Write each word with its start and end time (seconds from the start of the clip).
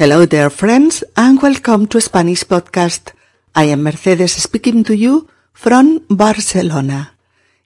Hello 0.00 0.24
there, 0.26 0.48
friends, 0.48 1.02
and 1.16 1.42
welcome 1.42 1.88
to 1.88 2.00
Spanish 2.00 2.44
Podcast. 2.44 3.14
I 3.52 3.64
am 3.64 3.82
Mercedes 3.82 4.30
speaking 4.30 4.84
to 4.84 4.94
you 4.96 5.26
from 5.52 6.06
Barcelona. 6.08 7.14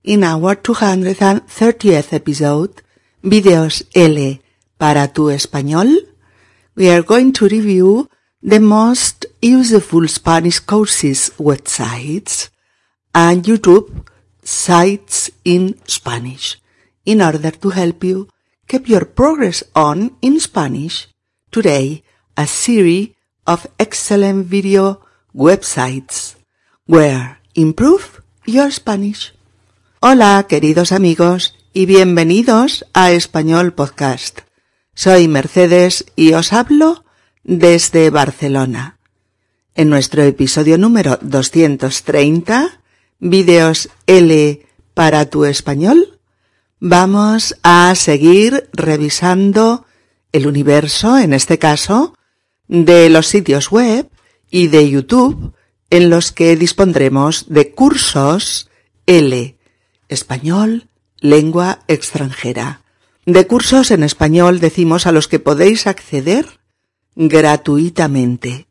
In 0.03 0.25
our 0.25 0.55
230th 0.57 2.15
episode, 2.15 2.81
Videos 3.23 3.85
L 3.93 4.41
para 4.79 5.13
tu 5.13 5.29
español, 5.29 6.09
we 6.75 6.89
are 6.89 7.03
going 7.03 7.35
to 7.35 7.49
review 7.49 8.09
the 8.43 8.61
most 8.61 9.27
useful 9.43 10.09
Spanish 10.09 10.61
courses 10.61 11.33
websites 11.37 12.49
and 13.15 13.45
YouTube 13.45 14.09
sites 14.43 15.31
in 15.45 15.77
Spanish 15.85 16.59
in 17.05 17.21
order 17.21 17.51
to 17.51 17.69
help 17.69 18.03
you 18.03 18.27
keep 18.67 18.89
your 18.89 19.05
progress 19.05 19.63
on 19.75 20.17
in 20.23 20.41
Spanish. 20.41 21.09
Today, 21.51 22.03
a 22.37 22.47
series 22.47 23.11
of 23.47 23.67
excellent 23.79 24.47
video 24.47 25.01
websites 25.35 26.37
where 26.87 27.39
improve 27.55 28.23
your 28.47 28.71
Spanish. 28.71 29.35
Hola, 30.01 30.47
queridos 30.49 30.93
amigos, 30.93 31.55
y 31.73 31.87
bienvenidos 31.87 32.85
a 32.93 33.13
Español 33.13 33.73
Podcast. 33.73 34.41
Soy 34.95 35.27
Mercedes 35.29 36.05
y 36.17 36.35
os 36.35 36.53
hablo 36.53 37.05
desde 37.45 38.11
Barcelona. 38.11 38.99
En 39.75 39.89
nuestro 39.89 40.23
episodio 40.23 40.77
número 40.77 41.19
230, 41.23 42.81
Videos 43.21 43.89
L 44.07 44.67
para 44.95 45.27
tu 45.31 45.45
español, 45.45 46.19
vamos 46.79 47.57
a 47.63 47.95
seguir 47.95 48.69
revisando 48.73 49.87
el 50.33 50.47
universo, 50.47 51.17
en 51.19 51.33
este 51.33 51.59
caso, 51.59 52.15
de 52.69 53.11
los 53.11 53.27
sitios 53.27 53.71
web 53.71 54.09
y 54.51 54.69
de 54.69 54.89
YouTube 54.89 55.55
en 55.91 56.11
los 56.11 56.33
que 56.33 56.57
dispondremos 56.57 57.47
de 57.49 57.73
cursos 57.73 58.71
L, 59.07 59.57
español, 60.09 60.89
lengua 61.21 61.81
extranjera. 61.89 62.83
De 63.27 63.47
cursos 63.47 63.91
en 63.91 64.03
español 64.03 64.59
decimos 64.59 65.07
a 65.07 65.13
los 65.13 65.29
que 65.29 65.39
podéis 65.39 65.87
acceder 65.87 66.61
gratuitamente 67.15 68.67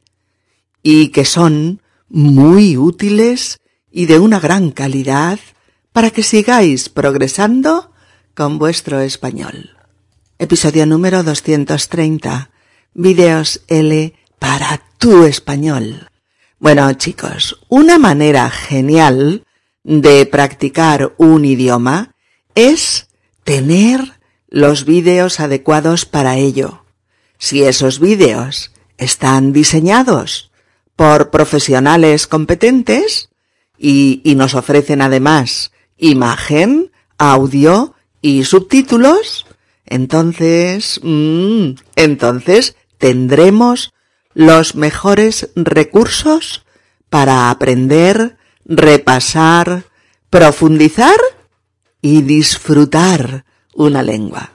y 0.84 1.10
que 1.10 1.26
son 1.26 1.82
muy 2.10 2.78
útiles 2.78 3.60
y 3.92 4.06
de 4.06 4.20
una 4.20 4.40
gran 4.40 4.72
calidad 4.72 5.40
para 5.92 6.10
que 6.10 6.24
sigáis 6.24 6.90
progresando 6.90 7.92
con 8.34 8.58
vuestro 8.58 9.00
español. 9.02 9.78
Episodio 10.40 10.86
número 10.86 11.24
230. 11.24 12.50
Videos 12.94 13.62
L 13.68 14.14
para 14.38 14.82
tu 14.98 15.24
español. 15.24 16.10
Bueno, 16.60 16.92
chicos, 16.94 17.60
una 17.70 17.98
manera 17.98 18.50
genial 18.50 19.46
de 19.84 20.26
practicar 20.26 21.14
un 21.18 21.46
idioma 21.46 22.14
es 22.54 23.08
tener 23.44 24.20
los 24.50 24.86
vídeos 24.86 25.40
adecuados 25.40 26.06
para 26.06 26.38
ello. 26.38 26.84
Si 27.38 27.64
esos 27.64 28.00
vídeos 28.00 28.72
están 28.98 29.54
diseñados 29.54 30.52
por 30.96 31.32
profesionales 31.32 32.28
competentes 32.28 33.30
y, 33.78 34.22
nos 34.36 34.54
ofrecen 34.54 35.02
además 35.02 35.72
imagen, 35.98 36.92
audio 37.18 37.96
y 38.22 38.44
subtítulos, 38.44 39.48
entonces, 39.86 41.00
mmm, 41.02 41.72
entonces 41.96 42.76
tendremos 43.02 43.94
los 44.34 44.76
mejores 44.76 45.50
recursos 45.56 46.64
para 47.10 47.50
aprender, 47.50 48.38
repasar, 48.64 49.84
profundizar 50.30 51.20
y 52.02 52.22
disfrutar 52.22 53.44
una 53.74 54.04
lengua. 54.04 54.54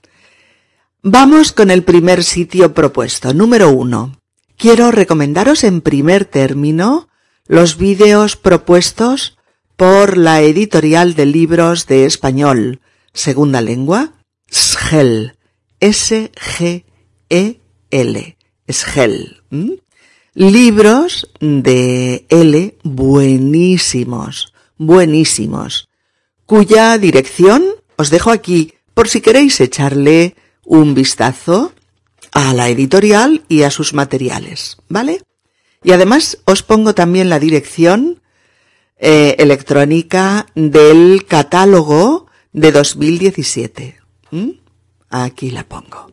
Vamos 1.02 1.52
con 1.52 1.70
el 1.70 1.82
primer 1.82 2.24
sitio 2.24 2.72
propuesto, 2.72 3.34
número 3.34 3.70
uno. 3.70 4.18
Quiero 4.56 4.90
recomendaros 4.90 5.64
en 5.64 5.82
primer 5.82 6.24
término 6.24 7.08
los 7.46 7.76
vídeos 7.76 8.36
propuestos 8.36 9.36
por 9.76 10.16
la 10.16 10.40
editorial 10.40 11.14
de 11.14 11.26
libros 11.26 11.86
de 11.86 12.06
español, 12.06 12.80
segunda 13.12 13.60
lengua, 13.60 14.14
SGEL, 14.50 15.36
S-G-E-L, 15.80 16.86
SGEL. 18.68 19.42
Libros 20.34 21.28
de 21.40 22.26
L 22.28 22.78
buenísimos, 22.82 24.52
buenísimos, 24.76 25.88
cuya 26.44 26.98
dirección 26.98 27.64
os 27.96 28.10
dejo 28.10 28.30
aquí 28.30 28.74
por 28.94 29.08
si 29.08 29.20
queréis 29.20 29.60
echarle 29.60 30.36
un 30.64 30.94
vistazo 30.94 31.72
a 32.32 32.52
la 32.52 32.68
editorial 32.68 33.44
y 33.48 33.62
a 33.62 33.70
sus 33.70 33.94
materiales, 33.94 34.76
¿vale? 34.88 35.22
Y 35.82 35.92
además 35.92 36.38
os 36.44 36.62
pongo 36.62 36.94
también 36.94 37.30
la 37.30 37.38
dirección 37.38 38.20
eh, 38.98 39.36
electrónica 39.38 40.46
del 40.54 41.24
catálogo 41.26 42.26
de 42.52 42.72
2017. 42.72 44.00
¿Mm? 44.30 44.50
Aquí 45.10 45.50
la 45.50 45.64
pongo. 45.64 46.10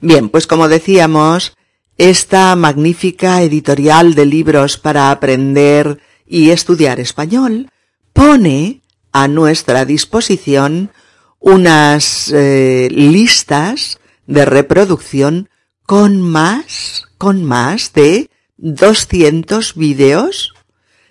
Bien, 0.00 0.28
pues 0.28 0.46
como 0.46 0.68
decíamos, 0.68 1.56
esta 2.00 2.56
magnífica 2.56 3.42
editorial 3.42 4.14
de 4.14 4.24
libros 4.24 4.78
para 4.78 5.10
aprender 5.10 6.00
y 6.26 6.48
estudiar 6.48 6.98
español 6.98 7.68
pone 8.14 8.80
a 9.12 9.28
nuestra 9.28 9.84
disposición 9.84 10.92
unas 11.40 12.32
eh, 12.32 12.88
listas 12.90 14.00
de 14.26 14.46
reproducción 14.46 15.50
con 15.84 16.22
más, 16.22 17.04
con 17.18 17.44
más 17.44 17.92
de 17.92 18.30
200 18.56 19.74
vídeos 19.74 20.54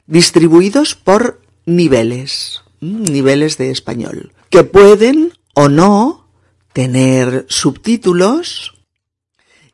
distribuidos 0.08 0.96
por 0.96 1.40
niveles, 1.68 2.64
niveles 2.82 3.60
de 3.60 3.70
español, 3.70 4.34
que 4.50 4.64
pueden 4.64 5.34
o 5.54 5.70
no 5.70 6.28
tener 6.74 7.46
subtítulos 7.48 8.78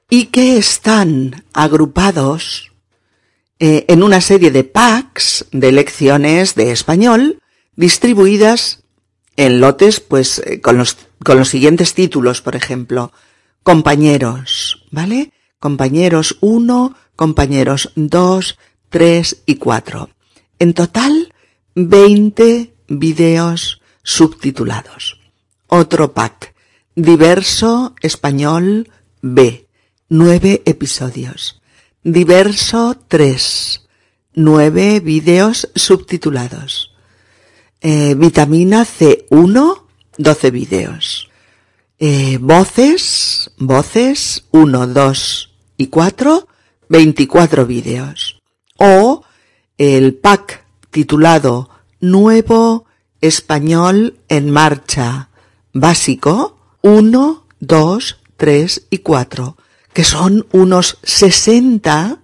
y 0.10 0.28
que 0.28 0.58
están 0.58 1.46
agrupados 1.54 2.72
eh, 3.60 3.86
en 3.88 4.04
una 4.04 4.22
serie 4.22 4.52
de 4.52 4.64
packs 4.64 5.46
de 5.52 5.72
lecciones 5.72 6.56
de 6.56 6.72
español 6.72 7.42
distribuidas 7.76 8.84
en 9.38 9.60
lotes, 9.60 10.00
pues, 10.00 10.40
eh, 10.40 10.62
con 10.62 10.78
los, 10.78 10.98
con 11.24 11.38
los 11.38 11.50
siguientes 11.50 11.94
títulos, 11.94 12.42
por 12.42 12.56
ejemplo, 12.56 13.12
compañeros, 13.64 14.86
¿vale? 14.92 15.32
Compañeros 15.60 16.38
1, 16.42 16.96
compañeros 17.16 17.92
2, 17.96 18.58
3 18.90 19.44
y 19.46 19.56
4. 19.56 20.10
En 20.60 20.74
total, 20.74 21.34
20 21.76 22.74
videos 22.88 23.82
subtitulados. 24.04 25.20
Otro 25.68 26.14
pack. 26.14 26.54
Diverso 26.96 27.96
Español 28.02 28.90
B. 29.22 29.65
9 30.10 30.62
episodios. 30.66 31.62
Diverso 32.04 32.98
3. 33.08 33.82
9 34.36 35.00
videos 35.00 35.70
subtitulados. 35.76 36.94
Eh, 37.82 38.16
vitamina 38.16 38.86
C1, 38.86 39.82
12 40.18 40.52
vídeos. 40.52 41.30
Eh, 41.98 42.38
voces, 42.42 43.52
voces 43.58 44.44
1, 44.52 44.88
2 44.88 45.54
y 45.78 45.88
4, 45.88 46.48
24 46.90 47.66
vídeos. 47.66 48.42
O 48.78 49.24
el 49.78 50.14
pack 50.14 50.66
titulado 50.92 51.70
Nuevo 52.00 52.86
Español 53.22 54.20
en 54.28 54.52
Marcha 54.52 55.30
Básico 55.74 56.58
1, 56.82 57.48
2, 57.60 58.18
3 58.38 58.88
y 58.90 58.98
4, 59.00 59.58
que 59.96 60.04
son 60.04 60.46
unos 60.52 60.98
60 61.04 62.20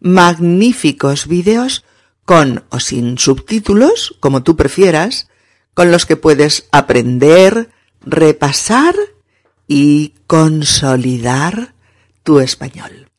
magníficos 0.00 1.28
vídeos 1.28 1.84
con 2.24 2.64
o 2.70 2.80
sin 2.80 3.18
subtítulos, 3.18 4.16
como 4.20 4.42
tú 4.42 4.56
prefieras, 4.56 5.28
con 5.74 5.92
los 5.92 6.06
que 6.06 6.16
puedes 6.16 6.66
aprender, 6.72 7.68
repasar 8.00 8.94
y 9.68 10.14
consolidar 10.26 11.74
tu 12.22 12.40
español. 12.40 13.10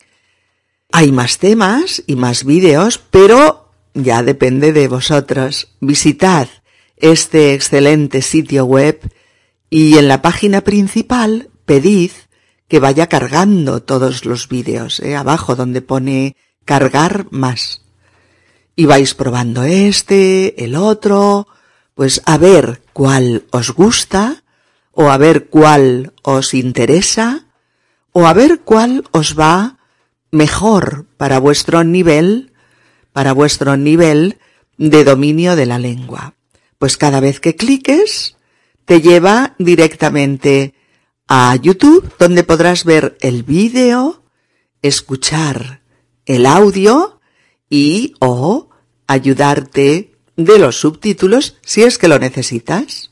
Hay 0.92 1.12
más 1.12 1.38
temas 1.38 2.01
y 2.07 2.15
más 2.15 2.44
vídeos, 2.44 2.98
pero 2.98 3.71
ya 3.94 4.24
depende 4.24 4.74
de 4.74 4.88
vosotros. 4.88 5.75
Visitad 5.80 6.48
este 6.98 7.53
excelente 7.53 8.24
sitio 8.24 8.65
web 8.65 9.00
y 9.69 10.00
en 10.00 10.07
la 10.07 10.24
página 10.24 10.62
principal 10.62 11.50
pedid 11.65 12.09
que 12.71 12.79
vaya 12.79 13.07
cargando 13.07 13.83
todos 13.83 14.23
los 14.23 14.47
vídeos, 14.47 15.01
¿eh? 15.01 15.18
abajo 15.18 15.57
donde 15.57 15.81
pone 15.81 16.38
cargar 16.63 17.27
más. 17.29 17.81
Y 18.77 18.85
vais 18.85 19.13
probando 19.13 19.63
este, 19.63 20.63
el 20.63 20.77
otro, 20.77 21.50
pues 21.95 22.21
a 22.25 22.38
ver 22.38 22.81
cuál 22.94 23.44
os 23.51 23.71
gusta, 23.71 24.45
o 24.94 25.09
a 25.09 25.18
ver 25.18 25.50
cuál 25.50 26.13
os 26.23 26.53
interesa, 26.53 27.44
o 28.13 28.25
a 28.25 28.31
ver 28.31 28.62
cuál 28.62 29.03
os 29.12 29.38
va 29.38 29.77
mejor 30.31 31.07
para 31.17 31.39
vuestro 31.39 31.83
nivel, 31.83 32.53
para 33.12 33.33
vuestro 33.33 33.75
nivel 33.75 34.38
de 34.77 35.03
dominio 35.03 35.57
de 35.57 35.65
la 35.65 35.77
lengua. 35.77 36.35
Pues 36.77 36.95
cada 36.95 37.19
vez 37.19 37.41
que 37.41 37.57
cliques, 37.57 38.38
te 38.85 39.01
lleva 39.01 39.56
directamente 39.59 40.74
a 41.33 41.55
YouTube, 41.55 42.11
donde 42.19 42.43
podrás 42.43 42.83
ver 42.83 43.15
el 43.21 43.43
vídeo, 43.43 44.21
escuchar 44.81 45.81
el 46.25 46.45
audio 46.45 47.21
y 47.69 48.15
o 48.19 48.67
ayudarte 49.07 50.11
de 50.35 50.59
los 50.59 50.81
subtítulos 50.81 51.55
si 51.61 51.83
es 51.83 51.97
que 51.97 52.09
lo 52.09 52.19
necesitas. 52.19 53.11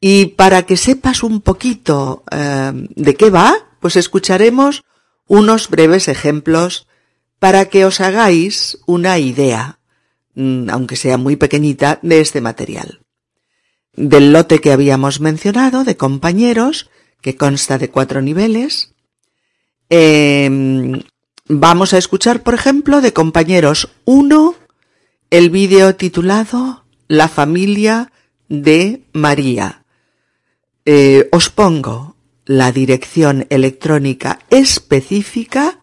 Y 0.00 0.26
para 0.34 0.66
que 0.66 0.76
sepas 0.76 1.22
un 1.22 1.40
poquito 1.40 2.24
eh, 2.32 2.72
de 2.74 3.14
qué 3.14 3.30
va, 3.30 3.54
pues 3.78 3.94
escucharemos 3.94 4.82
unos 5.28 5.70
breves 5.70 6.08
ejemplos 6.08 6.88
para 7.38 7.66
que 7.66 7.84
os 7.84 8.00
hagáis 8.00 8.78
una 8.86 9.20
idea, 9.20 9.78
mm, 10.34 10.68
aunque 10.68 10.96
sea 10.96 11.16
muy 11.16 11.36
pequeñita, 11.36 12.00
de 12.02 12.20
este 12.20 12.40
material. 12.40 13.02
Del 13.92 14.32
lote 14.32 14.58
que 14.58 14.72
habíamos 14.72 15.20
mencionado, 15.20 15.84
de 15.84 15.96
compañeros, 15.96 16.90
que 17.20 17.36
consta 17.36 17.78
de 17.78 17.90
cuatro 17.90 18.20
niveles, 18.22 18.94
em, 19.88 21.02
vamos 21.48 21.94
a 21.94 21.98
escuchar, 21.98 22.42
por 22.42 22.54
ejemplo, 22.54 23.00
de 23.00 23.12
compañeros 23.12 23.90
1, 24.04 24.54
el 25.30 25.50
vídeo 25.50 25.94
titulado 25.96 26.84
La 27.08 27.28
familia 27.28 28.12
de 28.48 29.02
María. 29.12 29.84
Eh, 30.84 31.28
os 31.32 31.50
pongo 31.50 32.16
la 32.44 32.70
dirección 32.70 33.46
electrónica 33.50 34.38
específica 34.50 35.80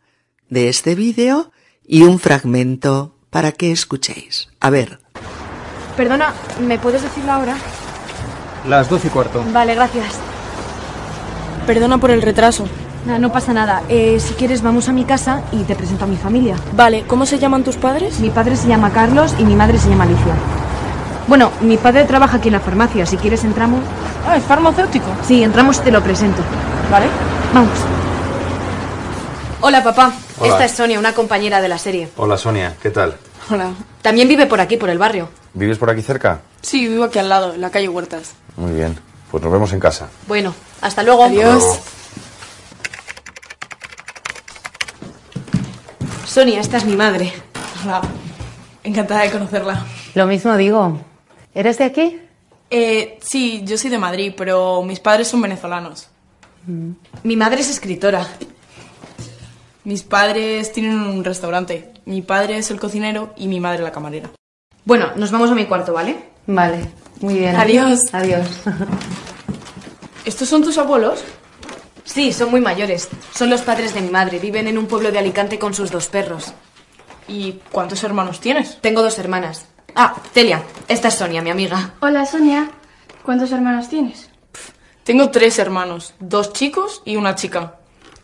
de 0.49 0.69
este 0.69 0.95
vídeo 0.95 1.51
y 1.85 2.03
un 2.03 2.19
fragmento 2.19 3.17
para 3.29 3.51
que 3.51 3.71
escuchéis. 3.71 4.47
A 4.59 4.69
ver. 4.69 4.99
Perdona, 5.97 6.33
¿me 6.61 6.79
puedes 6.79 7.01
decir 7.01 7.23
la 7.25 7.39
hora? 7.39 7.57
Las 8.67 8.89
doce 8.89 9.07
y 9.07 9.11
cuarto. 9.11 9.43
Vale, 9.51 9.75
gracias. 9.75 10.19
Perdona 11.65 11.97
por 11.97 12.11
el 12.11 12.21
retraso. 12.21 12.65
No, 13.05 13.19
no 13.19 13.31
pasa 13.31 13.53
nada. 13.53 13.83
Eh, 13.89 14.19
si 14.19 14.33
quieres, 14.33 14.61
vamos 14.61 14.89
a 14.89 14.93
mi 14.93 15.03
casa 15.05 15.41
y 15.51 15.63
te 15.63 15.75
presento 15.75 16.05
a 16.05 16.07
mi 16.07 16.15
familia. 16.15 16.55
Vale, 16.73 17.03
¿cómo 17.07 17.25
se 17.25 17.39
llaman 17.39 17.63
tus 17.63 17.75
padres? 17.75 18.19
Mi 18.19 18.29
padre 18.29 18.55
se 18.55 18.67
llama 18.67 18.91
Carlos 18.91 19.35
y 19.37 19.43
mi 19.43 19.55
madre 19.55 19.77
se 19.77 19.89
llama 19.89 20.03
Alicia. 20.03 20.33
Bueno, 21.27 21.51
mi 21.61 21.77
padre 21.77 22.03
trabaja 22.05 22.37
aquí 22.37 22.49
en 22.49 22.53
la 22.53 22.59
farmacia. 22.59 23.05
Si 23.05 23.17
quieres, 23.17 23.43
entramos. 23.43 23.79
Ah, 24.27 24.37
¿es 24.37 24.43
farmacéutico? 24.43 25.05
Sí, 25.25 25.43
entramos 25.43 25.77
y 25.77 25.81
te 25.81 25.91
lo 25.91 26.01
presento. 26.01 26.41
Vale. 26.91 27.05
Vamos. 27.53 27.71
Hola, 29.61 29.83
papá. 29.83 30.11
Hola. 30.39 30.51
Esta 30.51 30.65
es 30.65 30.71
Sonia, 30.71 30.99
una 30.99 31.13
compañera 31.13 31.61
de 31.61 31.69
la 31.69 31.77
serie. 31.77 32.09
Hola 32.17 32.37
Sonia, 32.37 32.75
¿qué 32.81 32.89
tal? 32.89 33.15
Hola. 33.49 33.71
También 34.01 34.27
vive 34.27 34.45
por 34.45 34.59
aquí, 34.59 34.75
por 34.75 34.89
el 34.89 34.97
barrio. 34.97 35.29
¿Vives 35.53 35.77
por 35.77 35.89
aquí 35.89 36.01
cerca? 36.01 36.41
Sí, 36.61 36.87
vivo 36.87 37.05
aquí 37.05 37.19
al 37.19 37.29
lado, 37.29 37.53
en 37.53 37.61
la 37.61 37.69
calle 37.69 37.87
Huertas. 37.87 38.33
Muy 38.57 38.73
bien, 38.73 38.97
pues 39.31 39.41
nos 39.41 39.51
vemos 39.51 39.71
en 39.71 39.79
casa. 39.79 40.09
Bueno, 40.27 40.53
hasta 40.83 41.01
luego. 41.01 41.23
Adiós. 41.23 41.79
Sonia, 46.25 46.59
esta 46.59 46.77
es 46.77 46.85
mi 46.85 46.95
madre. 46.95 47.31
Hola. 47.83 48.01
Encantada 48.83 49.21
de 49.21 49.31
conocerla. 49.31 49.85
Lo 50.13 50.27
mismo 50.27 50.55
digo. 50.57 50.99
¿Eres 51.55 51.77
de 51.77 51.85
aquí? 51.85 52.19
Eh, 52.69 53.17
sí, 53.21 53.61
yo 53.65 53.77
soy 53.77 53.89
de 53.89 53.97
Madrid, 53.97 54.33
pero 54.35 54.83
mis 54.83 54.99
padres 54.99 55.27
son 55.27 55.41
venezolanos. 55.41 56.09
Mi 57.23 57.35
madre 57.35 57.61
es 57.61 57.69
escritora. 57.69 58.27
Mis 59.83 60.03
padres 60.03 60.71
tienen 60.71 60.99
un 60.99 61.23
restaurante. 61.23 61.91
Mi 62.05 62.21
padre 62.21 62.57
es 62.57 62.71
el 62.71 62.79
cocinero 62.79 63.33
y 63.37 63.47
mi 63.47 63.59
madre 63.59 63.83
la 63.83 63.91
camarera. 63.91 64.31
Bueno, 64.85 65.11
nos 65.15 65.31
vamos 65.31 65.51
a 65.51 65.55
mi 65.55 65.65
cuarto, 65.65 65.93
¿vale? 65.93 66.17
Vale, 66.47 66.79
muy 67.21 67.35
bien. 67.35 67.55
Adiós. 67.55 68.13
Adiós. 68.13 68.47
¿Estos 70.25 70.47
son 70.47 70.63
tus 70.63 70.77
abuelos? 70.77 71.23
Sí, 72.05 72.31
son 72.33 72.51
muy 72.51 72.61
mayores. 72.61 73.09
Son 73.33 73.49
los 73.49 73.61
padres 73.61 73.93
de 73.93 74.01
mi 74.01 74.09
madre. 74.09 74.39
Viven 74.39 74.67
en 74.67 74.77
un 74.77 74.87
pueblo 74.87 75.11
de 75.11 75.19
Alicante 75.19 75.59
con 75.59 75.73
sus 75.73 75.91
dos 75.91 76.07
perros. 76.07 76.53
¿Y 77.27 77.59
cuántos 77.71 78.03
hermanos 78.03 78.39
tienes? 78.39 78.79
Tengo 78.81 79.01
dos 79.01 79.19
hermanas. 79.19 79.65
Ah, 79.95 80.15
Celia, 80.33 80.63
esta 80.87 81.09
es 81.09 81.15
Sonia, 81.15 81.41
mi 81.41 81.51
amiga. 81.51 81.93
Hola 81.99 82.25
Sonia, 82.25 82.71
¿cuántos 83.23 83.51
hermanos 83.51 83.89
tienes? 83.89 84.29
Tengo 85.03 85.29
tres 85.29 85.59
hermanos, 85.59 86.13
dos 86.19 86.53
chicos 86.53 87.01
y 87.05 87.15
una 87.15 87.35
chica. 87.35 87.75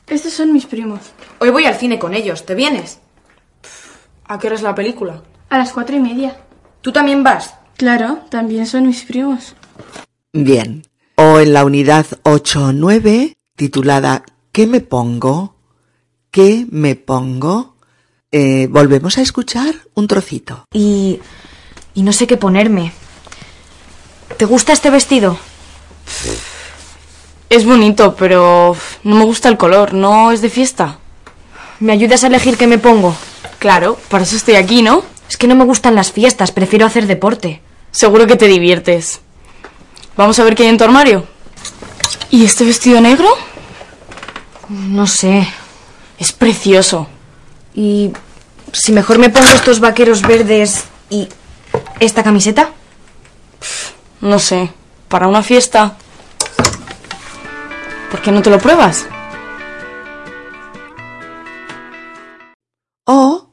Estos 0.07 0.34
son 0.34 0.51
mis 0.51 0.66
primos. 0.66 1.00
Hoy 1.40 1.50
voy 1.51 1.66
al 1.66 1.75
cine 1.75 2.00
con 2.00 2.13
ellos. 2.16 2.46
¿Te 2.46 2.56
vienes? 2.56 3.00
¿A 4.25 4.40
qué 4.40 4.48
hora 4.48 4.56
es 4.56 4.63
la 4.63 4.74
película? 4.74 5.22
A 5.50 5.57
las 5.57 5.72
cuatro 5.72 5.96
y 5.96 6.00
media. 6.00 6.38
¿Tú 6.81 6.92
también 6.92 7.24
vas? 7.24 7.54
Claro, 7.78 8.19
también 8.30 8.66
son 8.66 8.88
mis 8.88 9.04
primos. 9.04 9.56
Bien. 10.34 10.88
O 11.21 11.38
en 11.38 11.51
la 11.51 11.66
unidad 11.66 12.06
8 12.24 12.68
o 12.68 12.71
9, 12.71 13.36
titulada 13.57 14.24
¿Qué 14.54 14.68
me 14.68 14.80
pongo? 14.80 15.54
¿Qué 16.31 16.66
me 16.71 16.95
pongo? 16.95 17.75
Eh, 18.31 18.68
volvemos 18.71 19.18
a 19.18 19.21
escuchar 19.21 19.75
un 19.95 20.07
trocito. 20.07 20.63
Y. 20.71 21.19
y 21.94 22.04
no 22.04 22.13
sé 22.13 22.25
qué 22.25 22.38
ponerme. 22.38 22.94
¿Te 24.38 24.45
gusta 24.45 24.71
este 24.71 24.89
vestido? 24.92 25.38
Es 27.50 27.65
bonito, 27.65 28.15
pero 28.15 28.77
no 29.04 29.15
me 29.18 29.25
gusta 29.25 29.50
el 29.50 29.57
color, 29.57 29.94
no 29.94 30.31
es 30.31 30.42
de 30.42 30.50
fiesta. 30.50 31.00
¿Me 31.81 31.92
ayudas 31.92 32.24
a 32.24 32.27
elegir 32.27 32.56
qué 32.56 32.65
me 32.65 32.77
pongo? 32.77 33.13
Claro, 33.57 34.00
para 34.07 34.24
eso 34.24 34.38
estoy 34.38 34.56
aquí, 34.56 34.81
¿no? 34.81 35.04
Es 35.30 35.36
que 35.36 35.48
no 35.48 35.56
me 35.56 35.65
gustan 35.65 35.95
las 35.95 36.13
fiestas, 36.13 36.54
prefiero 36.54 36.86
hacer 36.86 37.07
deporte. 37.07 37.62
Seguro 37.92 38.25
que 38.25 38.38
te 38.38 38.48
diviertes. 38.48 39.19
Vamos 40.16 40.40
a 40.40 40.44
ver 40.44 40.56
qué 40.56 40.64
hay 40.64 40.70
en 40.70 40.78
tu 40.78 40.84
armario. 40.84 41.28
¿Y 42.30 42.46
este 42.46 42.66
vestido 42.66 43.02
negro? 43.02 43.28
No 44.70 45.08
sé. 45.08 45.48
Es 46.18 46.32
precioso. 46.32 47.08
¿Y 47.74 48.12
si 48.72 48.92
mejor 48.92 49.18
me 49.18 49.30
pongo 49.30 49.48
estos 49.48 49.80
vaqueros 49.80 50.22
verdes 50.22 50.86
y 51.10 51.30
esta 52.00 52.24
camiseta? 52.24 52.72
No 54.22 54.38
sé, 54.38 54.72
para 55.08 55.28
una 55.28 55.44
fiesta. 55.44 55.98
¿Por 58.12 58.22
qué 58.22 58.32
no 58.32 58.42
te 58.42 58.50
lo 58.50 58.60
pruebas? 58.60 59.08
O 63.06 63.50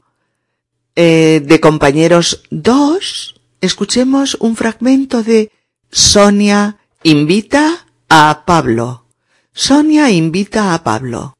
eh, 0.95 1.41
de 1.43 1.59
compañeros 1.59 2.43
2, 2.49 3.39
escuchemos 3.61 4.35
un 4.39 4.55
fragmento 4.55 5.23
de 5.23 5.51
Sonia 5.91 6.77
invita 7.03 7.85
a 8.09 8.43
Pablo. 8.45 9.05
Sonia 9.53 10.09
invita 10.09 10.73
a 10.73 10.83
Pablo. 10.83 11.35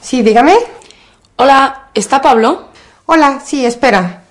Sí, 0.00 0.22
dígame. 0.22 0.56
Hola, 1.36 1.90
¿está 1.94 2.22
Pablo? 2.22 2.70
Hola, 3.06 3.40
sí, 3.44 3.64
espera. 3.64 4.24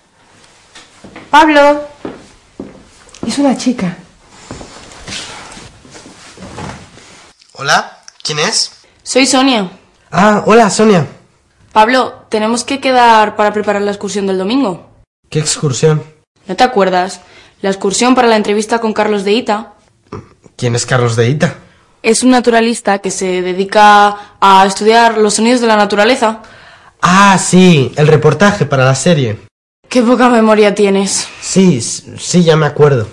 Pablo. 1.29 1.87
Es 3.25 3.37
una 3.37 3.55
chica. 3.55 3.95
Hola, 7.53 7.99
¿quién 8.23 8.39
es? 8.39 8.71
Soy 9.03 9.25
Sonia. 9.25 9.69
Ah, 10.11 10.43
hola, 10.45 10.69
Sonia. 10.69 11.05
Pablo, 11.71 12.16
tenemos 12.29 12.63
que 12.63 12.79
quedar 12.79 13.35
para 13.35 13.53
preparar 13.53 13.81
la 13.81 13.91
excursión 13.91 14.27
del 14.27 14.37
domingo. 14.37 14.89
¿Qué 15.29 15.39
excursión? 15.39 16.03
¿No 16.47 16.55
te 16.55 16.63
acuerdas? 16.63 17.21
La 17.61 17.69
excursión 17.69 18.15
para 18.15 18.27
la 18.27 18.35
entrevista 18.35 18.79
con 18.79 18.93
Carlos 18.93 19.23
de 19.23 19.33
Ita. 19.33 19.73
¿Quién 20.55 20.75
es 20.75 20.85
Carlos 20.85 21.15
de 21.15 21.29
Ita? 21.29 21.55
Es 22.03 22.23
un 22.23 22.29
naturalista 22.31 22.99
que 22.99 23.11
se 23.11 23.41
dedica 23.41 24.35
a 24.39 24.65
estudiar 24.65 25.17
los 25.17 25.33
sonidos 25.35 25.61
de 25.61 25.67
la 25.67 25.75
naturaleza. 25.75 26.41
Ah, 27.01 27.37
sí, 27.37 27.91
el 27.97 28.07
reportaje 28.07 28.65
para 28.65 28.85
la 28.85 28.95
serie. 28.95 29.39
Qué 29.89 30.01
poca 30.03 30.29
memoria 30.29 30.75
tienes. 30.75 31.27
Sí, 31.41 31.81
sí, 31.81 32.43
ya 32.43 32.55
me 32.55 32.65
acuerdo. 32.65 33.07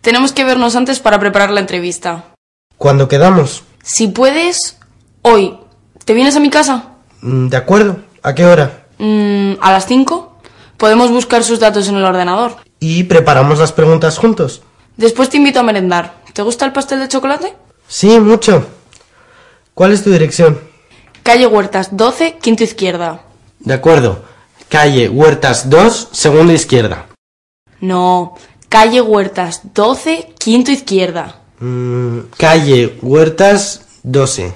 Tenemos 0.00 0.32
que 0.32 0.44
vernos 0.44 0.76
antes 0.76 1.00
para 1.00 1.18
preparar 1.18 1.50
la 1.50 1.60
entrevista. 1.60 2.26
¿Cuándo 2.76 3.08
quedamos? 3.08 3.64
Si 3.82 4.08
puedes, 4.08 4.76
hoy. 5.22 5.58
¿Te 6.04 6.12
vienes 6.14 6.36
a 6.36 6.40
mi 6.40 6.50
casa? 6.50 6.90
Mm, 7.22 7.48
De 7.48 7.56
acuerdo. 7.56 7.96
¿A 8.24 8.34
qué 8.34 8.46
hora? 8.46 8.86
Mm, 8.96 9.56
¿A 9.60 9.70
las 9.70 9.86
5? 9.86 10.38
Podemos 10.78 11.10
buscar 11.10 11.44
sus 11.44 11.60
datos 11.60 11.88
en 11.88 11.96
el 11.96 12.04
ordenador. 12.04 12.56
¿Y 12.80 13.02
preparamos 13.04 13.58
las 13.58 13.72
preguntas 13.72 14.16
juntos? 14.16 14.62
Después 14.96 15.28
te 15.28 15.36
invito 15.36 15.60
a 15.60 15.62
merendar. 15.62 16.14
¿Te 16.32 16.40
gusta 16.40 16.64
el 16.64 16.72
pastel 16.72 17.00
de 17.00 17.08
chocolate? 17.08 17.54
Sí, 17.86 18.18
mucho. 18.20 18.66
¿Cuál 19.74 19.92
es 19.92 20.02
tu 20.02 20.10
dirección? 20.10 20.58
Calle 21.22 21.46
Huertas 21.46 21.98
12, 21.98 22.38
quinto 22.40 22.64
izquierda. 22.64 23.20
De 23.60 23.74
acuerdo. 23.74 24.24
Calle 24.70 25.10
Huertas 25.10 25.68
2, 25.68 26.08
segunda 26.12 26.54
izquierda. 26.54 27.08
No, 27.80 28.36
calle 28.70 29.02
Huertas 29.02 29.60
12, 29.74 30.32
quinto 30.38 30.70
izquierda. 30.70 31.42
Mm, 31.60 32.20
calle 32.38 32.98
Huertas 33.02 33.82
12, 34.02 34.54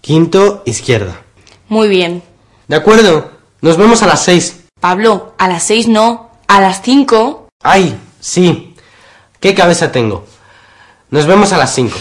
quinto 0.00 0.62
izquierda. 0.66 1.20
Muy 1.68 1.88
bien. 1.88 2.22
De 2.72 2.78
acuerdo. 2.78 3.30
Nos 3.60 3.76
vemos 3.76 4.02
a 4.02 4.06
las 4.06 4.24
6. 4.24 4.62
Pablo, 4.80 5.34
a 5.36 5.46
las 5.46 5.62
6 5.64 5.88
no, 5.88 6.30
a 6.48 6.58
las 6.58 6.80
5. 6.80 7.48
Ay, 7.62 8.00
sí. 8.18 8.74
¿Qué 9.40 9.54
cabeza 9.54 9.92
tengo? 9.92 10.24
Nos 11.10 11.26
vemos 11.26 11.52
a 11.52 11.58
las 11.58 11.74
5. 11.74 11.94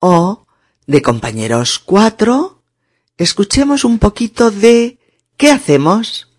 O, 0.00 0.44
de 0.88 1.02
compañeros 1.02 1.78
4, 1.78 2.64
escuchemos 3.16 3.84
un 3.84 4.00
poquito 4.00 4.50
de 4.50 4.98
¿qué 5.36 5.52
hacemos? 5.52 6.32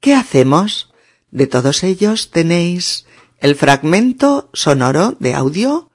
¿Qué 0.00 0.14
hacemos? 0.14 0.92
De 1.30 1.46
todos 1.46 1.82
ellos 1.82 2.30
tenéis 2.30 3.06
el 3.38 3.54
fragmento 3.56 4.50
sonoro 4.52 5.16
de 5.18 5.32
audio 5.32 5.90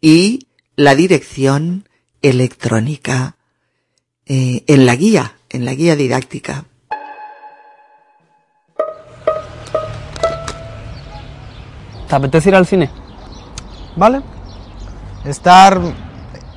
y 0.00 0.48
la 0.74 0.96
dirección 0.96 1.88
electrónica 2.22 3.36
eh, 4.26 4.64
en 4.66 4.84
la 4.84 4.96
guía, 4.96 5.36
en 5.52 5.64
la 5.64 5.74
guía 5.74 5.96
didáctica. 5.96 6.64
¿Te 12.08 12.16
apetece 12.16 12.48
ir 12.48 12.54
al 12.56 12.66
cine? 12.66 12.90
¿Vale? 13.96 14.22
Estar 15.24 15.80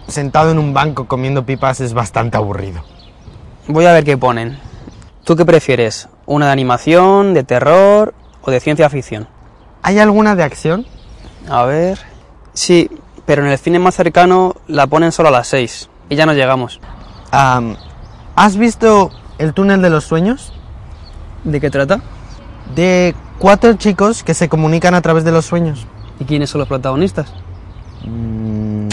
sentado 0.08 0.52
en 0.52 0.60
un 0.60 0.74
banco 0.74 1.08
comiendo 1.08 1.46
pipas 1.46 1.82
es 1.82 1.94
bastante 1.94 2.38
aburrido. 2.38 2.84
Voy 3.68 3.86
a 3.86 3.94
ver 3.94 4.04
qué 4.04 4.18
ponen. 4.18 4.60
¿Tú 5.24 5.36
qué 5.36 5.46
prefieres? 5.46 6.08
¿Una 6.26 6.48
de 6.48 6.52
animación, 6.52 7.34
de 7.34 7.44
terror 7.44 8.14
o 8.42 8.52
de 8.52 8.60
ciencia 8.60 8.90
ficción? 8.90 9.28
¿Hay 9.82 10.00
alguna 10.00 10.36
de 10.36 10.44
acción? 10.44 10.86
A 11.50 11.64
ver. 11.64 12.00
Sí, 12.54 12.90
pero 13.26 13.44
en 13.44 13.52
el 13.52 13.58
cine 13.58 13.80
más 13.80 13.96
cercano 13.96 14.56
la 14.68 14.88
ponen 14.88 15.12
solo 15.12 15.30
a 15.30 15.32
las 15.32 15.48
6 15.48 15.90
y 16.10 16.16
ya 16.16 16.26
no 16.26 16.34
llegamos. 16.34 16.80
Am, 17.32 17.76
¿Has 18.36 18.58
visto 18.58 19.12
El 19.38 19.54
túnel 19.54 19.82
de 19.82 19.90
los 19.90 20.04
sueños? 20.04 20.52
¿De 21.46 21.62
qué 21.62 21.70
trata? 21.70 22.02
De 22.76 23.16
cuatro 23.40 23.74
chicos 23.76 24.24
que 24.24 24.34
se 24.34 24.50
comunican 24.50 24.94
a 24.94 25.02
través 25.02 25.24
de 25.24 25.32
los 25.32 25.46
sueños. 25.46 25.86
¿Y 26.20 26.26
quiénes 26.26 26.50
son 26.50 26.60
los 26.60 26.68
protagonistas? 26.68 27.32
Mm, 28.06 28.90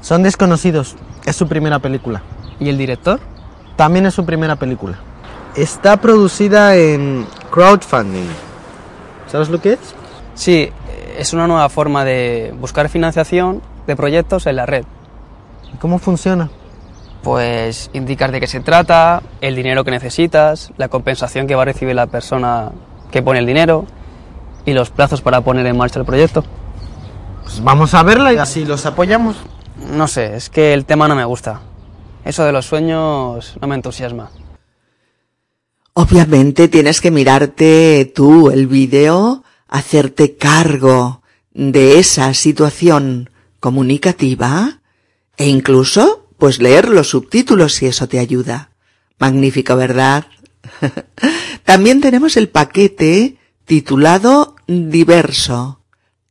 son 0.00 0.22
desconocidos. 0.22 0.96
Es 1.26 1.36
su 1.36 1.46
primera 1.46 1.78
película. 1.78 2.22
¿Y 2.58 2.68
el 2.68 2.78
director? 2.78 3.20
También 3.76 4.06
es 4.06 4.14
su 4.14 4.24
primera 4.24 4.56
película. 4.56 4.98
Está 5.54 5.98
producida 5.98 6.74
en 6.76 7.26
crowdfunding. 7.50 8.28
¿Sabes 9.30 9.50
lo 9.50 9.60
que 9.60 9.74
es? 9.74 9.80
Sí, 10.34 10.70
es 11.18 11.32
una 11.32 11.46
nueva 11.46 11.68
forma 11.68 12.04
de 12.04 12.54
buscar 12.58 12.88
financiación 12.88 13.60
de 13.86 13.96
proyectos 13.96 14.46
en 14.46 14.56
la 14.56 14.64
red. 14.64 14.84
¿Y 15.74 15.76
¿Cómo 15.76 15.98
funciona? 15.98 16.48
Pues 17.22 17.90
indicas 17.92 18.30
de 18.32 18.40
qué 18.40 18.46
se 18.46 18.60
trata, 18.60 19.22
el 19.40 19.56
dinero 19.56 19.84
que 19.84 19.90
necesitas, 19.90 20.72
la 20.76 20.88
compensación 20.88 21.46
que 21.46 21.54
va 21.54 21.62
a 21.62 21.66
recibir 21.66 21.94
la 21.94 22.06
persona 22.06 22.70
que 23.10 23.22
pone 23.22 23.40
el 23.40 23.46
dinero 23.46 23.86
y 24.64 24.72
los 24.72 24.90
plazos 24.90 25.20
para 25.20 25.40
poner 25.40 25.66
en 25.66 25.76
marcha 25.76 25.98
el 25.98 26.06
proyecto. 26.06 26.44
Pues 27.42 27.62
vamos 27.62 27.94
a 27.94 28.02
verla 28.02 28.32
y 28.32 28.36
así 28.36 28.64
los 28.64 28.86
apoyamos. 28.86 29.36
No 29.90 30.06
sé, 30.08 30.36
es 30.36 30.50
que 30.50 30.74
el 30.74 30.84
tema 30.84 31.08
no 31.08 31.14
me 31.14 31.24
gusta. 31.24 31.60
Eso 32.24 32.44
de 32.44 32.52
los 32.52 32.66
sueños 32.66 33.56
no 33.60 33.68
me 33.68 33.74
entusiasma. 33.74 34.30
Obviamente 35.94 36.68
tienes 36.68 37.00
que 37.00 37.10
mirarte 37.10 38.12
tú 38.14 38.50
el 38.50 38.66
vídeo, 38.66 39.42
hacerte 39.66 40.36
cargo 40.36 41.22
de 41.52 41.98
esa 41.98 42.34
situación 42.34 43.30
comunicativa 43.58 44.80
e 45.36 45.48
incluso 45.48 46.27
pues 46.38 46.60
leer 46.60 46.88
los 46.88 47.10
subtítulos 47.10 47.74
si 47.74 47.86
eso 47.86 48.08
te 48.08 48.18
ayuda. 48.18 48.70
Magnífico, 49.18 49.76
¿verdad? 49.76 50.26
También 51.64 52.00
tenemos 52.00 52.36
el 52.36 52.48
paquete 52.48 53.36
titulado 53.64 54.56
diverso. 54.66 55.82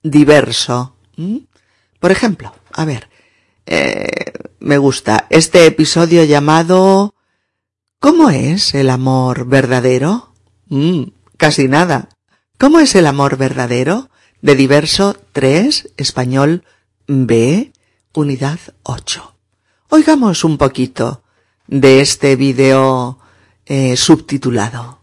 Diverso. 0.01 0.95
¿Mm? 1.17 1.37
Por 1.99 2.11
ejemplo, 2.11 2.53
a 2.71 2.85
ver, 2.85 3.09
eh, 3.65 4.31
me 4.59 4.77
gusta 4.77 5.27
este 5.29 5.65
episodio 5.65 6.23
llamado 6.23 7.13
¿Cómo 7.99 8.29
es 8.29 8.75
el 8.75 8.89
amor 8.89 9.47
verdadero? 9.47 10.33
Mm, 10.67 11.03
casi 11.35 11.67
nada. 11.67 12.09
¿Cómo 12.57 12.79
es 12.79 12.95
el 12.95 13.07
amor 13.07 13.37
verdadero? 13.37 14.09
De 14.41 14.55
diverso 14.55 15.17
3, 15.33 15.93
español 15.97 16.63
B, 17.07 17.73
unidad 18.13 18.59
8. 18.83 19.37
Oigamos 19.89 20.44
un 20.44 20.58
poquito 20.58 21.22
de 21.65 22.01
este 22.01 22.36
vídeo 22.36 23.20
eh, 23.65 23.96
subtitulado. 23.96 25.00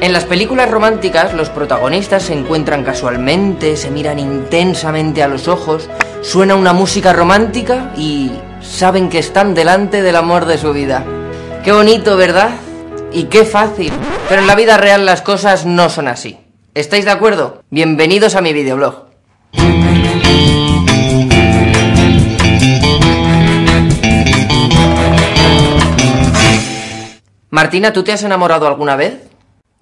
En 0.00 0.12
las 0.12 0.24
películas 0.24 0.68
románticas 0.70 1.34
los 1.34 1.50
protagonistas 1.50 2.24
se 2.24 2.32
encuentran 2.32 2.82
casualmente, 2.82 3.76
se 3.76 3.92
miran 3.92 4.18
intensamente 4.18 5.22
a 5.22 5.28
los 5.28 5.46
ojos, 5.46 5.88
suena 6.20 6.56
una 6.56 6.72
música 6.72 7.12
romántica 7.12 7.92
y 7.96 8.32
saben 8.60 9.08
que 9.08 9.20
están 9.20 9.54
delante 9.54 10.02
del 10.02 10.16
amor 10.16 10.46
de 10.46 10.58
su 10.58 10.72
vida. 10.72 11.04
Qué 11.62 11.70
bonito, 11.70 12.16
¿verdad? 12.16 12.50
Y 13.12 13.24
qué 13.24 13.44
fácil. 13.44 13.92
Pero 14.28 14.40
en 14.40 14.48
la 14.48 14.56
vida 14.56 14.78
real 14.78 15.06
las 15.06 15.22
cosas 15.22 15.64
no 15.64 15.88
son 15.88 16.08
así. 16.08 16.38
¿Estáis 16.74 17.04
de 17.04 17.12
acuerdo? 17.12 17.62
Bienvenidos 17.70 18.34
a 18.34 18.40
mi 18.40 18.52
videoblog. 18.52 19.10
Martina, 27.50 27.92
¿tú 27.92 28.02
te 28.04 28.12
has 28.12 28.22
enamorado 28.22 28.66
alguna 28.66 28.96
vez? 28.96 29.20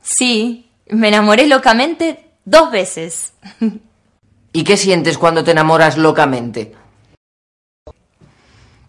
Sí, 0.03 0.69
me 0.89 1.09
enamoré 1.09 1.47
locamente 1.47 2.25
dos 2.45 2.71
veces. 2.71 3.33
¿Y 4.53 4.65
qué 4.65 4.77
sientes 4.77 5.19
cuando 5.19 5.45
te 5.45 5.51
enamoras 5.51 5.99
locamente? 5.99 6.75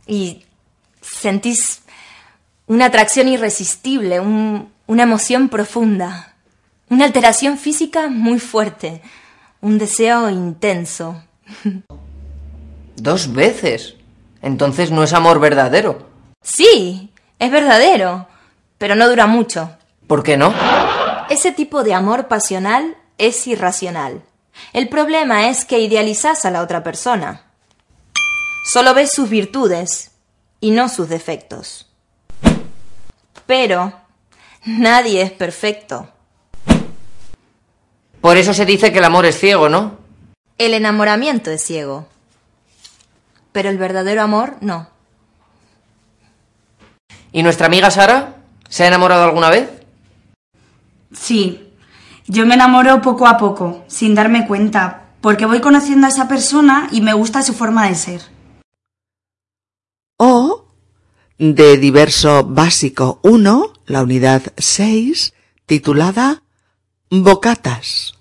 Y 0.07 0.43
sentís 1.01 1.81
una 2.67 2.85
atracción 2.85 3.27
irresistible, 3.27 4.19
un- 4.19 4.71
una 4.87 5.03
emoción 5.03 5.49
profunda, 5.49 6.33
una 6.89 7.05
alteración 7.05 7.57
física 7.57 8.07
muy 8.09 8.39
fuerte, 8.39 9.01
un 9.61 9.77
deseo 9.77 10.29
intenso. 10.29 11.21
Dos 12.95 13.33
veces. 13.33 13.95
Entonces 14.41 14.89
no 14.89 15.03
es 15.03 15.11
amor 15.13 15.39
verdadero. 15.39 16.07
Sí, 16.41 17.11
es 17.39 17.51
verdadero, 17.51 18.27
pero 18.79 18.95
no 18.95 19.07
dura 19.07 19.27
mucho. 19.27 19.77
¿Por 20.07 20.23
qué 20.23 20.37
no? 20.37 20.51
Ese 21.29 21.51
tipo 21.51 21.83
de 21.83 21.93
amor 21.93 22.27
pasional 22.27 22.97
es 23.19 23.45
irracional. 23.45 24.23
El 24.73 24.89
problema 24.89 25.49
es 25.49 25.65
que 25.65 25.79
idealizás 25.79 26.45
a 26.45 26.49
la 26.49 26.63
otra 26.63 26.83
persona. 26.83 27.43
Solo 28.65 28.95
ves 28.95 29.11
sus 29.11 29.29
virtudes 29.29 30.11
y 30.59 30.71
no 30.71 30.89
sus 30.89 31.07
defectos. 31.09 31.87
Pero 33.45 33.93
nadie 34.65 35.21
es 35.21 35.31
perfecto. 35.31 36.09
Por 38.21 38.37
eso 38.37 38.53
se 38.53 38.65
dice 38.65 38.91
que 38.91 38.99
el 38.99 39.05
amor 39.05 39.25
es 39.25 39.39
ciego, 39.39 39.69
¿no? 39.69 39.97
El 40.57 40.73
enamoramiento 40.73 41.51
es 41.51 41.63
ciego. 41.63 42.07
Pero 43.51 43.69
el 43.69 43.77
verdadero 43.77 44.21
amor 44.21 44.57
no. 44.61 44.89
¿Y 47.31 47.43
nuestra 47.43 47.67
amiga 47.67 47.91
Sara? 47.91 48.38
¿Se 48.69 48.83
ha 48.83 48.87
enamorado 48.87 49.23
alguna 49.23 49.49
vez? 49.49 49.67
Sí, 51.11 51.67
yo 52.27 52.45
me 52.45 52.53
enamoro 52.53 53.01
poco 53.01 53.27
a 53.27 53.37
poco, 53.37 53.83
sin 53.87 54.13
darme 54.13 54.45
cuenta, 54.45 55.07
porque 55.21 55.47
voy 55.47 55.59
conociendo 55.59 56.05
a 56.05 56.11
esa 56.11 56.27
persona 56.27 56.87
y 56.91 57.01
me 57.01 57.13
gusta 57.13 57.41
su 57.41 57.53
forma 57.53 57.89
de 57.89 57.95
ser. 57.95 58.21
O 60.17 60.67
de 61.39 61.77
diverso 61.77 62.43
básico 62.43 63.19
1, 63.23 63.73
la 63.87 64.03
unidad 64.03 64.43
6, 64.57 65.33
titulada 65.65 66.43
Bocatas. 67.09 68.13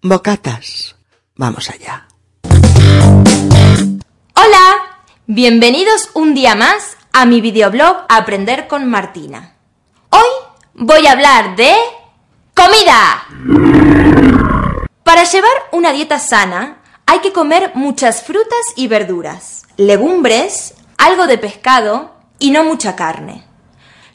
Bocatas. 0.00 0.96
Vamos 1.36 1.68
allá. 1.68 2.08
Hola, 4.34 5.04
bienvenidos 5.26 6.10
un 6.14 6.34
día 6.34 6.54
más 6.54 6.96
a 7.12 7.26
mi 7.26 7.42
videoblog 7.42 8.06
Aprender 8.08 8.68
con 8.68 8.88
Martina. 8.88 9.51
Hoy 10.14 10.28
voy 10.74 11.06
a 11.06 11.12
hablar 11.12 11.56
de 11.56 11.74
comida. 12.54 13.26
Para 15.02 15.24
llevar 15.24 15.52
una 15.72 15.90
dieta 15.92 16.18
sana 16.18 16.82
hay 17.06 17.20
que 17.20 17.32
comer 17.32 17.72
muchas 17.74 18.22
frutas 18.22 18.60
y 18.76 18.88
verduras, 18.88 19.62
legumbres, 19.78 20.74
algo 20.98 21.26
de 21.26 21.38
pescado 21.38 22.12
y 22.38 22.50
no 22.50 22.62
mucha 22.62 22.94
carne. 22.94 23.46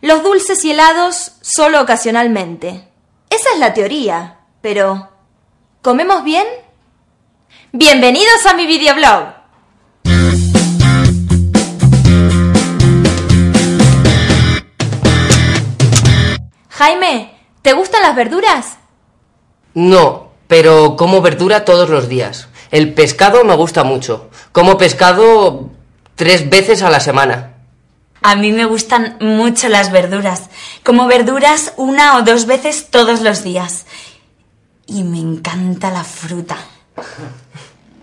Los 0.01 0.21
dulces 0.21 0.63
y 0.65 0.71
helados 0.71 1.31
solo 1.41 1.81
ocasionalmente. 1.81 2.87
Esa 3.31 3.49
es 3.53 3.59
la 3.59 3.73
teoría, 3.73 4.37
pero 4.61 5.09
¿comemos 5.81 6.23
bien? 6.23 6.45
Bienvenidos 7.71 8.45
a 8.45 8.53
mi 8.53 8.67
videoblog. 8.67 9.36
Jaime, 16.77 17.31
¿te 17.63 17.73
gustan 17.73 18.03
las 18.03 18.15
verduras? 18.15 18.77
No, 19.73 20.29
pero 20.47 20.95
como 20.95 21.23
verdura 21.23 21.65
todos 21.65 21.89
los 21.89 22.07
días. 22.07 22.49
El 22.69 22.93
pescado 22.93 23.43
me 23.43 23.55
gusta 23.55 23.83
mucho. 23.83 24.29
Como 24.51 24.77
pescado 24.77 25.71
tres 26.13 26.51
veces 26.51 26.83
a 26.83 26.91
la 26.91 26.99
semana. 26.99 27.53
A 28.21 28.35
mí 28.35 28.51
me 28.51 28.65
gustan 28.65 29.17
mucho 29.19 29.69
las 29.69 29.91
verduras. 29.91 30.51
Como 30.83 31.07
verduras 31.07 31.73
una 31.77 32.15
o 32.15 32.21
dos 32.21 32.45
veces 32.45 32.91
todos 32.91 33.21
los 33.21 33.43
días. 33.43 33.87
Y 34.85 35.03
me 35.03 35.17
encanta 35.17 35.89
la 35.89 36.03
fruta. 36.03 36.57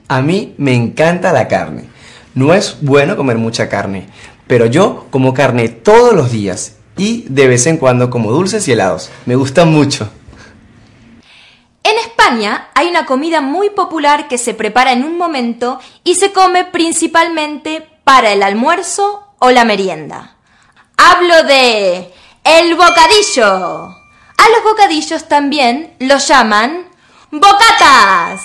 A 0.08 0.20
mí 0.20 0.56
me 0.58 0.74
encanta 0.74 1.32
la 1.32 1.46
carne. 1.46 1.90
No 2.34 2.52
es 2.52 2.78
bueno 2.80 3.16
comer 3.16 3.38
mucha 3.38 3.68
carne, 3.68 4.08
pero 4.48 4.66
yo 4.66 5.06
como 5.10 5.32
carne 5.32 5.68
todos 5.68 6.12
los 6.12 6.32
días 6.32 6.78
y 6.96 7.24
de 7.28 7.48
vez 7.48 7.66
en 7.66 7.76
cuando 7.76 8.10
como 8.10 8.30
dulces 8.30 8.66
y 8.68 8.72
helados. 8.72 9.10
Me 9.26 9.36
gustan 9.36 9.72
mucho. 9.72 10.10
En 11.82 11.98
España 11.98 12.68
hay 12.74 12.88
una 12.88 13.04
comida 13.04 13.40
muy 13.40 13.70
popular 13.70 14.26
que 14.28 14.38
se 14.38 14.54
prepara 14.54 14.92
en 14.92 15.04
un 15.04 15.18
momento 15.18 15.78
y 16.02 16.14
se 16.14 16.32
come 16.32 16.64
principalmente 16.64 17.86
para 18.04 18.32
el 18.32 18.42
almuerzo 18.42 19.28
o 19.38 19.50
la 19.50 19.64
merienda. 19.64 20.36
Hablo 20.96 21.42
de 21.44 22.12
el 22.44 22.74
bocadillo. 22.74 23.88
A 24.36 24.48
los 24.48 24.64
bocadillos 24.64 25.28
también 25.28 25.94
los 26.00 26.28
llaman 26.28 26.88
bocatas. 27.30 28.40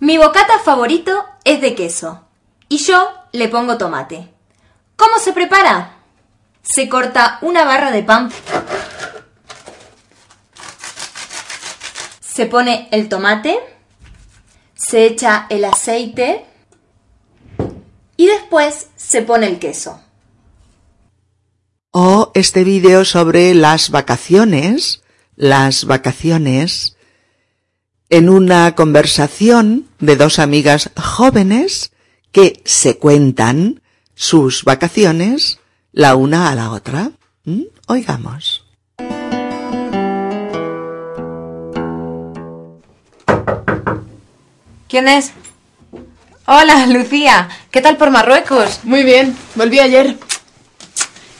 Mi 0.00 0.18
bocata 0.18 0.58
favorito 0.58 1.24
es 1.44 1.60
de 1.60 1.74
queso 1.74 2.24
y 2.68 2.78
yo 2.78 3.12
le 3.32 3.48
pongo 3.48 3.78
tomate. 3.78 4.32
¿Cómo 4.96 5.18
se 5.18 5.32
prepara? 5.32 5.99
Se 6.72 6.88
corta 6.88 7.38
una 7.42 7.64
barra 7.64 7.90
de 7.90 8.04
pan. 8.04 8.30
Se 12.20 12.46
pone 12.46 12.88
el 12.92 13.08
tomate, 13.08 13.58
se 14.74 15.04
echa 15.04 15.46
el 15.50 15.64
aceite 15.64 16.44
y 18.16 18.26
después 18.26 18.86
se 18.94 19.22
pone 19.22 19.48
el 19.48 19.58
queso. 19.58 20.00
O 21.90 22.30
este 22.34 22.62
vídeo 22.62 23.04
sobre 23.04 23.52
las 23.54 23.90
vacaciones, 23.90 25.02
las 25.34 25.86
vacaciones, 25.86 26.96
en 28.10 28.28
una 28.28 28.76
conversación 28.76 29.88
de 29.98 30.14
dos 30.14 30.38
amigas 30.38 30.90
jóvenes 30.96 31.90
que 32.30 32.62
se 32.64 32.96
cuentan 32.96 33.82
sus 34.14 34.62
vacaciones 34.62 35.59
la 35.92 36.14
una 36.16 36.50
a 36.50 36.54
la 36.54 36.70
otra. 36.70 37.12
¿Mm? 37.44 37.62
Oigamos. 37.86 38.64
¿Quién 44.88 45.08
es? 45.08 45.32
Hola, 46.46 46.86
Lucía. 46.86 47.48
¿Qué 47.70 47.80
tal 47.80 47.96
por 47.96 48.10
Marruecos? 48.10 48.80
Muy 48.82 49.04
bien, 49.04 49.36
volví 49.54 49.78
ayer. 49.78 50.16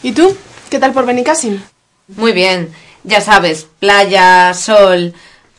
¿Y 0.02 0.12
tú? 0.12 0.36
¿Qué 0.70 0.78
tal 0.78 0.92
por 0.92 1.04
Benicassim? 1.04 1.60
Muy 2.08 2.32
bien. 2.32 2.72
Ya 3.02 3.20
sabes, 3.20 3.66
playa, 3.80 4.54
sol. 4.54 5.14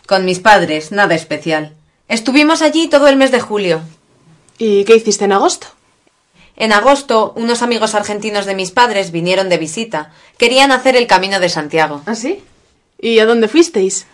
Con 0.08 0.25
mis 0.25 0.39
padres, 0.39 0.91
nada 0.91 1.15
especial. 1.15 1.75
Estuvimos 2.08 2.62
allí 2.62 2.88
todo 2.88 3.08
el 3.08 3.17
mes 3.17 3.32
de 3.32 3.41
julio. 3.41 3.82
¿Y 4.58 4.84
qué 4.86 4.95
hiciste 4.95 5.25
en 5.25 5.34
agosto? 5.34 5.67
En 6.55 6.73
agosto, 6.73 7.33
unos 7.35 7.61
amigos 7.61 7.95
argentinos 7.95 8.45
de 8.45 8.55
mis 8.55 8.71
padres 8.71 9.11
vinieron 9.11 9.49
de 9.49 9.57
visita. 9.57 10.11
Querían 10.37 10.71
hacer 10.71 10.95
el 10.95 11.07
Camino 11.07 11.39
de 11.39 11.49
Santiago. 11.49 12.01
¿Ah, 12.05 12.15
sí? 12.15 12.43
¿Y 12.99 13.19
a 13.19 13.25
dónde 13.25 13.47
fuisteis? 13.47 14.05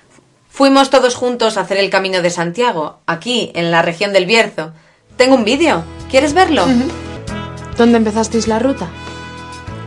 Fuimos 0.49 0.89
todos 0.89 1.15
juntos 1.15 1.57
a 1.57 1.61
hacer 1.61 1.77
el 1.77 1.89
Camino 1.89 2.21
de 2.21 2.29
Santiago, 2.29 2.99
aquí, 3.05 3.51
en 3.53 3.69
la 3.69 3.81
región 3.81 4.13
del 4.13 4.25
Bierzo. 4.25 4.71
Tengo 5.17 5.35
un 5.35 5.43
vídeo. 5.43 5.83
¿Quieres 6.09 6.33
verlo? 6.33 6.65
¿Dónde 7.77 7.97
empezasteis 7.97 8.47
la 8.47 8.59
ruta? 8.59 8.87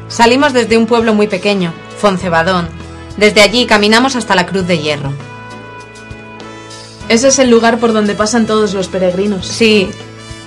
Salimos 0.09 0.53
desde 0.53 0.77
un 0.77 0.87
pueblo 0.87 1.15
muy 1.15 1.29
pequeño, 1.29 1.73
Foncebadón. 1.99 2.69
Desde 3.17 3.43
allí 3.43 3.67
caminamos 3.67 4.17
hasta 4.17 4.35
la 4.35 4.47
Cruz 4.47 4.67
de 4.67 4.79
Hierro. 4.79 5.13
Ese 7.09 7.29
es 7.29 7.39
el 7.41 7.51
lugar 7.51 7.79
por 7.79 7.93
donde 7.93 8.15
pasan 8.15 8.47
todos 8.47 8.75
los 8.75 8.87
peregrinos. 8.87 9.47
Sí, 9.47 9.91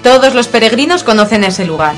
todos 0.03 0.35
los 0.35 0.47
peregrinos 0.47 1.03
conocen 1.03 1.43
ese 1.43 1.65
lugar. 1.65 1.95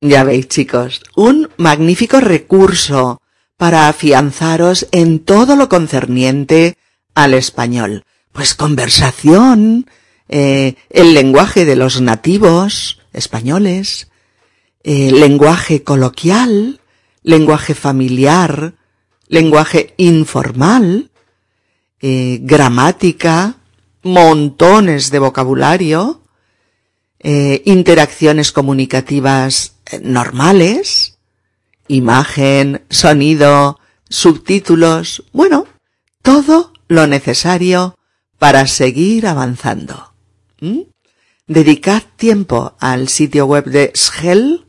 Ya 0.00 0.24
veis, 0.24 0.48
chicos, 0.48 1.02
un 1.14 1.48
magnífico 1.56 2.20
recurso 2.20 3.20
para 3.56 3.88
afianzaros 3.88 4.86
en 4.92 5.20
todo 5.20 5.56
lo 5.56 5.68
concerniente 5.68 6.76
al 7.14 7.34
español. 7.34 8.04
Pues 8.32 8.54
conversación, 8.54 9.86
eh, 10.28 10.74
el 10.90 11.14
lenguaje 11.14 11.64
de 11.64 11.76
los 11.76 12.00
nativos 12.00 13.00
españoles, 13.12 14.10
eh, 14.84 15.10
lenguaje 15.10 15.82
coloquial, 15.82 16.80
lenguaje 17.22 17.74
familiar, 17.74 18.74
lenguaje 19.28 19.94
informal, 19.96 21.10
eh, 22.00 22.38
gramática, 22.42 23.56
montones 24.02 25.10
de 25.10 25.18
vocabulario, 25.18 26.22
eh, 27.18 27.62
interacciones 27.64 28.52
comunicativas 28.52 29.76
eh, 29.90 30.00
normales, 30.02 31.18
imagen, 31.88 32.84
sonido, 32.90 33.80
subtítulos, 34.08 35.24
bueno, 35.32 35.66
todo 36.22 36.72
lo 36.88 37.06
necesario 37.06 37.96
para 38.38 38.66
seguir 38.66 39.26
avanzando. 39.26 40.12
¿Mm? 40.60 40.82
Dedicad 41.46 42.02
tiempo 42.16 42.76
al 42.80 43.08
sitio 43.08 43.46
web 43.46 43.64
de 43.64 43.92
Schell 43.94 44.66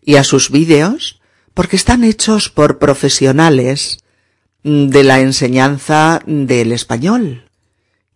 y 0.00 0.16
a 0.16 0.24
sus 0.24 0.50
vídeos 0.50 1.20
porque 1.54 1.76
están 1.76 2.04
hechos 2.04 2.48
por 2.48 2.78
profesionales 2.78 4.01
de 4.62 5.04
la 5.04 5.20
enseñanza 5.20 6.20
del 6.26 6.72
español 6.72 7.44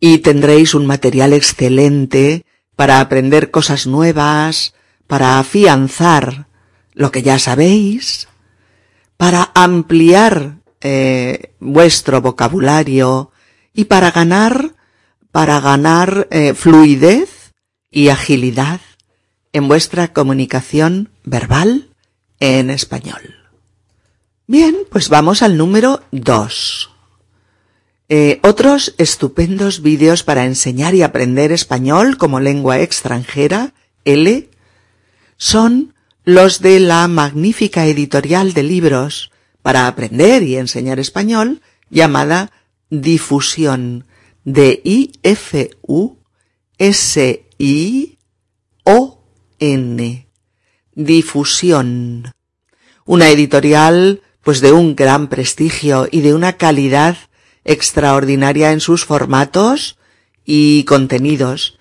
y 0.00 0.18
tendréis 0.18 0.74
un 0.74 0.86
material 0.86 1.32
excelente 1.32 2.44
para 2.76 3.00
aprender 3.00 3.50
cosas 3.50 3.86
nuevas, 3.86 4.74
para 5.06 5.38
afianzar 5.38 6.46
lo 6.92 7.10
que 7.10 7.22
ya 7.22 7.38
sabéis, 7.38 8.28
para 9.16 9.50
ampliar 9.54 10.58
eh, 10.80 11.54
vuestro 11.58 12.20
vocabulario 12.20 13.32
y 13.72 13.84
para 13.84 14.10
ganar, 14.10 14.74
para 15.32 15.60
ganar 15.60 16.28
eh, 16.30 16.54
fluidez 16.54 17.52
y 17.90 18.08
agilidad 18.08 18.80
en 19.52 19.68
vuestra 19.68 20.12
comunicación 20.12 21.10
verbal 21.24 21.88
en 22.40 22.70
español. 22.70 23.35
Bien, 24.48 24.76
pues 24.90 25.08
vamos 25.08 25.42
al 25.42 25.56
número 25.56 26.02
2. 26.12 26.90
Eh, 28.08 28.38
otros 28.44 28.94
estupendos 28.96 29.82
vídeos 29.82 30.22
para 30.22 30.44
enseñar 30.44 30.94
y 30.94 31.02
aprender 31.02 31.50
español 31.50 32.16
como 32.16 32.38
lengua 32.38 32.78
extranjera, 32.78 33.74
L, 34.04 34.48
son 35.36 35.94
los 36.22 36.60
de 36.60 36.78
la 36.78 37.08
magnífica 37.08 37.86
editorial 37.86 38.52
de 38.52 38.62
libros 38.62 39.32
para 39.62 39.88
aprender 39.88 40.44
y 40.44 40.56
enseñar 40.56 41.00
español 41.00 41.60
llamada 41.90 42.52
Difusión 42.88 44.06
de 44.44 44.80
I 44.84 45.10
F 45.24 45.70
U 45.82 46.18
S 46.78 47.48
I 47.58 48.18
O 48.84 49.24
N. 49.58 50.28
Difusión. 50.94 52.32
Una 53.04 53.28
editorial 53.28 54.22
pues 54.46 54.60
de 54.60 54.70
un 54.70 54.94
gran 54.94 55.26
prestigio 55.26 56.06
y 56.08 56.20
de 56.20 56.32
una 56.32 56.52
calidad 56.52 57.16
extraordinaria 57.64 58.70
en 58.70 58.78
sus 58.78 59.04
formatos 59.04 59.98
y 60.44 60.84
contenidos, 60.84 61.80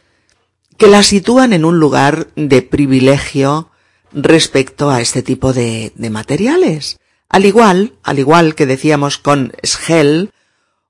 que 0.76 0.88
la 0.88 1.04
sitúan 1.04 1.54
en 1.54 1.64
un 1.64 1.78
lugar 1.78 2.30
de 2.36 2.64
privilegio 2.64 3.70
respecto 4.12 4.90
a 4.90 5.00
este 5.00 5.22
tipo 5.22 5.54
de, 5.54 5.92
de 5.94 6.10
materiales. 6.10 6.98
Al 7.30 7.46
igual, 7.46 7.94
al 8.02 8.18
igual 8.18 8.56
que 8.56 8.66
decíamos 8.66 9.20
con 9.20 9.54
Schell, 9.64 10.32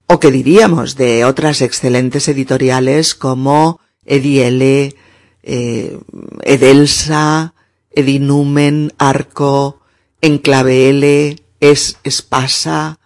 o 0.07 0.21
que 0.21 0.31
diríamos 0.31 0.95
de 0.95 1.25
otras 1.25 1.61
excelentes 1.61 2.29
editoriales 2.29 3.15
como 3.15 3.81
Ediele, 4.05 4.95
eh, 5.43 5.99
Edelsa, 6.43 7.53
Edinumen, 7.91 8.93
Arco, 8.97 9.81
Enclave 10.21 10.89
L, 10.89 11.35
Es 11.59 11.97
Espasa, 12.03 12.99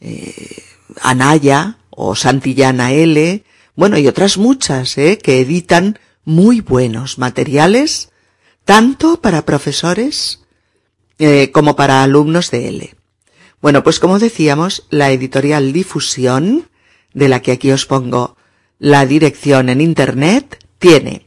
eh, 0.00 0.62
Anaya 1.00 1.78
o 1.90 2.14
Santillana 2.14 2.92
L, 2.92 3.44
bueno, 3.76 3.98
y 3.98 4.06
otras 4.06 4.38
muchas, 4.38 4.96
eh, 4.98 5.18
que 5.18 5.40
editan 5.40 5.98
muy 6.24 6.60
buenos 6.60 7.18
materiales, 7.18 8.10
tanto 8.64 9.20
para 9.20 9.44
profesores 9.44 10.40
eh, 11.18 11.50
como 11.52 11.76
para 11.76 12.02
alumnos 12.02 12.50
de 12.50 12.68
L. 12.68 12.94
Bueno, 13.60 13.82
pues 13.82 13.98
como 13.98 14.18
decíamos, 14.18 14.86
la 14.90 15.10
editorial 15.10 15.72
Difusión, 15.72 16.68
de 17.12 17.28
la 17.28 17.40
que 17.40 17.52
aquí 17.52 17.70
os 17.70 17.86
pongo 17.86 18.36
la 18.78 19.06
dirección 19.06 19.68
en 19.68 19.80
Internet, 19.80 20.58
tiene 20.78 21.26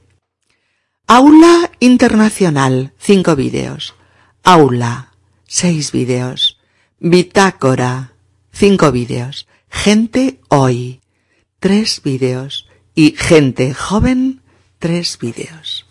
Aula 1.08 1.72
Internacional, 1.80 2.94
cinco 3.00 3.36
vídeos. 3.36 3.96
Aula, 4.44 5.14
seis 5.48 5.92
vídeos. 5.92 6.60
Bitácora, 7.00 8.14
cinco 8.52 8.92
vídeos. 8.92 9.48
Gente 9.70 10.40
hoy, 10.50 11.02
tres 11.60 12.02
vídeos. 12.04 12.68
Y 12.94 13.16
gente 13.18 13.74
joven, 13.74 14.42
tres 14.80 15.18
vídeos. 15.20 15.86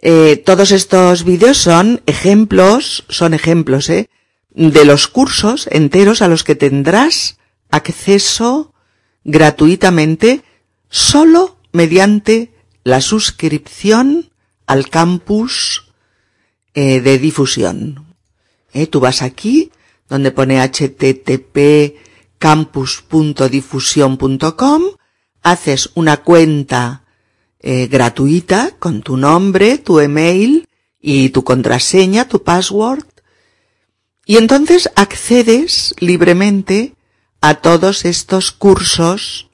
Eh, 0.00 0.36
todos 0.36 0.70
estos 0.70 1.24
vídeos 1.24 1.58
son 1.58 2.02
ejemplos, 2.06 3.04
son 3.08 3.34
ejemplos, 3.34 3.90
eh, 3.90 4.08
de 4.50 4.84
los 4.84 5.08
cursos 5.08 5.68
enteros 5.70 6.22
a 6.22 6.28
los 6.28 6.44
que 6.44 6.54
tendrás 6.54 7.38
acceso 7.70 8.74
gratuitamente 9.24 10.42
solo 10.88 11.58
mediante 11.72 12.52
la 12.82 13.00
suscripción 13.00 14.30
al 14.66 14.88
campus 14.88 15.92
eh, 16.74 17.00
de 17.00 17.18
difusión. 17.18 18.07
Eh, 18.72 18.86
tú 18.86 19.00
vas 19.00 19.22
aquí, 19.22 19.72
donde 20.08 20.30
pone 20.30 20.60
http 20.60 21.96
campus.difusión.com, 22.38 24.82
haces 25.42 25.90
una 25.94 26.18
cuenta 26.18 27.04
eh, 27.60 27.88
gratuita 27.88 28.72
con 28.78 29.02
tu 29.02 29.16
nombre, 29.16 29.78
tu 29.78 29.98
email 30.00 30.68
y 31.00 31.30
tu 31.30 31.44
contraseña, 31.44 32.28
tu 32.28 32.42
password, 32.42 33.04
y 34.24 34.36
entonces 34.36 34.90
accedes 34.94 35.94
libremente 35.98 36.94
a 37.40 37.54
todos 37.54 38.04
estos 38.04 38.52
cursos 38.52 39.48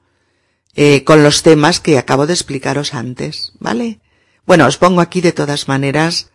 eh, 0.75 1.03
con 1.05 1.23
los 1.23 1.41
temas 1.43 1.79
que 1.79 1.97
acabo 1.97 2.27
de 2.27 2.33
explicaros 2.33 2.93
antes, 2.93 3.53
¿vale? 3.59 4.01
Bueno, 4.45 4.67
os 4.67 4.77
pongo 4.77 5.01
aquí 5.01 5.21
de 5.21 5.31
todas 5.31 5.67
maneras 5.67 6.29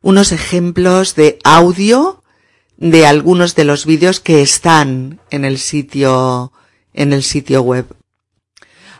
unos 0.00 0.32
ejemplos 0.32 1.14
de 1.14 1.38
audio 1.44 2.22
de 2.76 3.06
algunos 3.06 3.54
de 3.54 3.64
los 3.64 3.86
vídeos 3.86 4.20
que 4.20 4.40
están 4.40 5.20
en 5.30 5.44
el 5.44 5.58
sitio, 5.58 6.52
en 6.94 7.12
el 7.12 7.22
sitio 7.22 7.62
web. 7.62 7.86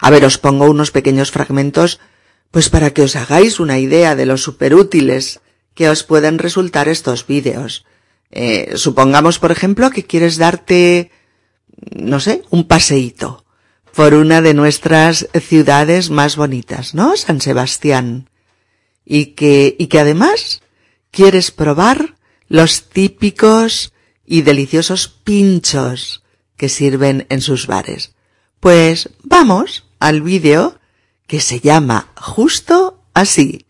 A 0.00 0.10
ver, 0.10 0.24
os 0.24 0.38
pongo 0.38 0.66
unos 0.66 0.90
pequeños 0.90 1.30
fragmentos, 1.30 2.00
pues 2.50 2.68
para 2.68 2.90
que 2.90 3.02
os 3.02 3.14
hagáis 3.16 3.60
una 3.60 3.78
idea 3.78 4.16
de 4.16 4.26
lo 4.26 4.36
superútiles 4.36 5.40
que 5.74 5.88
os 5.88 6.02
pueden 6.02 6.38
resultar 6.38 6.88
estos 6.88 7.26
vídeos. 7.26 7.84
Eh, 8.30 8.72
supongamos, 8.74 9.38
por 9.38 9.52
ejemplo, 9.52 9.90
que 9.90 10.04
quieres 10.04 10.36
darte, 10.36 11.10
no 11.94 12.20
sé, 12.20 12.42
un 12.50 12.66
paseíto 12.66 13.44
por 13.94 14.14
una 14.14 14.42
de 14.42 14.54
nuestras 14.54 15.28
ciudades 15.40 16.10
más 16.10 16.36
bonitas, 16.36 16.94
¿no? 16.94 17.16
San 17.16 17.40
Sebastián. 17.40 18.30
Y 19.04 19.34
que, 19.34 19.74
y 19.78 19.86
que 19.86 19.98
además 19.98 20.62
quieres 21.10 21.50
probar 21.50 22.16
los 22.48 22.88
típicos 22.88 23.92
y 24.24 24.42
deliciosos 24.42 25.08
pinchos 25.08 26.22
que 26.56 26.68
sirven 26.68 27.26
en 27.28 27.40
sus 27.40 27.66
bares. 27.66 28.14
Pues 28.60 29.10
vamos 29.22 29.86
al 30.00 30.22
vídeo 30.22 30.78
que 31.26 31.40
se 31.40 31.60
llama 31.60 32.08
justo 32.16 33.02
así. 33.14 33.66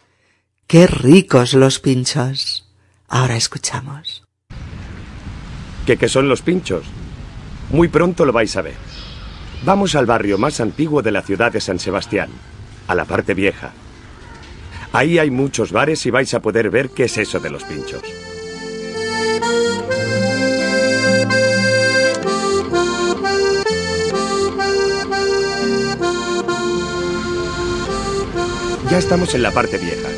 Qué 0.67 0.87
ricos 0.87 1.55
los 1.55 1.79
pinchos. 1.79 2.69
Ahora 3.09 3.37
escuchamos. 3.37 4.25
¿Qué, 5.87 5.97
qué 5.97 6.09
son 6.09 6.29
los 6.29 6.43
pinchos? 6.43 6.85
Muy 7.71 7.89
pronto 7.89 8.25
lo 8.25 8.33
vais 8.33 8.57
a 8.57 8.63
ver. 8.63 8.77
Vamos 9.65 9.95
al 9.95 10.07
barrio 10.07 10.39
más 10.39 10.61
antiguo 10.61 11.03
de 11.03 11.11
la 11.11 11.23
ciudad 11.23 11.53
de 11.53 11.61
San 11.61 11.79
Sebastián, 11.79 12.31
a 12.87 12.95
la 12.95 13.05
parte 13.05 13.35
vieja. 13.35 13.73
Ahí 14.93 15.19
hay 15.19 15.31
muchos 15.31 15.71
bares 15.71 16.05
y 16.07 16.11
vais 16.11 16.33
a 16.35 16.41
poder 16.41 16.71
ver 16.71 16.91
qué 16.91 17.05
es 17.05 17.19
eso 17.19 17.39
de 17.41 17.51
los 17.51 17.65
pinchos. 17.65 18.03
Ya 28.91 28.97
estamos 28.97 29.35
en 29.35 29.43
la 29.43 29.51
parte 29.51 29.77
vieja. 29.77 30.09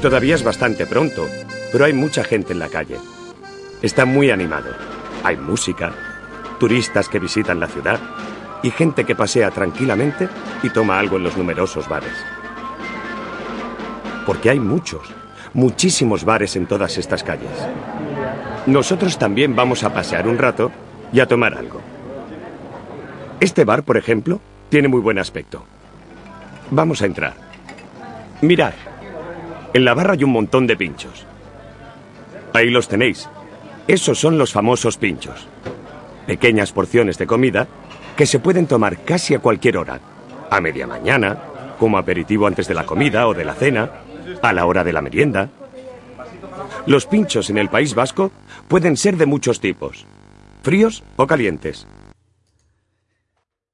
Todavía 0.00 0.36
es 0.36 0.44
bastante 0.44 0.86
pronto, 0.86 1.28
pero 1.72 1.84
hay 1.84 1.92
mucha 1.92 2.22
gente 2.22 2.52
en 2.52 2.60
la 2.60 2.68
calle. 2.68 2.96
Está 3.82 4.04
muy 4.04 4.30
animado. 4.30 4.70
Hay 5.24 5.36
música, 5.36 5.92
turistas 6.60 7.08
que 7.08 7.18
visitan 7.18 7.58
la 7.58 7.66
ciudad 7.66 7.98
y 8.62 8.70
gente 8.70 9.04
que 9.04 9.16
pasea 9.16 9.50
tranquilamente 9.50 10.28
y 10.62 10.70
toma 10.70 11.00
algo 11.00 11.16
en 11.16 11.24
los 11.24 11.36
numerosos 11.36 11.88
bares. 11.88 12.14
Porque 14.26 14.50
hay 14.50 14.60
muchos, 14.60 15.02
muchísimos 15.54 16.24
bares 16.24 16.56
en 16.56 16.66
todas 16.66 16.98
estas 16.98 17.22
calles. 17.22 17.50
Nosotros 18.66 19.18
también 19.18 19.56
vamos 19.56 19.82
a 19.82 19.92
pasear 19.92 20.28
un 20.28 20.38
rato 20.38 20.70
y 21.12 21.20
a 21.20 21.26
tomar 21.26 21.54
algo. 21.54 21.80
Este 23.40 23.64
bar, 23.64 23.82
por 23.82 23.96
ejemplo, 23.96 24.40
tiene 24.68 24.88
muy 24.88 25.00
buen 25.00 25.18
aspecto. 25.18 25.64
Vamos 26.70 27.02
a 27.02 27.06
entrar. 27.06 27.34
Mirad, 28.40 28.72
en 29.74 29.84
la 29.84 29.94
barra 29.94 30.12
hay 30.12 30.24
un 30.24 30.30
montón 30.30 30.66
de 30.66 30.76
pinchos. 30.76 31.26
Ahí 32.52 32.70
los 32.70 32.88
tenéis. 32.88 33.28
Esos 33.88 34.18
son 34.18 34.38
los 34.38 34.52
famosos 34.52 34.96
pinchos. 34.96 35.48
Pequeñas 36.26 36.72
porciones 36.72 37.18
de 37.18 37.26
comida 37.26 37.66
que 38.16 38.26
se 38.26 38.38
pueden 38.38 38.66
tomar 38.66 38.98
casi 39.04 39.34
a 39.34 39.40
cualquier 39.40 39.76
hora. 39.76 40.00
A 40.50 40.60
media 40.60 40.86
mañana, 40.86 41.38
como 41.78 41.98
aperitivo 41.98 42.46
antes 42.46 42.68
de 42.68 42.74
la 42.74 42.86
comida 42.86 43.26
o 43.26 43.34
de 43.34 43.44
la 43.44 43.54
cena, 43.54 43.90
a 44.42 44.52
la 44.52 44.66
hora 44.66 44.84
de 44.84 44.92
la 44.92 45.02
merienda. 45.02 45.50
Los 46.86 47.06
pinchos 47.06 47.50
en 47.50 47.58
el 47.58 47.68
País 47.68 47.94
Vasco 47.94 48.32
pueden 48.68 48.96
ser 48.96 49.16
de 49.16 49.26
muchos 49.26 49.60
tipos, 49.60 50.06
fríos 50.62 51.02
o 51.16 51.26
calientes. 51.26 51.86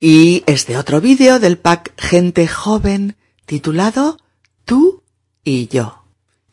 Y 0.01 0.45
este 0.47 0.77
otro 0.77 1.01
vídeo 1.01 1.41
del 1.41 1.59
pack 1.59 1.93
Gente 1.99 2.47
Joven 2.47 3.17
titulado 3.47 4.19
Tú 4.65 5.03
y 5.43 5.69
yo. 5.69 6.05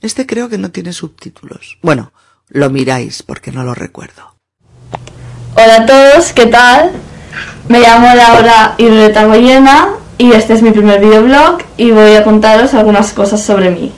Este 0.01 0.25
creo 0.25 0.49
que 0.49 0.57
no 0.57 0.71
tiene 0.71 0.93
subtítulos. 0.93 1.77
Bueno, 1.81 2.11
lo 2.47 2.69
miráis 2.69 3.23
porque 3.23 3.51
no 3.51 3.63
lo 3.63 3.75
recuerdo. 3.75 4.35
Hola 5.55 5.77
a 5.81 5.85
todos, 5.85 6.33
¿qué 6.33 6.47
tal? 6.47 6.91
Me 7.69 7.79
llamo 7.79 8.07
Laura 8.15 8.75
Irreta 8.77 9.25
Goyena 9.25 9.89
y 10.17 10.31
este 10.31 10.53
es 10.53 10.61
mi 10.61 10.71
primer 10.71 11.01
videoblog 11.01 11.57
y 11.77 11.91
voy 11.91 12.15
a 12.15 12.23
contaros 12.23 12.73
algunas 12.73 13.11
cosas 13.11 13.41
sobre 13.41 13.69
mí. 13.69 13.91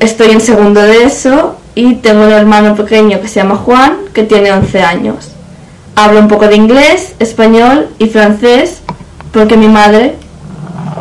estoy 0.00 0.32
en 0.32 0.40
segundo 0.40 0.80
de 0.80 1.04
eso 1.04 1.56
y 1.74 1.94
tengo 1.96 2.24
un 2.24 2.32
hermano 2.32 2.74
pequeño 2.74 3.20
que 3.20 3.28
se 3.28 3.40
llama 3.40 3.56
Juan, 3.56 3.96
que 4.12 4.22
tiene 4.22 4.52
11 4.52 4.82
años. 4.82 5.28
Hablo 5.96 6.20
un 6.20 6.28
poco 6.28 6.46
de 6.48 6.56
inglés, 6.56 7.14
español 7.18 7.88
y 7.98 8.08
francés 8.08 8.82
porque 9.32 9.56
mi 9.56 9.68
madre 9.68 10.16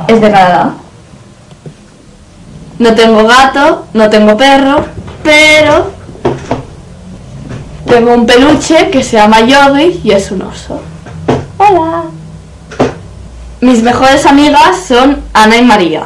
es 0.08 0.22
de 0.22 0.32
Canadá. 0.32 0.74
No 2.80 2.96
tengo 2.96 3.24
gato, 3.24 3.86
no 3.94 4.10
tengo 4.10 4.36
perro, 4.36 4.86
pero 5.24 5.92
tengo 7.86 8.14
un 8.14 8.26
peluche 8.26 8.90
que 8.90 9.04
se 9.04 9.18
llama 9.18 9.42
Yogi 9.42 10.02
y 10.04 10.12
es 10.12 10.32
un 10.32 10.42
oso. 10.42 10.82
Hola. 11.58 12.04
Mis 13.62 13.82
mejores 13.84 14.26
amigas 14.26 14.84
son 14.88 15.22
Ana 15.34 15.58
y 15.58 15.64
María. 15.64 16.04